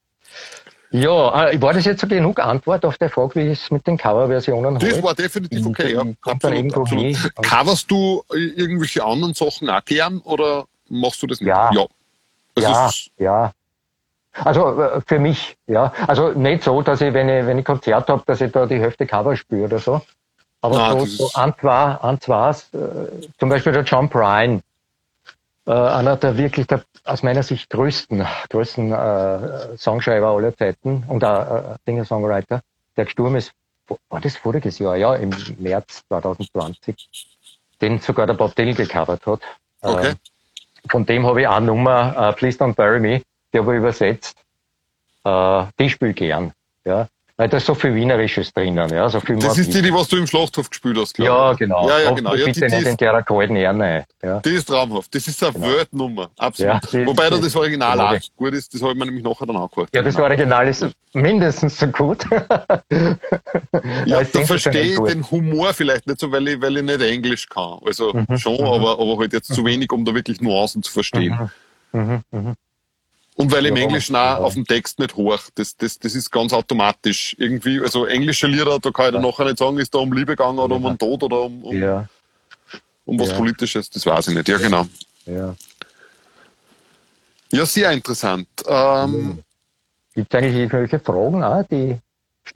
Ja, 0.92 1.48
äh, 1.48 1.62
war 1.62 1.72
das 1.72 1.84
jetzt 1.84 2.08
genug 2.08 2.40
Antwort 2.40 2.84
auf 2.84 2.98
die 2.98 3.08
Frage, 3.08 3.36
wie 3.36 3.48
es 3.48 3.70
mit 3.70 3.86
den 3.86 3.96
Coverversionen 3.96 4.78
Das 4.78 4.92
halt? 4.92 5.02
war 5.02 5.14
definitiv 5.14 5.66
okay, 5.66 5.94
ja. 5.94 6.02
Absolut, 6.22 6.76
absolut. 6.76 7.34
Coverst 7.42 7.90
du 7.90 8.22
irgendwelche 8.30 9.04
anderen 9.04 9.34
Sachen 9.34 9.70
auch 9.70 9.84
gern 9.84 10.18
oder 10.18 10.64
machst 10.88 11.22
du 11.22 11.28
das 11.28 11.40
nicht? 11.40 11.48
Ja. 11.48 11.70
Ja, 11.72 11.86
ja, 12.58 12.90
ja. 13.18 13.52
Also 14.32 14.80
äh, 14.82 15.00
für 15.06 15.18
mich, 15.18 15.56
ja. 15.66 15.92
Also 16.06 16.30
nicht 16.30 16.64
so, 16.64 16.82
dass 16.82 17.00
ich, 17.00 17.12
wenn 17.14 17.28
ich, 17.28 17.46
wenn 17.46 17.58
ich 17.58 17.64
Konzert 17.64 18.08
habe, 18.08 18.22
dass 18.26 18.40
ich 18.40 18.50
da 18.52 18.66
die 18.66 18.78
Hälfte 18.78 19.06
Cover 19.06 19.36
spüre 19.36 19.64
oder 19.64 19.78
so. 19.78 20.00
Aber 20.60 20.76
Nein, 20.76 21.06
so, 21.06 21.28
so 21.28 21.30
an 21.34 21.54
zwei, 21.58 21.72
an 21.72 22.20
zwei, 22.20 22.50
äh, 22.50 22.54
zum 23.38 23.48
Beispiel 23.48 23.72
der 23.72 23.82
John 23.82 24.08
Prine, 24.08 24.60
äh, 25.66 25.72
einer 25.72 26.16
der 26.16 26.36
wirklich 26.36 26.66
der 26.66 26.82
aus 27.10 27.22
meiner 27.22 27.42
Sicht 27.42 27.68
größten, 27.70 28.26
größten 28.50 28.92
äh, 28.92 29.76
Songschreiber 29.76 30.28
aller 30.28 30.56
Zeiten 30.56 31.04
und 31.08 31.24
auch 31.24 31.72
äh, 31.72 31.76
Singer-Songwriter, 31.84 32.62
der 32.96 33.04
gestorben 33.04 33.36
ist, 33.36 33.52
war 34.08 34.20
das 34.20 34.36
voriges 34.36 34.78
Jahr, 34.78 34.96
ja, 34.96 35.14
im 35.16 35.30
März 35.58 36.04
2020, 36.08 37.08
den 37.80 37.98
sogar 37.98 38.26
der 38.26 38.34
Bob 38.34 38.54
Dylan 38.54 38.74
gecovert 38.74 39.26
hat. 39.26 39.40
Okay. 39.80 40.10
Äh, 40.10 40.14
von 40.88 41.04
dem 41.04 41.26
habe 41.26 41.42
ich 41.42 41.48
eine 41.48 41.66
Nummer, 41.66 42.30
uh, 42.30 42.32
Please 42.32 42.58
Don't 42.58 42.74
Bury 42.74 43.00
Me, 43.00 43.22
die 43.52 43.58
habe 43.58 43.74
ich 43.74 43.78
übersetzt. 43.78 44.38
Äh, 45.24 45.64
die 45.78 45.90
spiele 45.90 46.14
gern. 46.14 46.52
Ja. 46.84 47.08
Weil 47.40 47.48
da 47.48 47.56
ist 47.56 47.64
so 47.64 47.74
viel 47.74 47.94
Wienerisches 47.94 48.52
drinnen. 48.52 48.90
Ja, 48.90 49.08
so 49.08 49.18
viel 49.18 49.36
das 49.36 49.56
ist 49.56 49.72
die, 49.72 49.80
die 49.80 49.94
was 49.94 50.08
du 50.08 50.18
im 50.18 50.26
Schlachthof 50.26 50.68
gespielt 50.68 50.98
hast, 50.98 51.14
glaube 51.14 51.30
Ja, 51.30 51.52
genau. 51.54 51.88
Ja, 51.88 51.98
ja, 52.00 52.10
genau. 52.10 52.34
Ja, 52.34 52.44
bitte 52.44 52.66
die, 52.66 52.76
nicht 52.76 52.86
in 52.86 52.96
der 52.98 53.22
kalten 53.22 53.56
Erne. 53.56 54.04
Ja. 54.22 54.40
Die 54.40 54.50
ist 54.50 54.66
traumhaft. 54.66 55.14
Das 55.14 55.26
ist 55.26 55.42
eine 55.42 55.54
genau. 55.54 55.66
Weltnummer. 55.68 56.30
Absolut. 56.36 56.92
Ja, 56.92 57.06
Wobei 57.06 57.30
da 57.30 57.38
das 57.38 57.56
Original 57.56 57.98
auch 57.98 58.20
gut 58.36 58.52
ist, 58.52 58.74
das 58.74 58.82
habe 58.82 58.92
ich 58.92 58.98
mir 58.98 59.06
nämlich 59.06 59.24
nachher 59.24 59.46
dann 59.46 59.56
angehört. 59.56 59.88
Ja, 59.94 60.02
das 60.02 60.16
Original 60.16 60.68
ist 60.68 60.86
mindestens 61.14 61.78
so 61.78 61.86
gut. 61.86 62.26
ja, 62.30 64.22
da 64.22 64.40
verstehe 64.42 64.82
ich 64.82 64.98
den 64.98 65.30
Humor 65.30 65.72
vielleicht 65.72 66.06
nicht 66.08 66.20
so, 66.20 66.30
weil 66.30 66.46
ich, 66.46 66.60
weil 66.60 66.76
ich 66.76 66.82
nicht 66.82 67.00
Englisch 67.00 67.48
kann. 67.48 67.78
Also 67.86 68.12
mhm, 68.12 68.36
schon, 68.36 68.56
mhm. 68.56 68.66
aber, 68.66 69.00
aber 69.00 69.16
halt 69.16 69.32
jetzt 69.32 69.54
zu 69.54 69.64
wenig, 69.64 69.90
um 69.92 70.04
da 70.04 70.14
wirklich 70.14 70.42
Nuancen 70.42 70.82
zu 70.82 70.92
verstehen. 70.92 71.50
Mhm. 71.92 72.22
Und 73.40 73.50
weil 73.52 73.64
im 73.66 73.76
Englischen 73.76 74.16
auch 74.16 74.40
auf 74.40 74.54
dem 74.54 74.66
Text 74.66 74.98
nicht 74.98 75.16
hoch. 75.16 75.40
Das, 75.54 75.74
das, 75.74 75.98
das 75.98 76.14
ist 76.14 76.30
ganz 76.30 76.52
automatisch. 76.52 77.34
Irgendwie, 77.38 77.80
also 77.80 78.04
englische 78.04 78.46
Lieder, 78.46 78.78
da 78.78 78.90
kann 78.90 79.06
ich 79.06 79.12
dann 79.12 79.22
nachher 79.22 79.46
nicht 79.46 79.58
sagen, 79.58 79.78
ist 79.78 79.94
da 79.94 79.98
um 79.98 80.12
Liebe 80.12 80.36
gegangen 80.36 80.58
oder 80.58 80.76
um 80.76 80.84
einen 80.84 80.98
Tod 80.98 81.22
oder 81.22 81.40
um, 81.42 81.64
um, 81.64 81.76
ja. 81.76 82.06
um 83.06 83.18
was 83.18 83.28
ja. 83.28 83.36
Politisches. 83.36 83.88
Das 83.88 84.04
weiß 84.04 84.28
ich 84.28 84.34
nicht. 84.34 84.48
Ja, 84.48 84.58
genau. 84.58 84.86
Ja, 85.24 85.54
ja 87.50 87.64
sehr 87.64 87.90
interessant. 87.92 88.46
Ähm, 88.66 89.42
Gibt 90.14 90.34
es 90.34 90.38
eigentlich 90.38 90.56
irgendwelche 90.56 91.00
Fragen 91.00 91.42
auch, 91.42 91.64
die 91.70 91.96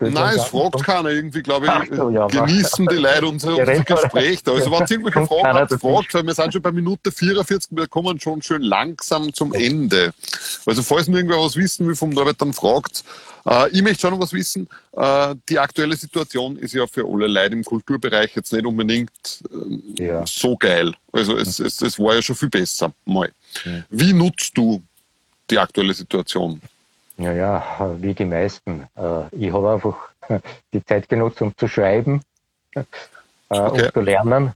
Nein, 0.00 0.36
es 0.36 0.44
fragt 0.44 0.82
keiner. 0.84 1.10
Irgendwie, 1.10 1.42
glaube 1.42 1.66
ich, 1.66 1.96
so, 1.96 2.10
ja, 2.10 2.26
genießen 2.26 2.86
die 2.86 2.96
Leute 2.96 3.26
unser, 3.26 3.56
unser 3.56 3.84
Gespräch 3.84 4.42
da. 4.42 4.52
Also, 4.52 4.70
wenn 4.70 4.82
es 4.82 4.90
irgendwelche 4.90 5.26
Fragen 5.26 5.58
habt, 5.58 5.72
fragt, 5.80 6.14
weil 6.14 6.26
wir 6.26 6.34
sind 6.34 6.52
schon 6.52 6.62
bei 6.62 6.72
Minute 6.72 7.12
44, 7.12 7.76
wir 7.76 7.86
kommen 7.86 8.18
schon 8.20 8.42
schön 8.42 8.62
langsam 8.62 9.32
zum 9.32 9.52
Ende. 9.54 10.12
Also, 10.66 10.82
falls 10.82 11.08
wir 11.08 11.16
irgendwer 11.16 11.38
was 11.38 11.56
wissen 11.56 11.86
will 11.86 11.96
vom 11.96 12.10
Norbert, 12.10 12.40
dann 12.40 12.52
fragt. 12.52 13.04
Äh, 13.46 13.70
ich 13.70 13.82
möchte 13.82 14.00
schon 14.00 14.12
noch 14.12 14.20
was 14.20 14.32
wissen. 14.32 14.68
Äh, 14.92 15.34
die 15.48 15.58
aktuelle 15.58 15.96
Situation 15.96 16.56
ist 16.56 16.74
ja 16.74 16.86
für 16.86 17.06
alle 17.06 17.26
Leute 17.26 17.54
im 17.54 17.64
Kulturbereich 17.64 18.34
jetzt 18.34 18.52
nicht 18.52 18.66
unbedingt 18.66 19.10
äh, 19.98 20.04
ja. 20.04 20.26
so 20.26 20.56
geil. 20.56 20.92
Also, 21.12 21.36
es, 21.36 21.58
es, 21.58 21.80
es 21.82 21.98
war 21.98 22.14
ja 22.14 22.22
schon 22.22 22.36
viel 22.36 22.50
besser 22.50 22.92
mal. 23.04 23.30
Wie 23.90 24.12
nutzt 24.12 24.56
du 24.56 24.82
die 25.50 25.58
aktuelle 25.58 25.94
Situation? 25.94 26.60
Ja, 27.16 27.32
ja, 27.32 27.96
wie 27.98 28.14
die 28.14 28.24
meisten. 28.24 28.88
Äh, 28.96 29.28
ich 29.36 29.52
habe 29.52 29.72
einfach 29.72 29.96
die 30.72 30.84
Zeit 30.84 31.08
genutzt, 31.08 31.40
um 31.42 31.56
zu 31.56 31.68
schreiben 31.68 32.22
äh, 32.74 32.84
okay. 33.48 33.84
und 33.84 33.92
zu 33.92 34.00
lernen. 34.00 34.52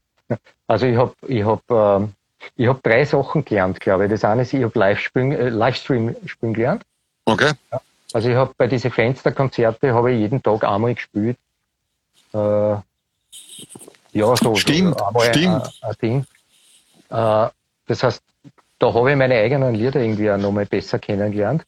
Also 0.66 0.86
ich 0.86 0.96
habe 0.96 1.14
ich 1.26 1.44
hab, 1.44 1.62
ähm, 1.70 2.14
ich 2.56 2.66
hab 2.66 2.82
drei 2.82 3.04
Sachen 3.04 3.44
gelernt, 3.44 3.80
glaube 3.80 4.04
ich. 4.04 4.10
Das 4.10 4.24
eine 4.24 4.42
ist, 4.42 4.52
ich 4.52 4.62
habe 4.62 4.78
Livestream, 4.78 5.32
äh, 5.32 5.48
Livestream 5.48 6.16
spielen 6.26 6.54
gelernt. 6.54 6.82
Okay. 7.24 7.52
Also 8.12 8.28
ich 8.28 8.36
habe 8.36 8.52
bei 8.56 8.66
diesen 8.66 8.90
Fensterkonzerte 8.90 9.94
habe 9.94 10.12
ich 10.12 10.20
jeden 10.20 10.42
Tag 10.42 10.64
einmal 10.64 10.94
gespielt. 10.94 11.36
Ja, 12.32 12.82
so. 14.12 14.54
Stimmt, 14.54 14.98
so 14.98 15.20
stimmt. 15.20 15.62
Ein, 15.82 15.88
ein 15.88 15.94
Ding. 16.02 16.26
Das 17.08 18.02
heißt, 18.02 18.22
da 18.78 18.94
habe 18.94 19.10
ich 19.10 19.16
meine 19.16 19.34
eigenen 19.34 19.74
Lieder 19.74 20.00
irgendwie 20.00 20.30
auch 20.30 20.38
nochmal 20.38 20.66
besser 20.66 20.98
kennengelernt. 20.98 21.64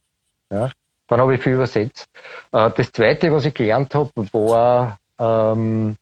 Ja. 0.51 0.71
Dann 1.11 1.21
habe 1.21 1.35
ich 1.35 1.43
viel 1.43 1.55
übersetzt. 1.55 2.09
Äh, 2.53 2.71
das 2.71 2.93
Zweite, 2.93 3.33
was 3.33 3.45
ich 3.45 3.53
gelernt 3.53 3.95
habe, 3.97 4.11
war 4.33 4.99
ähm, 5.19 5.97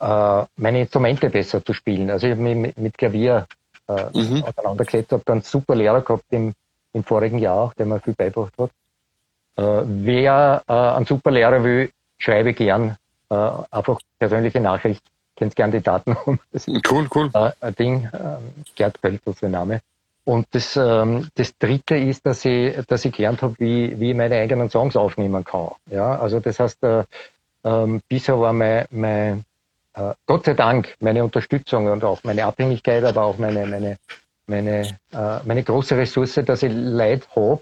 äh, 0.00 0.44
meine 0.56 0.80
Instrumente 0.80 1.30
besser 1.30 1.64
zu 1.64 1.72
spielen. 1.72 2.10
Also 2.10 2.26
ich 2.26 2.32
habe 2.32 2.42
mich 2.42 2.76
mit, 2.76 2.98
Klavier 2.98 3.46
äh, 3.88 4.06
mhm. 4.12 4.42
auseinandergesetzt, 4.42 5.12
habe 5.12 5.22
dann 5.24 5.36
einen 5.36 5.42
super 5.42 5.76
Lehrer 5.76 6.00
gehabt 6.00 6.24
im, 6.30 6.54
im 6.92 7.04
vorigen 7.04 7.38
Jahr, 7.38 7.72
der 7.78 7.86
mir 7.86 8.00
viel 8.00 8.14
beigebracht 8.14 8.52
hat. 8.58 8.70
Äh, 9.58 9.84
wer 9.86 10.62
äh, 10.66 10.72
einen 10.72 11.06
super 11.06 11.30
Lehrer 11.30 11.62
will, 11.62 11.92
schreibe 12.18 12.52
gern 12.52 12.96
äh, 13.30 13.34
einfach 13.70 14.00
persönliche 14.18 14.60
Nachricht. 14.60 15.02
Kennst 15.36 15.54
gern 15.54 15.70
die 15.70 15.82
Daten. 15.82 16.16
cool, 16.90 17.08
cool. 17.14 17.30
Äh, 17.32 17.52
ein 17.60 17.74
Ding, 17.76 18.04
äh, 18.06 18.38
Gerd 18.74 18.98
ist 19.04 19.42
der 19.42 19.50
Name. 19.50 19.82
Und 20.26 20.48
das, 20.50 20.76
ähm, 20.76 21.28
das 21.36 21.56
Dritte 21.56 21.96
ist, 21.96 22.26
dass 22.26 22.44
ich, 22.44 22.74
dass 22.86 23.04
ich 23.04 23.12
gelernt 23.12 23.42
habe, 23.42 23.54
wie, 23.58 23.98
wie 24.00 24.10
ich 24.10 24.16
meine 24.16 24.34
eigenen 24.34 24.68
Songs 24.68 24.96
aufnehmen 24.96 25.44
kann. 25.44 25.70
Ja, 25.88 26.18
also 26.18 26.40
das 26.40 26.58
heißt, 26.58 26.82
äh, 26.82 27.04
ähm, 27.62 28.00
bisher 28.08 28.38
war 28.40 28.52
mein, 28.52 28.86
mein 28.90 29.44
äh, 29.94 30.14
Gott 30.26 30.46
sei 30.46 30.54
Dank 30.54 30.96
meine 30.98 31.22
Unterstützung 31.22 31.86
und 31.86 32.02
auch 32.02 32.24
meine 32.24 32.44
Abhängigkeit, 32.44 33.04
aber 33.04 33.22
auch 33.22 33.38
meine, 33.38 33.66
meine, 33.66 33.98
meine, 34.48 34.98
äh, 35.12 35.38
meine 35.44 35.62
große 35.62 35.96
Ressource, 35.96 36.40
dass 36.44 36.64
ich 36.64 36.72
Leute 36.74 37.24
habe, 37.36 37.60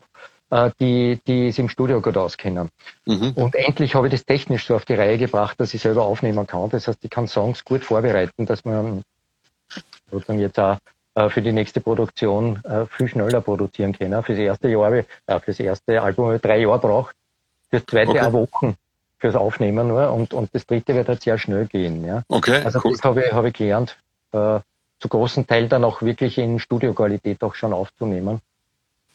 äh, 0.48 0.70
die, 0.80 1.20
die 1.26 1.48
es 1.48 1.58
im 1.58 1.68
Studio 1.68 2.00
gut 2.00 2.16
auskennen. 2.16 2.70
Mhm. 3.04 3.32
Und 3.34 3.56
endlich 3.56 3.94
habe 3.94 4.06
ich 4.06 4.12
das 4.12 4.24
technisch 4.24 4.66
so 4.66 4.74
auf 4.74 4.86
die 4.86 4.94
Reihe 4.94 5.18
gebracht, 5.18 5.60
dass 5.60 5.74
ich 5.74 5.82
selber 5.82 6.04
aufnehmen 6.04 6.46
kann. 6.46 6.70
Das 6.70 6.88
heißt, 6.88 7.04
ich 7.04 7.10
kann 7.10 7.28
Songs 7.28 7.62
gut 7.62 7.84
vorbereiten, 7.84 8.46
dass 8.46 8.64
man 8.64 9.02
sozusagen 10.10 10.38
jetzt 10.38 10.58
auch 10.58 10.78
für 11.30 11.42
die 11.42 11.52
nächste 11.52 11.80
Produktion 11.80 12.62
äh, 12.64 12.86
viel 12.86 13.08
schneller 13.08 13.40
produzieren 13.40 13.92
können. 13.92 14.22
Für 14.22 14.32
das 14.32 14.40
erste 14.40 14.68
Jahr, 14.68 14.92
äh, 14.92 15.04
für 15.26 15.40
das 15.46 15.60
erste 15.60 16.02
Album 16.02 16.26
habe 16.26 16.36
ich 16.36 16.42
drei 16.42 16.58
Jahre 16.58 16.78
braucht, 16.78 17.14
das 17.70 17.84
zweite 17.86 18.10
okay. 18.10 18.20
auch 18.20 18.32
Wochen 18.32 18.76
fürs 19.18 19.36
Aufnehmen 19.36 19.88
nur 19.88 20.12
und, 20.12 20.34
und 20.34 20.54
das 20.54 20.66
dritte 20.66 20.94
wird 20.94 21.08
halt 21.08 21.22
sehr 21.22 21.38
schnell 21.38 21.66
gehen. 21.66 22.04
Ja. 22.04 22.22
Okay, 22.28 22.62
also 22.64 22.80
cool. 22.84 22.92
das 22.92 23.02
habe 23.02 23.24
ich, 23.24 23.32
habe 23.32 23.48
ich 23.48 23.54
gelernt, 23.54 23.96
äh, 24.32 24.60
zu 25.00 25.08
großen 25.08 25.46
Teil 25.46 25.68
dann 25.68 25.84
auch 25.84 26.02
wirklich 26.02 26.38
in 26.38 26.58
Studioqualität 26.58 27.42
auch 27.42 27.54
schon 27.54 27.72
aufzunehmen. 27.72 28.40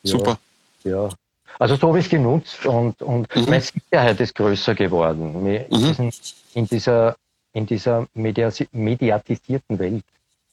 Ja, 0.03 0.11
Super. 0.11 0.39
Ja. 0.83 1.09
Also 1.57 1.75
so 1.75 1.89
habe 1.89 1.99
ich 1.99 2.05
es 2.05 2.11
genutzt 2.11 2.65
und, 2.65 3.01
und 3.01 3.35
mhm. 3.35 3.45
meine 3.45 3.61
Sicherheit 3.61 4.19
ist 4.19 4.35
größer 4.35 4.75
geworden. 4.75 5.43
Mhm. 5.43 6.11
In 6.53 6.65
dieser, 6.65 7.15
in 7.53 7.65
dieser 7.65 8.07
mediatisierten 8.13 9.79
Welt 9.79 10.05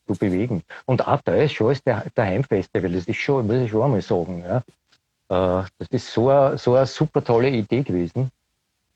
zu 0.07 0.15
bewegen. 0.15 0.63
Und 0.85 1.07
auch 1.07 1.21
da 1.23 1.35
ist 1.35 1.53
schon 1.53 1.69
als 1.69 1.83
der, 1.83 2.07
der 2.17 2.25
Heimfestival, 2.25 2.93
das 2.93 3.07
ist 3.07 3.17
schon, 3.17 3.47
muss 3.47 3.57
ich 3.57 3.71
schon 3.71 3.83
einmal 3.83 4.03
sagen, 4.03 4.45
ja. 4.45 4.59
Äh, 5.29 5.65
das 5.79 5.89
ist 5.91 6.13
so 6.13 6.29
eine, 6.29 6.59
so 6.59 6.75
eine 6.75 6.87
super 6.87 7.23
tolle 7.23 7.51
Idee 7.51 7.83
gewesen. 7.83 8.31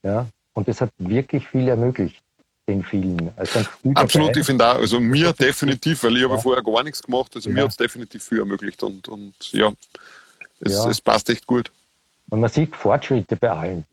Ja. 0.03 0.25
Und 0.53 0.67
das 0.67 0.81
hat 0.81 0.91
wirklich 0.97 1.47
viel 1.47 1.67
ermöglicht 1.67 2.21
den 2.67 2.83
vielen. 2.83 3.31
Also 3.35 3.61
Absolut, 3.95 4.37
ich 4.37 4.45
finde 4.45 4.65
auch, 4.65 4.75
also 4.75 4.99
mir 4.99 5.33
definitiv, 5.33 6.03
weil 6.03 6.15
ich 6.15 6.23
ja. 6.23 6.29
habe 6.29 6.39
vorher 6.39 6.63
gar 6.63 6.83
nichts 6.83 7.01
gemacht, 7.01 7.31
also 7.35 7.49
ja. 7.49 7.55
mir 7.55 7.63
hat 7.63 7.71
es 7.71 7.77
definitiv 7.77 8.23
viel 8.23 8.39
ermöglicht 8.39 8.81
und, 8.83 9.07
und 9.07 9.33
ja, 9.51 9.71
es, 10.59 10.73
ja. 10.73 10.89
es 10.89 11.01
passt 11.01 11.29
echt 11.29 11.45
gut. 11.45 11.71
Und 12.29 12.39
man 12.39 12.49
sieht 12.49 12.75
Fortschritte 12.75 13.35
bei 13.35 13.49
allen. 13.49 13.85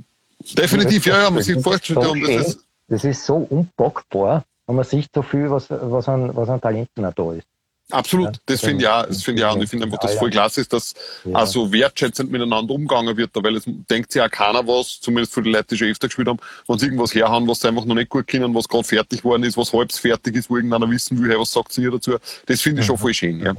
Definitiv, 0.56 1.06
ja, 1.06 1.22
ja, 1.22 1.30
man 1.30 1.42
sieht 1.42 1.60
Fortschritte 1.62 2.02
so 2.02 2.12
und 2.12 2.22
das 2.22 2.46
ist, 2.46 2.64
das 2.88 3.04
ist 3.04 3.24
so 3.24 3.36
unpackbar 3.36 4.44
und 4.68 4.76
man 4.76 4.84
sieht 4.84 5.08
so 5.14 5.22
viel, 5.22 5.50
was, 5.50 5.70
was, 5.70 6.08
an, 6.08 6.36
was 6.36 6.48
an 6.50 6.60
Talenten 6.60 7.04
auch 7.04 7.14
da 7.14 7.32
ist. 7.32 7.46
Absolut, 7.90 8.26
ja, 8.26 8.32
das 8.44 8.60
finde 8.60 8.84
ich 8.84 8.88
auch. 8.88 9.06
Das 9.06 9.22
finde 9.22 9.40
ich 9.40 9.46
auch. 9.46 9.54
Und 9.54 9.62
ich 9.62 9.70
finde 9.70 9.86
einfach, 9.86 9.98
dass 9.98 10.14
voll 10.16 10.28
klasse 10.28 10.60
ist, 10.60 10.70
dass 10.74 10.92
ja. 11.24 11.34
also 11.34 11.72
wertschätzend 11.72 12.30
miteinander 12.30 12.74
umgegangen 12.74 13.16
wird, 13.16 13.30
weil 13.36 13.56
es 13.56 13.64
denkt 13.66 14.12
sich 14.12 14.20
auch 14.20 14.30
keiner 14.30 14.66
was, 14.66 15.00
zumindest 15.00 15.32
für 15.32 15.40
die 15.40 15.50
Leute, 15.50 15.68
die 15.68 15.78
schon 15.78 15.88
öfter 15.88 16.08
gespielt 16.08 16.28
haben, 16.28 16.38
wenn 16.66 16.78
sie 16.78 16.84
irgendwas 16.84 17.14
herhauen, 17.14 17.48
was 17.48 17.60
sie 17.60 17.68
einfach 17.68 17.86
noch 17.86 17.94
nicht 17.94 18.10
gut 18.10 18.26
kennen, 18.26 18.54
was 18.54 18.68
gerade 18.68 18.84
fertig 18.84 19.24
worden 19.24 19.44
ist, 19.44 19.56
was 19.56 19.72
halb 19.72 19.90
fertig 19.90 20.36
ist, 20.36 20.50
wo 20.50 20.56
irgendeiner 20.56 20.90
wissen 20.90 21.18
will, 21.18 21.30
hey, 21.30 21.40
was 21.40 21.50
sagt 21.50 21.78
ihr 21.78 21.90
dazu. 21.90 22.18
Das 22.44 22.60
finde 22.60 22.82
ich 22.82 22.86
mhm. 22.86 22.88
schon 22.88 22.98
voll 22.98 23.14
schön, 23.14 23.40
ja. 23.40 23.54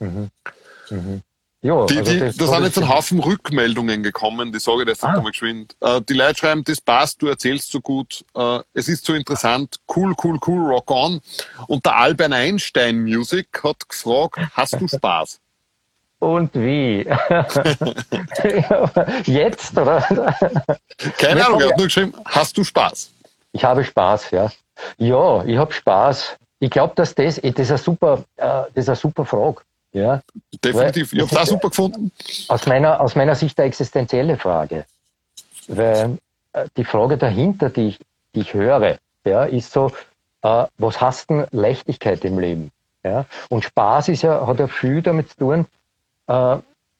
Mhm. 0.00 0.30
Mhm. 0.90 1.22
Ja, 1.64 1.86
die, 1.86 1.98
also 1.98 2.18
das, 2.18 2.36
da 2.36 2.46
sind 2.48 2.64
jetzt 2.64 2.78
ein 2.78 2.88
Haufen 2.88 3.20
Rückmeldungen 3.20 4.02
gekommen, 4.02 4.50
die 4.50 4.58
sage 4.58 4.82
ich 4.82 4.88
jetzt 4.88 5.04
ah. 5.04 5.14
einmal 5.14 5.30
geschwind. 5.30 5.76
Äh, 5.80 6.00
die 6.00 6.14
Leute 6.14 6.38
schreiben, 6.38 6.64
das 6.64 6.80
passt, 6.80 7.22
du 7.22 7.28
erzählst 7.28 7.70
so 7.70 7.80
gut, 7.80 8.24
äh, 8.34 8.58
es 8.74 8.88
ist 8.88 9.04
so 9.06 9.14
interessant, 9.14 9.76
cool, 9.94 10.12
cool, 10.24 10.40
cool, 10.44 10.72
rock 10.72 10.90
on. 10.90 11.20
Und 11.68 11.86
der 11.86 11.96
Albert 11.96 12.32
Einstein 12.32 13.02
Music 13.02 13.46
hat 13.62 13.88
gefragt, 13.88 14.40
hast 14.54 14.80
du 14.80 14.88
Spaß? 14.88 15.38
Und 16.18 16.52
wie? 16.54 17.00
Jetzt, 19.24 19.76
oder? 19.76 20.00
Keine 21.18 21.46
Ahnung, 21.46 21.60
er 21.60 21.68
hat 21.70 21.78
nur 21.78 21.86
geschrieben, 21.86 22.12
hast 22.24 22.56
du 22.56 22.64
Spaß? 22.64 23.12
Ich 23.52 23.64
habe 23.64 23.84
Spaß, 23.84 24.30
ja. 24.32 24.50
Ja, 24.98 25.44
ich 25.44 25.56
habe 25.56 25.72
Spaß. 25.72 26.36
Ich 26.60 26.70
glaube, 26.70 26.94
dass 26.94 27.14
das, 27.14 27.40
das 27.40 27.44
ist 27.44 27.70
eine 27.70 27.78
super, 27.78 28.24
äh, 28.36 28.46
das 28.46 28.68
ist 28.74 28.88
eine 28.88 28.96
super 28.96 29.24
Frage. 29.24 29.62
Ja? 29.92 30.22
Definitiv. 30.64 31.12
Ich 31.12 31.20
habe 31.20 31.40
auch 31.40 31.46
super 31.46 31.68
gefunden. 31.68 32.12
Aus 32.48 32.66
meiner, 32.66 33.00
aus 33.00 33.14
meiner 33.14 33.34
Sicht 33.34 33.58
eine 33.58 33.68
existenzielle 33.68 34.36
Frage. 34.36 34.86
Weil 35.68 36.18
äh, 36.52 36.66
die 36.76 36.84
Frage 36.84 37.18
dahinter, 37.18 37.70
die 37.70 37.88
ich, 37.88 37.98
die 38.34 38.40
ich 38.40 38.54
höre, 38.54 38.98
ja, 39.24 39.44
ist 39.44 39.72
so, 39.72 39.92
äh, 40.42 40.64
was 40.78 41.00
hast 41.00 41.30
denn 41.30 41.46
Leichtigkeit 41.50 42.24
im 42.24 42.38
Leben? 42.38 42.70
Ja? 43.04 43.26
Und 43.48 43.64
Spaß 43.64 44.08
ist 44.08 44.22
ja, 44.22 44.46
hat 44.46 44.58
ja 44.58 44.66
viel 44.66 45.02
damit 45.02 45.30
zu 45.30 45.36
tun, 45.36 45.66
äh, 46.26 46.56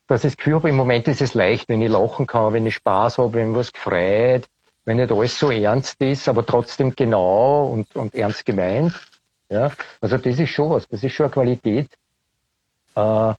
dass 0.06 0.24
ich 0.24 0.32
das 0.32 0.36
Gefühl 0.36 0.56
habe, 0.56 0.68
im 0.68 0.76
Moment 0.76 1.08
ist 1.08 1.22
es 1.22 1.34
leicht, 1.34 1.68
wenn 1.68 1.80
ich 1.80 1.90
lachen 1.90 2.26
kann, 2.26 2.52
wenn 2.52 2.66
ich 2.66 2.74
Spaß 2.74 3.18
habe, 3.18 3.34
wenn 3.34 3.54
was 3.54 3.72
gefreut, 3.72 4.46
wenn 4.84 4.98
nicht 4.98 5.12
alles 5.12 5.38
so 5.38 5.50
ernst 5.50 6.00
ist, 6.00 6.28
aber 6.28 6.44
trotzdem 6.44 6.94
genau 6.94 7.66
und, 7.66 7.94
und 7.96 8.14
ernst 8.14 8.44
gemeint. 8.44 8.92
Ja? 9.48 9.70
Also 10.00 10.18
das 10.18 10.38
ist 10.38 10.50
schon 10.50 10.70
was, 10.70 10.86
das 10.88 11.02
ist 11.02 11.12
schon 11.12 11.24
eine 11.24 11.32
Qualität, 11.32 11.88
äh, 12.94 13.34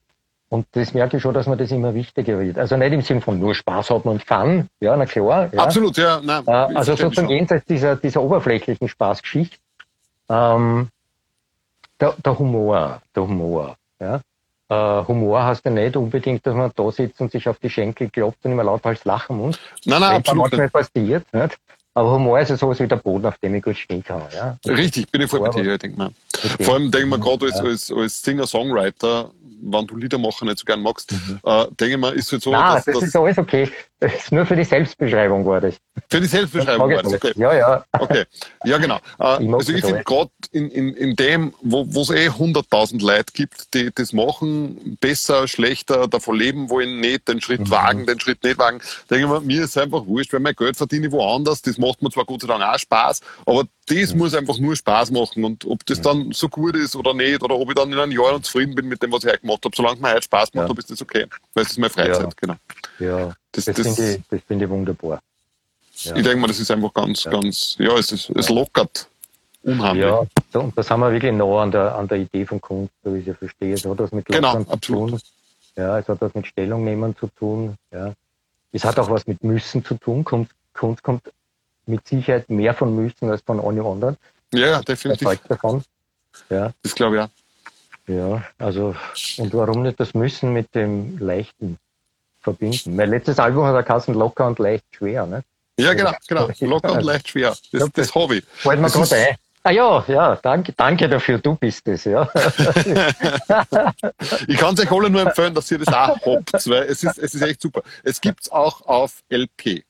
und 0.49 0.67
das 0.73 0.93
merke 0.93 1.17
ich 1.17 1.23
schon, 1.23 1.33
dass 1.33 1.47
mir 1.47 1.57
das 1.57 1.71
immer 1.71 1.95
wichtiger 1.95 2.39
wird. 2.39 2.59
Also 2.59 2.77
nicht 2.77 2.93
im 2.93 3.01
Sinne 3.01 3.21
von 3.21 3.39
nur 3.39 3.55
Spaß 3.55 3.89
haben 3.89 4.07
und 4.07 4.23
Fun, 4.23 4.69
ja, 4.79 4.95
na 4.95 5.05
klar. 5.05 5.49
Ja. 5.51 5.63
Absolut, 5.63 5.97
ja. 5.97 6.21
Nein, 6.23 6.43
äh, 6.45 6.51
also 6.51 6.95
sozusagen 6.95 7.29
jenseits 7.29 7.65
dieser, 7.65 7.95
dieser 7.95 8.21
oberflächlichen 8.21 8.87
Spaßgeschichte, 8.87 9.57
ähm, 10.29 10.89
der, 11.99 12.13
der 12.23 12.37
Humor, 12.37 13.01
der 13.15 13.23
Humor, 13.23 13.75
ja. 13.99 14.21
Äh, 14.69 15.07
Humor 15.07 15.43
heißt 15.43 15.65
ja 15.65 15.71
nicht 15.71 15.95
unbedingt, 15.95 16.45
dass 16.45 16.55
man 16.55 16.71
da 16.75 16.91
sitzt 16.91 17.19
und 17.21 17.31
sich 17.31 17.47
auf 17.49 17.57
die 17.59 17.69
Schenkel 17.69 18.09
klopft 18.09 18.39
und 18.43 18.51
immer 18.51 18.63
lauthals 18.63 19.05
lachen 19.05 19.37
muss. 19.37 19.59
Nein, 19.85 20.01
nein, 20.01 20.17
absolut. 20.17 20.51
Manchmal 20.51 20.69
passiert, 20.69 21.25
nicht? 21.33 21.57
Aber 21.95 22.11
Humor 22.11 22.39
ist 22.39 22.49
ja 22.49 22.57
sowas 22.57 22.79
wie 22.79 22.87
der 22.87 22.95
Boden, 22.95 23.25
auf 23.27 23.37
dem 23.37 23.53
ich 23.53 23.63
gut 23.63 23.77
stehen 23.77 24.03
kann. 24.03 24.23
Ja? 24.33 24.57
Richtig, 24.65 25.11
bin 25.11 25.21
ich 25.21 25.29
voll 25.29 25.41
bei 25.41 25.49
dir, 25.49 25.77
denke 25.77 25.97
mal. 25.97 26.11
Okay. 26.33 26.63
Vor 26.63 26.73
allem 26.75 26.89
denke 26.89 27.07
ich 27.07 27.11
mir 27.11 27.19
gerade 27.19 27.45
als, 27.45 27.59
als, 27.59 27.91
als 27.91 28.21
Singer-Songwriter, 28.23 29.29
wenn 29.66 29.88
du 29.88 29.95
Lieder 29.95 30.18
machen 30.18 30.47
nicht 30.47 30.59
so 30.59 30.66
gern 30.66 30.82
magst, 30.82 31.11
mhm. 31.11 31.39
äh, 31.43 31.66
denke 31.80 31.95
ich 31.95 31.97
mal, 31.97 32.14
ist 32.14 32.26
es 32.28 32.32
halt 32.34 32.43
so. 32.43 32.51
Dass, 32.51 32.86
das 32.86 32.95
dass 32.95 33.03
ist 33.03 33.16
alles 33.16 33.38
okay. 33.38 33.70
Nur 34.31 34.45
für 34.45 34.55
die 34.55 34.63
Selbstbeschreibung 34.63 35.45
war 35.45 35.61
das. 35.61 35.75
Für 36.09 36.19
die 36.19 36.27
Selbstbeschreibung 36.27 36.91
war 36.91 37.03
das, 37.03 37.13
okay. 37.13 37.33
Ja, 37.35 37.53
ja. 37.53 37.85
Okay, 37.91 38.25
ja 38.65 38.77
genau. 38.77 38.97
Ich 39.17 39.53
also 39.53 39.73
ich 39.73 39.83
finde 39.83 40.03
gerade 40.03 40.31
in, 40.51 40.69
in, 40.69 40.93
in 40.93 41.15
dem, 41.15 41.53
wo 41.61 41.83
es 42.01 42.09
eh 42.09 42.29
100.000 42.29 43.03
Leute 43.03 43.31
gibt, 43.33 43.73
die 43.73 43.91
das 43.93 44.13
machen, 44.13 44.97
besser, 44.99 45.47
schlechter, 45.47 46.07
davon 46.07 46.37
leben 46.37 46.69
wollen, 46.69 46.99
nicht 46.99 47.27
den 47.27 47.41
Schritt 47.41 47.61
mhm. 47.61 47.69
wagen, 47.71 48.05
den 48.05 48.19
Schritt 48.19 48.43
nicht 48.43 48.57
wagen, 48.57 48.81
denke 49.09 49.25
ich 49.25 49.29
mir, 49.29 49.41
mir 49.41 49.63
ist 49.63 49.71
es 49.71 49.77
einfach 49.77 50.05
wurscht, 50.05 50.33
wenn 50.33 50.43
mein 50.43 50.55
Geld 50.55 50.75
verdiene 50.75 51.11
woanders, 51.11 51.61
das 51.61 51.77
macht 51.77 52.01
mir 52.01 52.09
zwar 52.09 52.25
Gott 52.25 52.41
sei 52.41 52.47
Dank 52.47 52.63
auch 52.63 52.77
Spaß, 52.77 53.21
aber 53.45 53.65
das 53.87 54.13
mhm. 54.13 54.19
muss 54.19 54.33
einfach 54.33 54.57
nur 54.57 54.75
Spaß 54.75 55.11
machen 55.11 55.43
und 55.43 55.65
ob 55.65 55.85
das 55.85 55.99
mhm. 55.99 56.03
dann 56.03 56.31
so 56.31 56.49
gut 56.49 56.75
ist 56.75 56.95
oder 56.95 57.13
nicht 57.13 57.43
oder 57.43 57.55
ob 57.55 57.69
ich 57.69 57.75
dann 57.75 57.91
in 57.91 57.99
einem 57.99 58.11
Jahr 58.11 58.41
zufrieden 58.41 58.75
bin 58.75 58.87
mit 58.87 59.01
dem, 59.01 59.11
was 59.11 59.23
ich 59.23 59.29
heute 59.29 59.41
gemacht 59.41 59.63
habe, 59.65 59.75
solange 59.75 59.99
mir 59.99 60.11
heute 60.11 60.23
Spaß 60.23 60.53
macht, 60.53 60.69
ja. 60.69 60.75
ist 60.77 60.91
das 60.91 61.01
okay, 61.01 61.25
weil 61.53 61.63
es 61.63 61.71
ist 61.71 61.79
meine 61.79 61.89
Freizeit, 61.89 62.23
ja. 62.23 62.29
genau. 62.35 62.55
Ja, 62.99 63.33
das, 63.51 63.65
das, 63.65 63.75
das 63.75 63.95
finde 63.95 64.23
ich, 64.31 64.43
find 64.43 64.61
ich 64.61 64.69
wunderbar. 64.69 65.21
Ja. 65.95 66.15
Ich 66.15 66.23
denke 66.23 66.37
mal, 66.37 66.47
das 66.47 66.59
ist 66.59 66.71
einfach 66.71 66.93
ganz, 66.93 67.23
ja. 67.23 67.31
ganz, 67.31 67.75
ja, 67.79 67.97
es, 67.97 68.11
ist, 68.11 68.29
es 68.31 68.49
lockert 68.49 69.07
unheimlich. 69.63 70.05
Ja, 70.05 70.25
und 70.59 70.77
da 70.77 70.83
sind 70.83 70.99
wir 70.99 71.11
wirklich 71.11 71.33
nah 71.33 71.61
an 71.61 71.71
der, 71.71 71.95
an 71.95 72.07
der 72.07 72.17
Idee 72.19 72.45
von 72.45 72.59
Kunst, 72.59 72.93
so 73.03 73.13
wie 73.13 73.19
ich 73.19 73.27
es 73.27 73.37
verstehe. 73.37 73.73
Es 73.73 73.85
hat 73.85 73.97
was 73.99 74.11
mit 74.11 74.25
genau, 74.25 74.53
Lockern 74.53 74.73
absolut. 74.73 75.09
zu 75.09 75.17
tun. 75.17 75.21
Ja, 75.75 75.99
es 75.99 76.07
hat 76.07 76.21
was 76.21 76.33
mit 76.33 76.47
Stellungnehmen 76.47 77.15
zu 77.15 77.27
tun. 77.27 77.75
Ja. 77.91 78.13
Es 78.71 78.83
hat 78.83 78.97
auch 78.99 79.09
was 79.09 79.27
mit 79.27 79.43
Müssen 79.43 79.83
zu 79.85 79.95
tun. 79.95 80.23
Kunst, 80.23 80.51
Kunst 80.73 81.03
kommt 81.03 81.31
mit 81.85 82.07
Sicherheit 82.07 82.49
mehr 82.49 82.73
von 82.73 82.95
Müssen 82.95 83.29
als 83.29 83.41
von 83.41 83.59
allem 83.59 83.85
anderen. 83.85 84.17
Ja, 84.53 84.81
definitiv. 84.81 85.39
Davon. 85.47 85.83
Ja. 86.49 86.71
Das 86.81 86.95
glaube 86.95 87.15
ich 87.15 87.21
auch. 87.21 87.29
Ja, 88.05 88.43
also, 88.57 88.95
und 89.37 89.53
warum 89.53 89.83
nicht 89.83 89.99
das 89.99 90.13
Müssen 90.13 90.51
mit 90.51 90.75
dem 90.75 91.17
Leichten 91.19 91.77
verbinden? 92.43 92.95
Mein 92.95 93.09
letztes 93.09 93.39
Album 93.39 93.65
hat 93.65 93.75
er 93.75 93.83
Kassen 93.83 94.13
locker 94.13 94.47
und 94.47 94.59
leicht 94.59 94.85
schwer, 94.91 95.25
ne? 95.25 95.43
Ja, 95.77 95.93
genau, 95.93 96.11
genau. 96.27 96.49
Locker 96.59 96.93
und 96.93 97.03
leicht 97.03 97.29
schwer. 97.29 97.55
Das, 97.71 97.83
ist 97.83 97.97
das 97.97 98.13
Hobby. 98.13 98.43
Fällt 98.53 98.79
mir 98.79 98.89
gerade 98.89 99.15
ein. 99.15 99.35
Ah 99.65 99.71
ja, 99.71 100.03
ja, 100.09 100.35
danke, 100.35 100.73
danke 100.73 101.07
dafür, 101.07 101.37
du 101.37 101.55
bist 101.55 101.87
es, 101.87 102.03
ja. 102.03 102.29
ich 104.45 104.57
kann 104.57 104.73
es 104.73 104.81
euch 104.81 104.91
alle 104.91 105.09
nur 105.09 105.21
empfehlen, 105.21 105.53
dass 105.53 105.71
ihr 105.71 105.77
das 105.77 105.87
auch 105.87 106.19
habt, 106.19 106.69
weil 106.69 106.83
es 106.83 107.01
ist, 107.01 107.17
es 107.17 107.33
ist 107.33 107.41
echt 107.41 107.61
super. 107.61 107.81
Es 108.03 108.19
gibt 108.19 108.41
es 108.41 108.51
auch 108.51 108.85
auf 108.85 109.23
LP. 109.29 109.85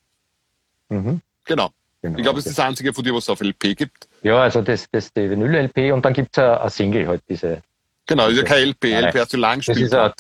Mhm. 0.90 1.22
Genau. 1.46 1.72
genau. 2.04 2.18
Ich 2.18 2.24
glaube, 2.24 2.38
das 2.38 2.46
ist 2.46 2.60
das 2.60 2.66
einzige 2.66 2.94
von 2.94 3.04
dir, 3.04 3.16
was 3.16 3.24
es 3.24 3.30
auf 3.30 3.42
LP 3.42 3.76
gibt. 3.76 4.08
Ja, 4.22 4.44
also 4.44 4.62
das, 4.62 4.86
das 4.92 5.12
die 5.12 5.28
Vinyl-LP 5.28 5.92
und 5.92 6.06
dann 6.06 6.14
gibt 6.14 6.38
es 6.38 6.44
ein 6.44 6.70
Single 6.70 7.08
halt, 7.08 7.24
diese. 7.28 7.64
Genau, 8.06 8.28
ist 8.28 8.38
ja 8.38 8.44
kein 8.44 8.68
LP, 8.68 8.94
LP 8.94 9.22
hat 9.22 9.30
zu 9.32 9.38
lang 9.38 9.60
Das 9.66 9.76
ist 9.76 9.92
ein, 9.92 10.12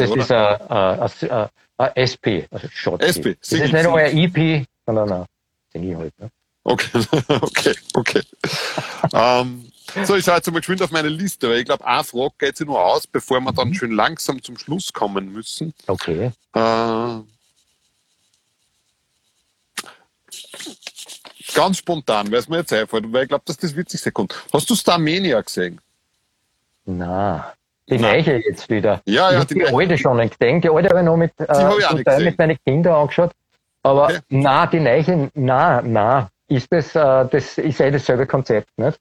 ein, 1.83 1.91
SP, 1.95 2.47
also 2.51 2.67
Short. 2.71 3.03
SP, 3.03 3.35
Das 3.39 3.51
ist 3.51 3.71
nicht 3.73 3.83
nur 3.83 3.97
ein 3.97 4.17
EP, 4.17 4.65
sondern 4.85 5.11
ein 5.11 5.25
Single 5.71 5.97
halt. 5.97 6.19
Ne? 6.19 6.29
Okay, 6.63 6.87
okay, 7.27 7.75
okay. 7.93 8.21
ähm, 9.13 9.71
so, 10.05 10.15
ich 10.15 10.23
schaue 10.23 10.35
jetzt 10.35 10.47
einmal 10.47 10.61
geschwind 10.61 10.81
auf 10.81 10.91
meine 10.91 11.09
Liste, 11.09 11.49
weil 11.49 11.59
ich 11.59 11.65
glaube, 11.65 11.85
eine 11.85 12.03
Frage 12.03 12.33
geht 12.39 12.57
sich 12.57 12.65
nur 12.65 12.81
aus, 12.81 13.05
bevor 13.05 13.41
wir 13.41 13.51
dann 13.51 13.69
mhm. 13.69 13.73
schön 13.73 13.91
langsam 13.91 14.41
zum 14.41 14.57
Schluss 14.57 14.93
kommen 14.93 15.31
müssen. 15.31 15.73
Okay. 15.87 16.31
Äh, 16.53 17.19
ganz 21.53 21.77
spontan, 21.77 22.31
weil 22.31 22.39
es 22.39 22.47
mir 22.47 22.57
jetzt 22.57 22.73
einfällt, 22.73 23.11
weil 23.11 23.23
ich 23.23 23.29
glaube, 23.29 23.43
dass 23.45 23.57
das 23.57 23.75
witzig 23.75 24.01
sein 24.01 24.13
kommt. 24.13 24.33
Hast 24.51 24.69
du 24.69 24.75
Starmania 24.75 25.41
gesehen? 25.41 25.79
Na, 26.85 27.53
die 27.89 27.97
Neue 27.97 28.41
jetzt 28.47 28.69
wieder. 28.69 29.01
Ja, 29.05 29.31
ja, 29.31 29.39
ich 29.39 29.45
die, 29.45 29.55
die 29.55 29.65
alte 29.65 29.97
schon 29.97 30.17
nicht 30.17 30.39
gesehen. 30.39 30.61
Die 30.61 30.69
alte 30.69 30.89
habe 30.89 30.99
ich 30.99 31.05
noch 31.05 31.17
mit, 31.17 31.31
äh, 31.39 32.19
mit 32.23 32.37
meinen 32.37 32.57
Kindern 32.65 32.93
angeschaut. 32.93 33.31
Aber 33.83 34.05
okay. 34.05 34.19
na, 34.29 34.65
die 34.65 34.79
Neue, 34.79 35.29
na, 35.33 35.81
na, 35.81 36.29
ist 36.47 36.71
das, 36.71 36.95
äh, 36.95 37.25
das 37.29 37.57
ist 37.57 37.79
eh 37.81 37.91
dasselbe 37.91 38.25
Konzept, 38.25 38.69
nicht? 38.77 38.97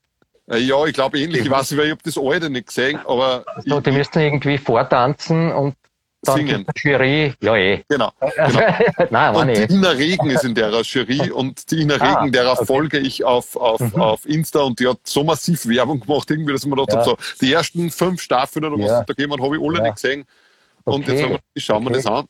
Äh, 0.51 0.57
ja, 0.57 0.85
ich 0.85 0.93
glaube 0.93 1.19
ähnlich. 1.19 1.43
Ich 1.43 1.49
weiß 1.49 1.71
nicht, 1.71 1.83
ich 1.83 1.91
habe 1.91 2.01
das 2.03 2.17
alte 2.17 2.49
nicht 2.49 2.67
gesehen, 2.67 2.99
aber. 3.07 3.45
So, 3.65 3.79
die 3.79 3.91
müssten 3.91 4.19
irgendwie 4.19 4.57
vortanzen 4.57 5.51
und 5.51 5.75
dann 6.23 6.37
singen. 6.37 6.65
Jury, 6.75 7.33
ja 7.41 7.55
eh. 7.55 7.83
Genau. 7.87 8.11
genau. 8.35 9.07
Nein, 9.09 9.35
und 9.35 9.47
die 9.47 9.73
Ina 9.73 9.89
Regen 9.89 10.29
ist 10.29 10.43
in 10.43 10.55
der 10.55 10.71
Jury 10.81 11.31
und 11.31 11.69
die 11.71 11.81
Ina 11.81 11.95
ah, 11.99 12.19
Regen, 12.19 12.31
derer 12.31 12.53
okay. 12.53 12.65
folge 12.65 12.99
ich 12.99 13.23
auf, 13.23 13.55
auf, 13.55 13.79
mhm. 13.79 14.01
auf 14.01 14.25
Insta 14.25 14.61
und 14.61 14.79
die 14.79 14.87
hat 14.87 14.99
so 15.03 15.23
massiv 15.23 15.67
Werbung 15.67 15.99
gemacht, 15.99 16.29
irgendwie, 16.31 16.53
dass 16.53 16.65
man 16.65 16.79
gedacht 16.79 16.93
ja. 16.93 16.99
hat, 16.99 17.05
so, 17.05 17.17
die 17.41 17.51
ersten 17.51 17.89
fünf 17.89 18.21
Staffeln 18.21 18.65
oder 18.65 18.77
was 18.77 18.89
ja. 18.89 19.03
da 19.03 19.13
gegeben 19.13 19.41
habe 19.41 19.57
ich 19.57 19.61
alle 19.63 19.77
ja. 19.77 19.83
nicht 19.83 19.95
gesehen. 19.95 20.25
Und 20.85 21.03
okay. 21.03 21.17
jetzt 21.17 21.29
wir, 21.29 21.39
schauen 21.61 21.83
wir 21.83 21.91
okay. 21.91 22.01
das 22.01 22.05
an. 22.05 22.25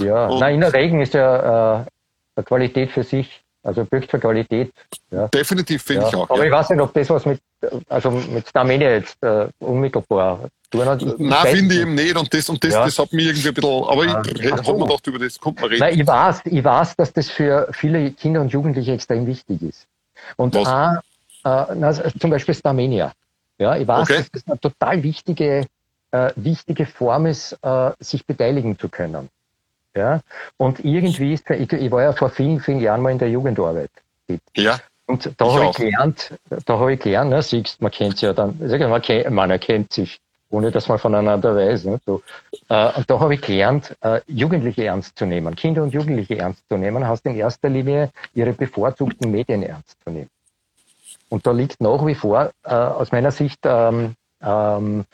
Ja, 0.00 0.26
und 0.26 0.40
Nein, 0.40 0.56
Ina 0.56 0.68
Regen 0.68 1.00
ist 1.00 1.14
ja 1.14 1.80
äh, 1.80 1.84
eine 2.36 2.44
Qualität 2.44 2.90
für 2.90 3.04
sich. 3.04 3.40
Also 3.64 3.82
birgt 3.86 4.10
für 4.10 4.18
Qualität. 4.18 4.72
Ja. 5.10 5.26
Definitiv 5.28 5.82
finde 5.82 6.02
ja. 6.02 6.08
ich 6.08 6.16
auch. 6.16 6.28
Aber 6.28 6.40
ja. 6.40 6.44
ich 6.44 6.52
weiß 6.52 6.68
nicht, 6.68 6.80
ob 6.80 6.92
das 6.92 7.08
was 7.08 7.24
mit, 7.24 7.40
also 7.88 8.10
mit 8.10 8.46
Starmania 8.46 8.90
jetzt 8.90 9.22
äh, 9.22 9.48
unmittelbar 9.58 10.50
hat. 10.82 11.02
Nein, 11.18 11.46
finde 11.46 11.74
ich 11.74 11.80
eben 11.80 11.94
nicht. 11.94 12.16
Und 12.16 12.32
das, 12.32 12.48
und 12.48 12.62
das, 12.64 12.72
das 12.72 12.98
hat 12.98 13.12
mich 13.12 13.26
irgendwie 13.26 13.48
ein 13.48 13.54
bisschen, 13.54 13.84
aber 13.84 14.02
ah. 14.02 14.04
ich 14.04 14.12
habe 14.12 14.78
mir 14.78 14.84
gedacht, 14.86 15.06
über 15.06 15.18
das 15.18 15.38
kommt 15.38 15.60
man 15.60 15.70
reden. 15.70 15.80
Nein, 15.80 16.00
ich 16.00 16.06
weiß, 16.06 16.40
ich 16.44 16.64
weiß, 16.64 16.96
dass 16.96 17.12
das 17.12 17.30
für 17.30 17.68
viele 17.72 18.10
Kinder 18.12 18.40
und 18.40 18.52
Jugendliche 18.52 18.92
extrem 18.92 19.26
wichtig 19.26 19.62
ist. 19.62 19.86
Und 20.36 20.54
was? 20.54 20.66
Auch, 20.66 21.70
äh, 21.70 21.74
na, 21.76 21.92
zum 21.92 22.30
Beispiel 22.30 22.54
Starmania. 22.54 23.12
Ja, 23.58 23.76
ich 23.76 23.86
weiß, 23.86 24.10
okay. 24.10 24.18
dass 24.18 24.30
das 24.30 24.46
eine 24.46 24.58
total 24.58 25.02
wichtige, 25.02 25.66
äh, 26.10 26.32
wichtige 26.36 26.86
Form 26.86 27.26
ist, 27.26 27.56
äh, 27.62 27.90
sich 28.00 28.26
beteiligen 28.26 28.78
zu 28.78 28.88
können. 28.88 29.28
Ja? 29.94 30.20
Und 30.56 30.84
irgendwie 30.84 31.34
ist, 31.34 31.48
ich, 31.50 31.72
ich 31.72 31.90
war 31.90 32.02
ja 32.02 32.12
vor 32.12 32.30
vielen, 32.30 32.60
vielen 32.60 32.80
Jahren 32.80 33.00
mal 33.00 33.10
in 33.10 33.18
der 33.18 33.30
Jugendarbeit. 33.30 33.90
Ja. 34.56 34.80
Und 35.06 35.30
da 35.36 35.52
habe 35.52 35.66
ich 35.66 35.76
gelernt, 35.76 36.32
da 36.64 36.78
habe 36.78 36.94
ich 36.94 37.00
gelernt, 37.00 37.30
ne, 37.30 37.42
siehst, 37.42 37.80
man 37.82 37.90
kennt 37.90 38.14
sich 38.14 38.22
ja 38.22 38.32
dann, 38.32 38.58
man, 38.58 39.02
kennt, 39.02 39.30
man 39.30 39.50
erkennt 39.50 39.92
sich, 39.92 40.18
ohne 40.54 40.70
dass 40.70 40.88
man 40.88 40.98
voneinander 40.98 41.54
weiß. 41.54 41.84
Ne, 41.84 42.00
so. 42.06 42.22
Äh, 42.68 42.92
und 42.96 43.10
da 43.10 43.20
habe 43.20 43.34
ich 43.34 43.40
gelernt, 43.40 43.96
äh, 44.00 44.20
Jugendliche 44.26 44.84
ernst 44.84 45.18
zu 45.18 45.26
nehmen, 45.26 45.54
Kinder 45.56 45.82
und 45.82 45.92
Jugendliche 45.92 46.38
ernst 46.38 46.62
zu 46.68 46.76
nehmen, 46.76 47.06
heißt 47.06 47.26
in 47.26 47.36
erster 47.36 47.68
Linie 47.68 48.10
ihre 48.34 48.52
bevorzugten 48.52 49.30
Medien 49.30 49.62
ernst 49.62 49.96
zu 50.04 50.10
nehmen. 50.10 50.30
Und 51.28 51.46
da 51.46 51.52
liegt 51.52 51.80
nach 51.80 52.04
wie 52.06 52.14
vor 52.14 52.50
äh, 52.64 52.74
aus 52.74 53.10
meiner 53.12 53.30
Sicht 53.30 53.60
ähm, 53.64 54.14
ähm, 54.42 55.04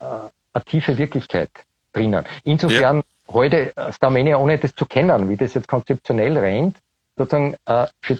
äh, 0.00 0.04
eine 0.52 0.64
tiefe 0.64 0.98
Wirklichkeit 0.98 1.50
drinnen. 1.92 2.24
Insofern 2.44 2.98
ja 2.98 3.02
heute 3.32 3.72
der 3.76 3.94
Armenier, 4.00 4.40
ohne 4.40 4.58
das 4.58 4.74
zu 4.74 4.86
kennen, 4.86 5.28
wie 5.28 5.36
das 5.36 5.54
jetzt 5.54 5.68
konzeptionell 5.68 6.36
rennt, 6.38 6.76
sozusagen 7.16 7.56
äh, 7.66 7.86
für 8.00 8.18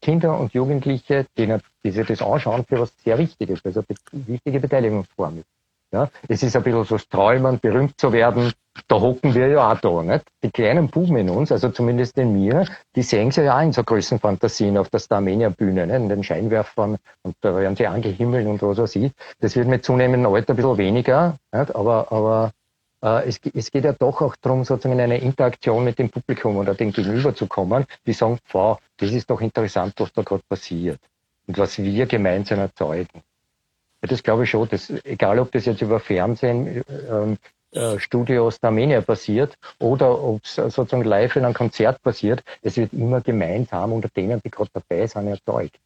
Kinder 0.00 0.38
und 0.38 0.52
Jugendliche, 0.54 1.26
denen, 1.36 1.62
die 1.82 1.90
sich 1.90 2.06
das 2.06 2.22
anschauen, 2.22 2.64
für 2.64 2.80
was 2.80 2.92
sehr 3.02 3.18
Wichtiges, 3.18 3.64
also 3.64 3.82
eine 4.12 4.26
wichtige 4.26 4.60
Beteiligungsform 4.60 5.38
ist. 5.38 5.59
Ja, 5.92 6.08
es 6.28 6.42
ist 6.44 6.54
ein 6.54 6.62
bisschen 6.62 6.84
so 6.84 6.94
das 6.96 7.08
Träumen, 7.08 7.58
berühmt 7.58 7.98
zu 7.98 8.12
werden. 8.12 8.52
Da 8.86 9.00
hocken 9.00 9.34
wir 9.34 9.48
ja 9.48 9.72
auch 9.72 9.80
da, 9.80 10.02
nicht? 10.04 10.24
Die 10.44 10.50
kleinen 10.50 10.88
Buben 10.88 11.16
in 11.16 11.28
uns, 11.28 11.50
also 11.50 11.70
zumindest 11.70 12.16
in 12.16 12.32
mir, 12.32 12.64
die 12.94 13.02
sehen 13.02 13.32
sich 13.32 13.44
ja 13.44 13.58
auch 13.58 13.62
in 13.62 13.72
so 13.72 13.82
Größenfantasien 13.82 14.78
auf 14.78 14.88
der 14.90 15.00
Starmania-Bühne, 15.00 15.82
in 15.94 16.08
den 16.08 16.22
Scheinwerfern, 16.22 16.96
und 17.22 17.34
da 17.40 17.56
werden 17.56 17.74
sie 17.74 17.88
angehimmelt 17.88 18.46
und 18.46 18.62
was 18.62 18.78
weiß 18.78 18.96
ich. 18.96 19.12
Das 19.40 19.56
wird 19.56 19.66
mit 19.66 19.84
zunehmendem 19.84 20.32
Alter 20.32 20.52
ein 20.52 20.56
bisschen 20.56 20.78
weniger, 20.78 21.36
nicht? 21.52 21.74
aber, 21.74 22.12
aber 22.12 22.52
äh, 23.02 23.28
es, 23.28 23.40
es, 23.52 23.70
geht 23.72 23.84
ja 23.84 23.92
doch 23.92 24.20
auch 24.20 24.36
darum, 24.36 24.64
sozusagen 24.64 24.94
in 24.94 25.00
eine 25.00 25.18
Interaktion 25.18 25.84
mit 25.84 25.98
dem 25.98 26.10
Publikum 26.10 26.56
oder 26.56 26.74
dem 26.74 26.92
Gegenüber 26.92 27.34
zu 27.34 27.48
kommen, 27.48 27.84
die 28.06 28.12
sagen, 28.12 28.38
wow, 28.52 28.78
das 28.98 29.10
ist 29.10 29.28
doch 29.28 29.40
interessant, 29.40 29.94
was 29.98 30.12
da 30.12 30.22
gerade 30.22 30.42
passiert 30.48 31.00
und 31.46 31.58
was 31.58 31.78
wir 31.78 32.06
gemeinsam 32.06 32.60
erzeugen. 32.60 33.22
Ja, 34.02 34.08
das 34.08 34.22
glaube 34.22 34.44
ich 34.44 34.50
schon, 34.50 34.68
dass, 34.68 34.90
egal 35.04 35.38
ob 35.38 35.52
das 35.52 35.66
jetzt 35.66 35.82
über 35.82 36.00
Fernsehen, 36.00 36.82
ähm, 37.10 37.36
äh, 37.72 37.98
Studios 38.00 38.58
der 38.58 38.68
Armenier 38.68 39.00
passiert 39.00 39.56
oder 39.78 40.20
ob 40.20 40.42
es 40.44 40.56
sozusagen 40.56 41.04
live 41.04 41.36
in 41.36 41.44
einem 41.44 41.54
Konzert 41.54 42.02
passiert, 42.02 42.42
es 42.62 42.76
wird 42.76 42.92
immer 42.92 43.20
gemeinsam 43.20 43.92
unter 43.92 44.08
denen, 44.08 44.40
die 44.44 44.50
gerade 44.50 44.70
dabei 44.72 45.06
sind, 45.06 45.28
erzeugt. 45.28 45.78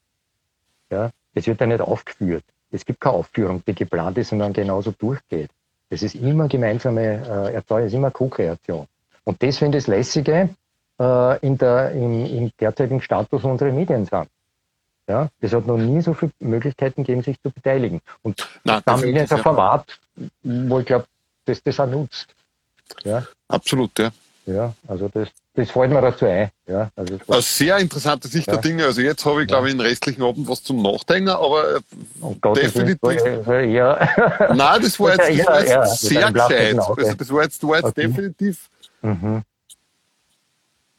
Ja, 0.91 1.11
es 1.35 1.47
wird 1.47 1.61
ja 1.61 1.67
nicht 1.67 1.81
aufgeführt. 1.81 2.45
Es 2.71 2.85
gibt 2.87 3.01
keine 3.01 3.17
Aufführung, 3.17 3.62
die 3.67 3.75
geplant 3.75 4.17
ist 4.17 4.33
und 4.33 4.39
dann 4.39 4.53
genauso 4.53 4.93
durchgeht. 4.93 5.51
Es 5.91 6.03
ist 6.03 6.15
immer 6.15 6.49
gemeinsame 6.49 7.03
äh, 7.03 7.55
Erzeugung, 7.55 7.87
es 7.87 7.93
ist 7.93 7.99
immer 7.99 8.11
Co-Kreation. 8.11 8.87
Und 9.25 9.43
das 9.43 9.59
finde 9.59 9.79
ich 9.79 9.85
das 9.85 9.89
Lässige 9.89 10.49
äh, 10.99 11.39
in 11.47 11.59
der, 11.59 11.93
im, 11.93 12.25
im 12.25 12.51
derzeitigen 12.59 13.01
Status 13.03 13.45
unserer 13.45 13.73
Medien 13.73 14.07
sind. 14.07 14.29
Ja, 15.07 15.29
es 15.41 15.53
hat 15.53 15.67
noch 15.67 15.77
nie 15.77 16.01
so 16.01 16.15
viele 16.15 16.33
Möglichkeiten 16.39 17.05
gegeben, 17.05 17.23
sich 17.23 17.41
zu 17.43 17.51
beteiligen. 17.51 18.01
Und 18.23 18.49
Nein, 18.65 18.81
da 18.85 18.93
haben 18.93 19.05
ein 19.05 19.29
Format, 19.29 19.99
wo 20.43 20.79
ich 20.79 20.87
glaube, 20.87 21.07
dass 21.45 21.63
das 21.63 21.79
auch 21.79 21.87
nutzt. 21.87 22.35
Ja. 23.05 23.27
Absolut, 23.49 23.99
ja. 23.99 24.11
Ja, 24.47 24.75
also 24.87 25.09
das, 25.09 25.29
das 25.55 25.71
fällt 25.71 25.91
mir 25.91 26.03
dazu 26.03 26.27
ein. 26.27 26.51
Ja, 26.67 26.91
also 26.97 27.19
Eine 27.29 27.43
sehr 27.43 27.79
interessante 27.79 28.29
Sicht 28.29 28.47
ja. 28.47 28.55
der 28.55 28.63
Dinge. 28.63 28.85
Also 28.85 29.01
jetzt 29.01 29.25
habe 29.25 29.43
ich, 29.43 29.49
glaube 29.49 29.69
ich, 29.69 29.75
den 29.75 29.81
restlichen 29.81 30.23
Abend 30.23 30.47
was 30.49 30.63
zum 30.63 30.83
Nachdenken, 30.83 31.31
aber 31.31 31.81
oh 32.21 32.35
Gott, 32.41 32.57
definitiv. 32.57 32.99
Das 33.01 33.67
ja. 33.67 34.53
Nein, 34.55 34.83
das 34.83 35.01
war 35.01 35.13
jetzt, 35.13 35.39
das 35.39 35.47
war 35.47 35.67
jetzt 35.67 36.01
sehr 36.01 36.33
gescheit. 36.33 36.79
Also 36.79 37.15
das 37.15 37.33
war 37.33 37.43
jetzt, 37.43 37.67
war 37.67 37.77
jetzt 37.77 37.97
definitiv. 37.97 38.69
Mhm. 39.01 39.43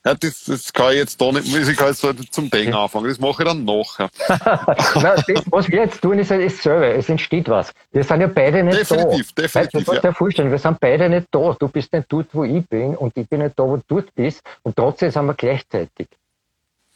Ja, 0.06 0.14
das, 0.14 0.44
das 0.44 0.72
kann 0.72 0.92
ich 0.92 1.00
jetzt 1.00 1.20
da 1.20 1.32
nicht, 1.32 1.48
ich 1.48 1.76
kann 1.76 1.88
jetzt 1.88 2.02
so 2.02 2.14
zum 2.14 2.50
Denken 2.52 2.76
anfangen, 2.76 3.08
das 3.08 3.20
mache 3.20 3.42
ich 3.42 3.50
dann 3.50 3.66
nachher. 3.66 4.10
Nein, 5.02 5.24
das, 5.28 5.44
was 5.48 5.68
wir 5.68 5.80
jetzt 5.80 6.00
tun, 6.00 6.20
ist 6.20 6.30
ja 6.30 6.38
dasselbe, 6.38 6.94
es 6.94 7.10
entsteht 7.10 7.50
was. 7.50 7.74
Wir 7.92 8.04
sind 8.04 8.22
ja 8.22 8.28
beide 8.28 8.64
nicht 8.64 8.82
definitiv, 8.82 9.32
da. 9.34 9.42
Definitiv, 9.42 9.88
weißt, 9.88 10.04
ja. 10.04 10.14
vorstellen, 10.14 10.52
wir 10.52 10.60
sind 10.60 10.80
beide 10.80 11.10
nicht 11.10 11.28
da. 11.32 11.56
Du 11.60 11.68
bist 11.70 11.92
nicht 11.92 12.06
dort, 12.10 12.28
wo 12.34 12.44
ich 12.44 12.64
bin 12.68 12.96
und 12.96 13.18
ich 13.18 13.28
bin 13.28 13.42
nicht 13.42 13.58
da, 13.58 13.64
wo 13.64 13.78
du 13.78 13.84
dort 13.88 14.14
bist 14.14 14.42
und 14.62 14.76
trotzdem 14.76 15.10
sind 15.10 15.26
wir 15.26 15.34
gleichzeitig. 15.34 16.08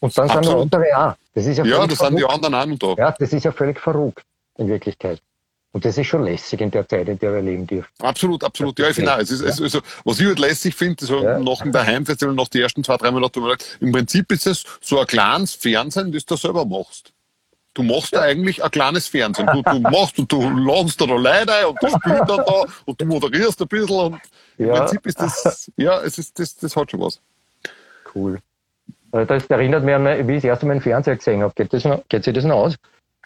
Und 0.02 0.16
dann 0.16 0.30
Absolut. 0.30 0.62
sind 0.62 0.72
wir 0.72 0.96
andere 0.96 1.10
auch. 1.10 1.16
Das 1.34 1.46
ist 1.48 1.58
ja, 1.58 1.66
ja 1.66 1.88
da 1.88 1.96
sind 1.96 2.20
die 2.20 2.26
anderen 2.26 2.54
auch 2.54 2.66
noch 2.68 2.78
da. 2.78 2.94
Ja, 2.96 3.16
das 3.18 3.34
ist 3.34 3.44
ja 3.44 3.52
völlig 3.52 3.80
verrückt 3.80 4.24
in 4.60 4.68
Wirklichkeit. 4.68 5.20
Und 5.72 5.86
das 5.86 5.98
ist 5.98 6.08
schon 6.08 6.24
lässig 6.24 6.62
in 6.62 6.72
der 6.72 6.88
Zeit, 6.88 7.08
in 7.08 7.20
der 7.20 7.34
wir 7.34 7.42
leben 7.44 7.68
dürfen. 7.68 7.90
Absolut, 8.00 8.44
absolut. 8.44 8.80
Ja, 8.80 8.90
ich 8.90 8.96
finde 8.96 9.14
auch. 9.14 9.20
Es 9.20 9.30
ist, 9.30 9.42
ja. 9.42 9.64
also, 9.64 9.82
was 10.04 10.20
ich 10.20 10.26
halt 10.26 10.40
lässig 10.40 10.74
finde, 10.74 11.06
so 11.06 11.24
ja. 11.24 11.38
nach 11.38 11.62
dem 11.62 11.72
Daheimfestival, 11.72 12.34
nach 12.34 12.48
den 12.48 12.64
ersten 12.64 12.84
zwei, 12.84 12.98
drei 12.98 13.12
Monaten, 13.12 13.44
im 13.80 13.92
Prinzip 13.92 14.32
ist 14.32 14.48
es 14.48 14.64
so 14.82 15.00
ein 15.00 15.06
kleines 15.06 15.54
Fernsehen, 15.54 16.12
das 16.12 16.26
du 16.26 16.36
selber 16.36 16.66
machst. 16.66 17.14
Du 17.76 17.84
machst 17.84 18.14
ja. 18.14 18.22
da 18.22 18.26
eigentlich 18.26 18.64
ein 18.64 18.72
kleines 18.72 19.08
Fernsehen. 19.08 19.48
Du, 19.54 19.62
du 19.62 19.80
machst 19.80 20.18
und 20.18 20.32
du 20.32 20.50
ladest 20.50 21.00
da 21.00 21.06
Leute 21.06 21.54
ein 21.54 21.66
und 21.68 21.78
du 21.82 21.88
spielst 21.88 22.24
dann 22.28 22.44
da 22.46 22.66
und 22.86 23.00
du 23.00 23.06
moderierst 23.06 23.62
ein 23.62 23.68
bisschen 23.68 23.96
und 23.96 24.20
ja. 24.58 24.66
im 24.66 24.74
Prinzip 24.74 25.06
ist 25.06 25.22
das, 25.22 25.72
ja, 25.78 26.02
es 26.02 26.18
ist, 26.18 26.40
das, 26.40 26.58
das 26.58 26.76
hat 26.76 26.90
schon 26.90 27.02
was. 27.02 27.22
Cool. 28.16 28.40
Äh, 29.12 29.26
das 29.28 29.46
erinnert 29.46 29.84
mich 29.84 29.94
an, 29.94 30.28
wie 30.28 30.34
ich 30.34 30.42
das 30.42 30.46
erste 30.46 30.66
Mal 30.66 30.78
im 30.78 30.82
Fernseher 30.82 31.16
gesehen 31.16 31.44
habe. 31.44 31.54
Geht, 31.56 31.72
das 31.72 31.86
noch, 31.86 32.04
geht 32.10 32.24
sich 32.24 32.34
das 32.34 32.44
noch 32.44 32.56
aus? 32.56 32.76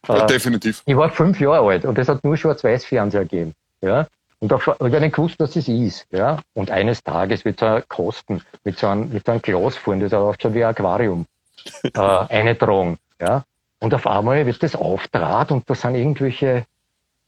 Ja, 0.08 0.24
äh, 0.24 0.28
definitiv. 0.28 0.84
Ich 0.86 0.96
war 0.96 1.10
fünf 1.10 1.40
Jahre 1.40 1.68
alt 1.68 1.86
und 1.86 1.98
es 1.98 2.08
hat 2.08 2.24
nur 2.24 2.38
Schwarz-Weiß-Fernseher 2.38 3.24
gegeben. 3.24 3.54
Ja? 3.82 4.08
Und 4.40 4.52
habe 4.52 4.90
ich 4.90 5.00
nicht 5.00 5.16
gewusst, 5.16 5.40
was 5.40 5.52
das 5.52 5.68
ist. 5.68 6.06
Ja? 6.12 6.40
Und 6.54 6.72
eines 6.72 7.04
Tages 7.04 7.46
wird 7.46 7.60
so 7.60 7.66
ein 7.66 7.84
Kosten 7.88 8.42
mit 8.64 8.78
so 8.78 8.88
einem, 8.88 9.10
mit 9.10 9.26
so 9.26 9.32
einem 9.32 9.42
Glas 9.42 9.78
vorne, 9.78 10.10
das 10.10 10.36
ist 10.36 10.42
schon 10.42 10.54
wie 10.54 10.64
ein 10.64 10.70
Aquarium, 10.72 11.26
äh, 11.84 12.00
eingetragen. 12.00 12.98
Ja? 13.22 13.44
Und 13.80 13.94
auf 13.94 14.08
einmal 14.08 14.46
wird 14.46 14.62
das 14.62 14.76
aufdraht 14.76 15.52
und 15.52 15.70
da 15.70 15.76
sind 15.76 15.96
irgendwelche 15.96 16.66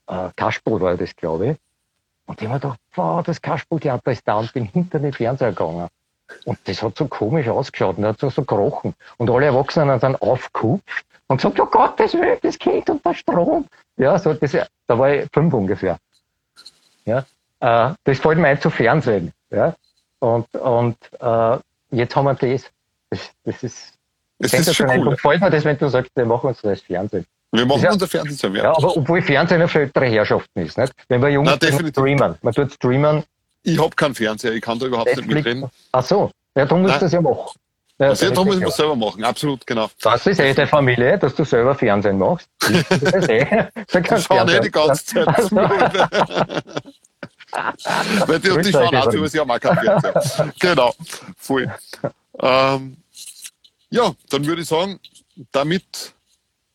äh, 0.08 0.30
Kasperl 0.36 0.82
war 0.82 0.96
das, 0.98 1.16
glaube 1.16 1.52
ich. 1.52 1.58
Und 2.28 2.42
ich 2.42 2.48
habe 2.48 2.56
mir 2.56 2.60
gedacht, 2.60 2.80
wow, 2.96 3.24
das 3.24 3.42
Kasperltheater 3.42 4.12
ist 4.12 4.28
da 4.28 4.38
und 4.38 4.52
bin 4.54 4.66
hinter 4.66 5.00
den 5.00 5.14
Fernseher 5.14 5.50
gegangen. 5.50 5.88
Und 6.46 6.58
das 6.66 6.82
hat 6.82 6.98
so 6.98 7.08
komisch 7.08 7.48
ausgeschaut 7.48 7.98
und 7.98 8.06
hat 8.06 8.20
so, 8.20 8.30
so 8.30 8.44
gerochen. 8.44 8.96
Und 9.18 9.30
alle 9.30 9.46
Erwachsenen 9.46 10.00
sind 10.00 10.22
aufgekupft 10.22 11.06
und 11.28 11.38
gesagt, 11.38 11.60
oh 11.60 11.66
Gott, 11.66 12.00
das, 12.00 12.16
das 12.42 12.60
geht 12.60 12.90
unter 12.90 13.14
Strom. 13.14 13.66
Ja, 13.98 14.18
so, 14.20 14.34
das, 14.34 14.52
da 14.88 15.00
war 15.00 15.14
ich 15.14 15.28
fünf 15.34 15.54
ungefähr. 15.54 15.98
Ja, 17.06 17.26
äh, 17.60 17.94
das 18.04 18.20
fällt 18.20 18.38
mir 18.38 18.48
ein 18.48 18.62
zu 18.62 18.70
Fernsehen. 18.70 19.32
Ja, 19.50 19.76
und, 20.20 20.54
und 20.56 20.98
äh, 21.20 21.58
jetzt 21.92 22.16
haben 22.16 22.26
wir 22.26 22.36
das. 22.36 22.70
Das, 23.10 23.32
das 23.44 23.64
ist, 23.64 23.94
das 24.40 24.54
ist 24.54 24.76
schon 24.76 24.90
cool. 24.90 25.12
Gefällt 25.12 25.42
mir 25.42 25.50
das, 25.50 25.64
wenn 25.64 25.78
du 25.78 25.88
sagst, 25.88 26.12
wir 26.16 26.26
machen 26.26 26.48
uns 26.48 26.62
das 26.62 26.82
Fernsehen. 26.82 27.26
Wir 27.52 27.66
machen 27.66 27.84
ja, 27.84 27.92
unser 27.92 28.08
Fernsehen 28.08 28.56
ja. 28.56 28.76
aber 28.76 28.98
obwohl 28.98 29.22
Fernsehen 29.22 29.62
ja 29.62 29.68
für 29.68 29.82
ältere 29.82 30.08
Herrschaften 30.08 30.60
ist. 30.60 30.78
Nicht? 30.78 30.94
Wenn 31.08 31.22
wir 31.22 31.30
jung 31.30 31.48
sind, 31.48 31.90
streamen. 31.90 32.36
Man 32.42 32.54
tut 32.54 32.74
streamen. 32.74 33.24
Ich 33.64 33.80
habe 33.80 33.96
keinen 33.96 34.14
Fernseher, 34.14 34.54
ich 34.54 34.62
kann 34.62 34.78
da 34.78 34.88
überhaupt 34.88 35.08
Netflix. 35.08 35.28
nicht 35.28 35.46
mitreden. 35.46 35.70
Ach 35.92 36.04
so, 36.04 36.32
ja, 36.56 36.66
du 36.66 36.76
musst 36.78 36.92
Nein. 36.92 37.00
das 37.00 37.12
ja 37.14 37.22
machen. 37.22 37.52
Ja, 37.98 38.10
das 38.10 38.20
darum 38.20 38.60
wir 38.60 38.68
es 38.68 38.76
selber 38.76 38.98
machen, 38.98 39.24
absolut, 39.24 39.66
genau. 39.66 39.90
Das 40.02 40.28
ist 40.28 40.38
eh 40.40 40.54
deine 40.54 40.68
Familie, 40.68 41.18
dass 41.18 41.34
du 41.34 41.46
selber 41.46 41.76
Fernsehen 41.76 42.18
machst. 42.18 42.50
Das 42.90 43.02
ist 43.02 43.30
eh. 43.30 43.68
Da 43.92 44.20
schauen 44.20 44.50
eh 44.50 44.60
die 44.60 44.72
ganze 44.72 45.06
Zeit 45.06 45.48
zu. 45.48 45.56
Weil 48.28 48.40
die, 48.40 48.50
die 48.64 48.72
schauen 48.74 48.94
auch 48.96 49.10
zu, 49.10 49.26
sie 49.28 49.40
haben 49.40 49.50
auch 49.50 49.62
kein 49.62 49.78
Fernsehen. 49.78 50.52
Genau, 50.60 50.94
voll. 51.38 51.74
Ähm, 52.40 52.98
ja, 53.92 54.14
dann 54.30 54.46
würde 54.46 54.64
ich 54.64 54.68
sagen, 54.68 55.00
damit 55.54 56.14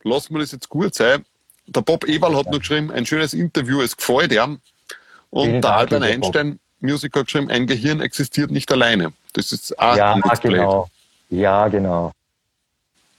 lassen 0.03 0.33
wir 0.33 0.39
das 0.39 0.53
jetzt 0.53 0.69
gut 0.69 0.95
sein. 0.95 1.23
Der 1.67 1.81
Bob 1.81 2.05
Eberl 2.05 2.35
hat 2.35 2.47
noch 2.47 2.57
geschrieben, 2.57 2.89
ein 2.91 3.05
schönes 3.05 3.35
Interview, 3.35 3.81
es 3.81 3.95
gefällt 3.95 4.33
ihm. 4.33 4.59
Und 5.29 5.61
der 5.61 5.75
Albert 5.75 6.01
Einstein, 6.01 6.59
Musiker, 6.79 7.23
geschrieben, 7.23 7.51
ein 7.51 7.67
Gehirn 7.67 8.01
existiert 8.01 8.49
nicht 8.49 8.71
alleine. 8.71 9.13
Das 9.33 9.51
ist 9.51 9.77
auch 9.77 9.95
ja, 9.95 10.19
genau. 10.41 10.89
Ja, 11.31 11.67
genau. 11.69 12.11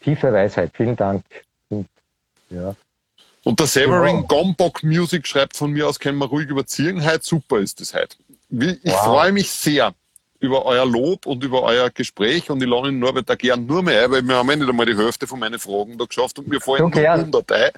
Tiefe 0.01 0.33
Weisheit. 0.33 0.71
Vielen 0.75 0.97
Dank. 0.97 1.25
Ja. 2.51 2.77
Und 3.45 3.59
der 3.59 3.67
Severin 3.67 4.17
genau. 4.17 4.27
Gombock 4.29 4.85
Music 4.85 5.27
schreibt 5.27 5.57
von 5.57 5.73
mir 5.73 5.89
aus, 5.89 5.99
können 5.99 6.19
wir 6.19 6.27
ruhig 6.27 6.49
überziehen. 6.49 7.05
Heute 7.05 7.25
super 7.25 7.59
ist 7.59 7.81
das 7.81 7.95
heute. 7.95 8.17
Ich 8.51 8.79
wow. 8.85 9.05
freue 9.05 9.33
mich 9.33 9.51
sehr 9.51 9.95
über 10.43 10.67
euer 10.67 10.85
Lob 10.85 11.27
und 11.27 11.43
über 11.45 11.63
euer 11.63 11.89
Gespräch 11.91 12.51
und 12.51 12.61
ich 12.63 12.69
lade 12.69 12.89
den 12.89 12.99
Norbert 12.99 13.31
da 13.31 13.37
gern 13.37 13.65
nur 13.65 13.83
mehr 13.83 14.05
ein, 14.05 14.11
weil 14.11 14.23
wir 14.23 14.37
haben 14.37 14.51
ja 14.51 14.57
nicht 14.57 14.69
einmal 14.69 14.87
die 14.87 14.97
Hälfte 14.97 15.27
von 15.27 15.39
meinen 15.39 15.59
Fragen 15.59 15.97
da 15.97 16.05
geschafft 16.05 16.39
und 16.39 16.49
mir 16.49 16.61
fallen 16.61 16.91
nur 16.91 17.09
100 17.09 17.53
ein. 17.53 17.71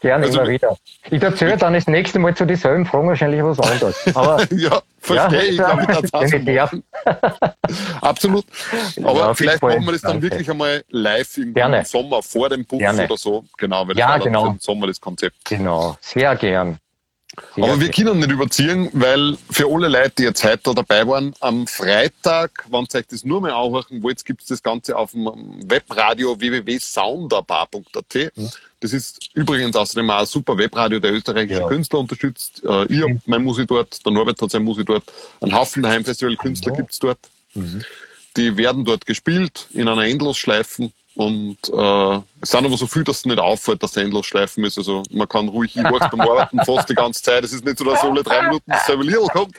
Gerne 0.00 0.26
also, 0.26 0.40
immer 0.40 0.50
wieder. 0.50 0.76
Ich 1.10 1.22
erzähle 1.22 1.56
dann 1.56 1.72
das 1.72 1.86
nächste 1.86 2.18
Mal 2.18 2.36
zu 2.36 2.44
dieselben 2.44 2.84
Fragen 2.84 3.08
wahrscheinlich 3.08 3.42
was 3.42 3.58
anderes. 3.58 4.14
Aber, 4.14 4.46
ja, 4.54 4.82
verstehe 5.00 5.38
ja, 5.38 5.50
ich. 5.50 5.56
Glaube, 5.56 5.86
das 6.12 6.12
Absolut. 8.02 8.44
Aber 9.02 9.18
ja, 9.18 9.34
vielleicht 9.34 9.62
machen 9.62 9.84
wir 9.84 9.92
das 9.92 10.02
dann 10.02 10.20
wirklich 10.20 10.50
einmal 10.50 10.84
live 10.90 11.38
im 11.38 11.54
Sommer 11.84 12.22
vor 12.22 12.50
dem 12.50 12.66
Buch 12.66 12.80
oder 12.80 13.16
so. 13.16 13.44
Genau, 13.56 13.88
weil 13.88 13.94
das 13.94 13.98
ja, 13.98 14.18
genau. 14.18 14.46
im 14.48 14.58
Sommer 14.58 14.86
das 14.88 15.00
Konzept. 15.00 15.36
Genau, 15.46 15.96
sehr 16.00 16.36
gern. 16.36 16.78
Sehr 17.54 17.64
Aber 17.64 17.80
wir 17.80 17.90
können 17.90 18.18
nicht 18.18 18.30
überziehen, 18.30 18.90
weil 18.92 19.36
für 19.50 19.66
alle 19.72 19.88
Leute, 19.88 20.12
die 20.18 20.22
jetzt 20.24 20.42
heute 20.42 20.60
da 20.64 20.74
dabei 20.74 21.06
waren, 21.06 21.34
am 21.40 21.66
Freitag, 21.66 22.66
wenn 22.70 22.86
ihr 22.92 22.98
euch 22.98 23.06
das 23.06 23.24
nur 23.24 23.40
mehr 23.40 23.54
anhören 23.54 24.02
wollt, 24.02 24.24
gibt 24.24 24.42
es 24.42 24.48
das 24.48 24.62
Ganze 24.62 24.96
auf 24.96 25.12
dem 25.12 25.28
Webradio 25.64 26.38
www.sounderbar.at. 26.38 28.36
Mhm. 28.36 28.50
Das 28.80 28.92
ist 28.92 29.30
übrigens 29.34 29.76
außerdem 29.76 30.10
auch 30.10 30.20
ein 30.20 30.26
super 30.26 30.56
Webradio, 30.56 30.98
der 30.98 31.12
österreichische 31.12 31.60
ja. 31.60 31.68
Künstler 31.68 32.00
unterstützt. 32.00 32.62
Äh, 32.64 32.86
ich 32.86 33.02
habe 33.02 33.20
mein 33.26 33.44
Musik 33.44 33.68
dort, 33.68 34.04
der 34.04 34.12
Norbert 34.12 34.40
hat 34.40 34.50
sein 34.50 34.64
Musik 34.64 34.86
dort. 34.86 35.04
Ein 35.40 35.54
Haufen 35.54 35.86
Heimfestival-Künstler 35.86 36.74
ja. 36.76 36.84
es 36.88 36.98
dort. 36.98 37.18
Mhm. 37.54 37.84
Die 38.36 38.56
werden 38.56 38.84
dort 38.84 39.06
gespielt 39.06 39.68
in 39.72 39.86
einer 39.86 40.04
Endlosschleifen. 40.04 40.92
Und 41.20 41.58
äh, 41.68 42.20
es 42.40 42.50
sind 42.50 42.64
aber 42.64 42.78
so 42.78 42.86
viel, 42.86 43.04
dass 43.04 43.18
es 43.18 43.26
nicht 43.26 43.38
auffällt, 43.38 43.82
dass 43.82 43.90
es 43.90 43.98
endlos 43.98 44.24
schleifen 44.24 44.64
ist. 44.64 44.78
Also 44.78 45.02
man 45.10 45.28
kann 45.28 45.48
ruhig, 45.48 45.76
ich 45.76 45.82
mache 45.82 46.08
beim 46.08 46.22
Arbeiten 46.22 46.58
fast 46.64 46.88
die 46.88 46.94
ganze 46.94 47.22
Zeit. 47.22 47.44
Es 47.44 47.52
ist 47.52 47.62
nicht 47.62 47.76
so, 47.76 47.84
dass 47.84 48.00
alle 48.00 48.22
drei 48.22 48.40
Minuten 48.44 48.64
dasselbe 48.70 49.04
Lied 49.04 49.28
kommt, 49.30 49.54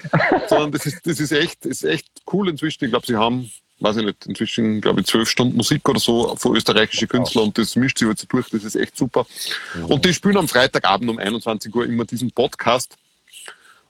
sondern 0.49 0.71
das 0.71 0.87
ist, 0.87 1.05
das 1.05 1.19
ist 1.19 1.31
echt, 1.31 1.63
ist 1.67 1.83
echt 1.83 2.07
cool 2.33 2.49
inzwischen. 2.49 2.85
Ich 2.85 2.89
glaube, 2.89 3.05
sie 3.05 3.15
haben, 3.15 3.51
weiß 3.79 3.97
ich 3.97 4.05
nicht, 4.05 4.25
inzwischen, 4.25 4.81
glaube 4.81 5.01
ich, 5.01 5.05
zwölf 5.05 5.29
Stunden 5.29 5.55
Musik 5.55 5.87
oder 5.87 5.99
so 5.99 6.35
von 6.35 6.55
österreichischen 6.55 7.07
Künstlern 7.07 7.45
und 7.45 7.57
das 7.59 7.75
mischt 7.75 7.99
sich 7.99 8.07
jetzt 8.07 8.25
durch. 8.33 8.49
Das 8.49 8.63
ist 8.63 8.75
echt 8.75 8.97
super. 8.97 9.27
Und 9.87 10.03
die 10.03 10.15
spielen 10.15 10.37
am 10.37 10.47
Freitagabend 10.47 11.11
um 11.11 11.19
21 11.19 11.75
Uhr 11.75 11.85
immer 11.85 12.05
diesen 12.05 12.31
Podcast. 12.31 12.97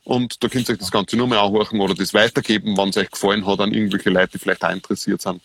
Und 0.04 0.44
da 0.44 0.50
könnt 0.50 0.68
ihr 0.68 0.74
euch 0.74 0.80
das 0.80 0.92
Ganze 0.92 1.16
nur 1.16 1.28
mehr 1.28 1.40
anhören 1.40 1.80
oder 1.80 1.94
das 1.94 2.14
weitergeben, 2.14 2.76
wenn 2.76 2.90
es 2.90 2.98
euch 2.98 3.10
gefallen 3.10 3.48
hat 3.48 3.62
an 3.62 3.74
irgendwelche 3.74 4.10
Leute, 4.10 4.32
die 4.34 4.40
vielleicht 4.40 4.66
auch 4.66 4.72
interessiert 4.72 5.22
sind. 5.22 5.42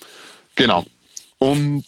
Genau. 0.57 0.85
Und 1.39 1.85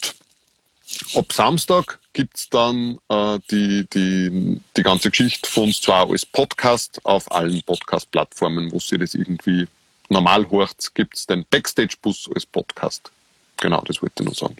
Ab 1.15 1.31
Samstag 1.31 1.99
gibt's 2.13 2.49
dann 2.49 2.99
äh, 3.09 3.39
die, 3.51 3.85
die, 3.93 4.59
die 4.75 4.83
ganze 4.83 5.11
Geschichte 5.11 5.49
von 5.49 5.65
uns 5.65 5.81
zwar 5.81 6.09
als 6.09 6.25
Podcast 6.25 6.99
auf 7.03 7.31
allen 7.31 7.61
Podcast-Plattformen, 7.63 8.71
wo 8.71 8.79
sie 8.79 8.97
das 8.97 9.13
irgendwie 9.13 9.67
normal 10.09 10.49
hört, 10.49 10.93
gibt's 10.95 11.27
den 11.27 11.45
Backstage-Bus 11.49 12.29
als 12.33 12.45
Podcast. 12.45 13.11
Genau, 13.57 13.81
das 13.81 14.01
wollte 14.01 14.23
ich 14.23 14.25
nur 14.25 14.35
sagen. 14.35 14.57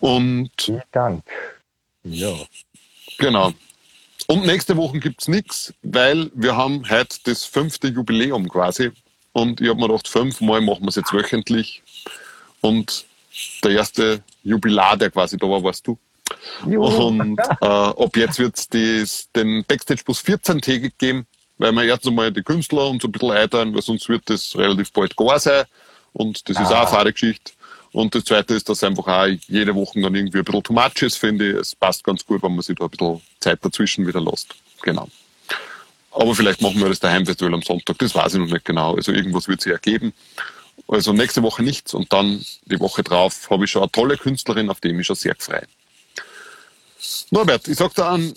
Und. 0.00 0.50
Vielen 0.60 0.82
Dank. 0.92 1.24
Ja. 2.02 2.34
Genau. 3.18 3.52
Und 4.26 4.46
nächste 4.46 4.76
Woche 4.76 4.98
gibt's 4.98 5.28
nichts, 5.28 5.74
weil 5.82 6.30
wir 6.34 6.56
haben 6.56 6.88
heute 6.88 7.18
das 7.24 7.44
fünfte 7.44 7.88
Jubiläum 7.88 8.48
quasi. 8.48 8.90
Und 9.32 9.60
ich 9.60 9.68
habe 9.68 9.80
mir 9.80 9.88
gedacht, 9.88 10.08
fünfmal 10.08 10.60
machen 10.60 10.82
wir 10.82 10.88
es 10.88 10.96
jetzt 10.96 11.12
wöchentlich. 11.12 11.82
Und 12.60 13.06
der 13.62 13.72
erste 13.72 14.22
Jubilar, 14.42 14.96
der 14.96 15.10
quasi 15.10 15.36
da 15.36 15.48
war, 15.48 15.62
warst 15.62 15.86
du. 15.86 15.98
Jo. 16.66 16.84
Und 16.84 17.38
äh, 17.38 17.64
ab 17.64 18.16
jetzt 18.16 18.38
wird 18.38 18.56
es 18.56 19.30
den 19.32 19.64
Backstage-Bus 19.66 20.20
14-tägig 20.20 20.92
geben, 20.98 21.26
weil 21.58 21.72
wir 21.72 21.84
erst 21.84 22.06
einmal 22.06 22.32
die 22.32 22.42
Künstler 22.42 22.88
und 22.88 23.02
so 23.02 23.08
ein 23.08 23.12
bisschen 23.12 23.32
einteilen, 23.32 23.74
weil 23.74 23.82
sonst 23.82 24.08
wird 24.08 24.22
das 24.26 24.56
relativ 24.56 24.92
bald 24.92 25.16
gar 25.16 25.38
sein. 25.38 25.64
Und 26.12 26.48
das 26.48 26.56
ah. 26.56 26.62
ist 26.62 26.72
auch 26.72 26.78
eine 26.78 26.86
Fahrgeschichte. 26.88 27.52
Und 27.92 28.14
das 28.14 28.24
zweite 28.24 28.54
ist, 28.54 28.68
dass 28.68 28.84
einfach 28.84 29.06
auch 29.08 29.26
jede 29.48 29.74
Woche 29.74 30.00
dann 30.00 30.14
irgendwie 30.14 30.38
ein 30.38 30.44
bisschen 30.44 30.62
too 30.62 30.72
much 30.72 31.02
ist, 31.02 31.16
finde 31.16 31.50
ich. 31.50 31.56
Es 31.56 31.74
passt 31.74 32.04
ganz 32.04 32.24
gut, 32.24 32.42
wenn 32.42 32.52
man 32.52 32.62
sich 32.62 32.76
da 32.76 32.84
ein 32.84 32.90
bisschen 32.90 33.20
Zeit 33.40 33.64
dazwischen 33.64 34.06
wieder 34.06 34.20
lässt. 34.20 34.54
Genau. 34.82 35.08
Aber 36.12 36.34
vielleicht 36.34 36.60
machen 36.60 36.80
wir 36.80 36.88
das 36.88 37.00
Daheimfestival 37.00 37.54
am 37.54 37.62
Sonntag, 37.62 37.98
das 37.98 38.14
weiß 38.14 38.34
ich 38.34 38.40
noch 38.40 38.48
nicht 38.48 38.64
genau. 38.64 38.94
Also 38.96 39.12
irgendwas 39.12 39.48
wird 39.48 39.60
sich 39.60 39.72
ergeben. 39.72 40.12
Also 40.88 41.12
nächste 41.12 41.42
Woche 41.42 41.62
nichts 41.62 41.94
und 41.94 42.12
dann 42.12 42.44
die 42.64 42.80
Woche 42.80 43.02
drauf 43.02 43.48
habe 43.50 43.64
ich 43.64 43.70
schon 43.70 43.82
eine 43.82 43.92
tolle 43.92 44.16
Künstlerin, 44.16 44.70
auf 44.70 44.80
die 44.80 44.88
ich 44.88 44.94
mich 44.94 45.06
schon 45.06 45.16
sehr 45.16 45.34
frei. 45.38 45.64
Norbert, 47.30 47.68
ich 47.68 47.78
sage 47.78 47.94
dir 47.94 48.08
einen 48.08 48.34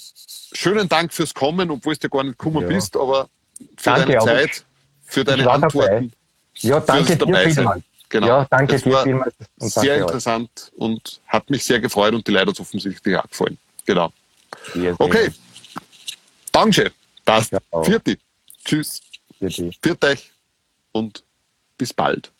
schönen 0.54 0.88
Dank 0.88 1.14
fürs 1.14 1.34
Kommen, 1.34 1.72
obwohl 1.72 1.96
du 1.96 2.10
gar 2.10 2.24
nicht 2.24 2.38
gekommen 2.38 2.62
ja. 2.62 2.68
bist, 2.68 2.96
aber 2.96 3.28
für 3.78 3.90
danke, 3.92 4.14
deine 4.14 4.20
Zeit, 4.20 4.66
für 5.06 5.24
deine 5.24 5.50
Antworten. 5.50 6.14
Ja, 6.58 6.80
danke 6.80 7.18
dir 7.18 7.52
vielmals. 7.52 7.84
genau. 8.10 8.28
Ja, 8.28 8.48
danke 8.50 8.74
das 8.74 8.84
dir 8.84 9.04
vielmals. 9.04 9.34
Und 9.60 9.74
sehr 9.74 9.98
interessant 9.98 10.50
euch. 10.74 10.80
und 10.80 11.22
hat 11.28 11.50
mich 11.50 11.64
sehr 11.64 11.80
gefreut 11.80 12.14
und 12.14 12.28
die 12.28 12.32
Leute 12.32 12.52
hat 12.52 12.60
offensichtlich 12.60 13.18
auch 13.18 13.28
gefallen. 13.28 13.58
Genau. 13.86 14.12
Okay. 15.00 15.32
Danke. 16.52 16.92
Passt. 17.26 17.52
Ja, 17.52 17.60
Vierte. 17.84 18.18
Tschüss. 18.64 19.02
Viert 19.82 20.06
euch 20.06 20.32
und 20.92 21.24
bis 21.78 21.94
bald. 21.94 22.33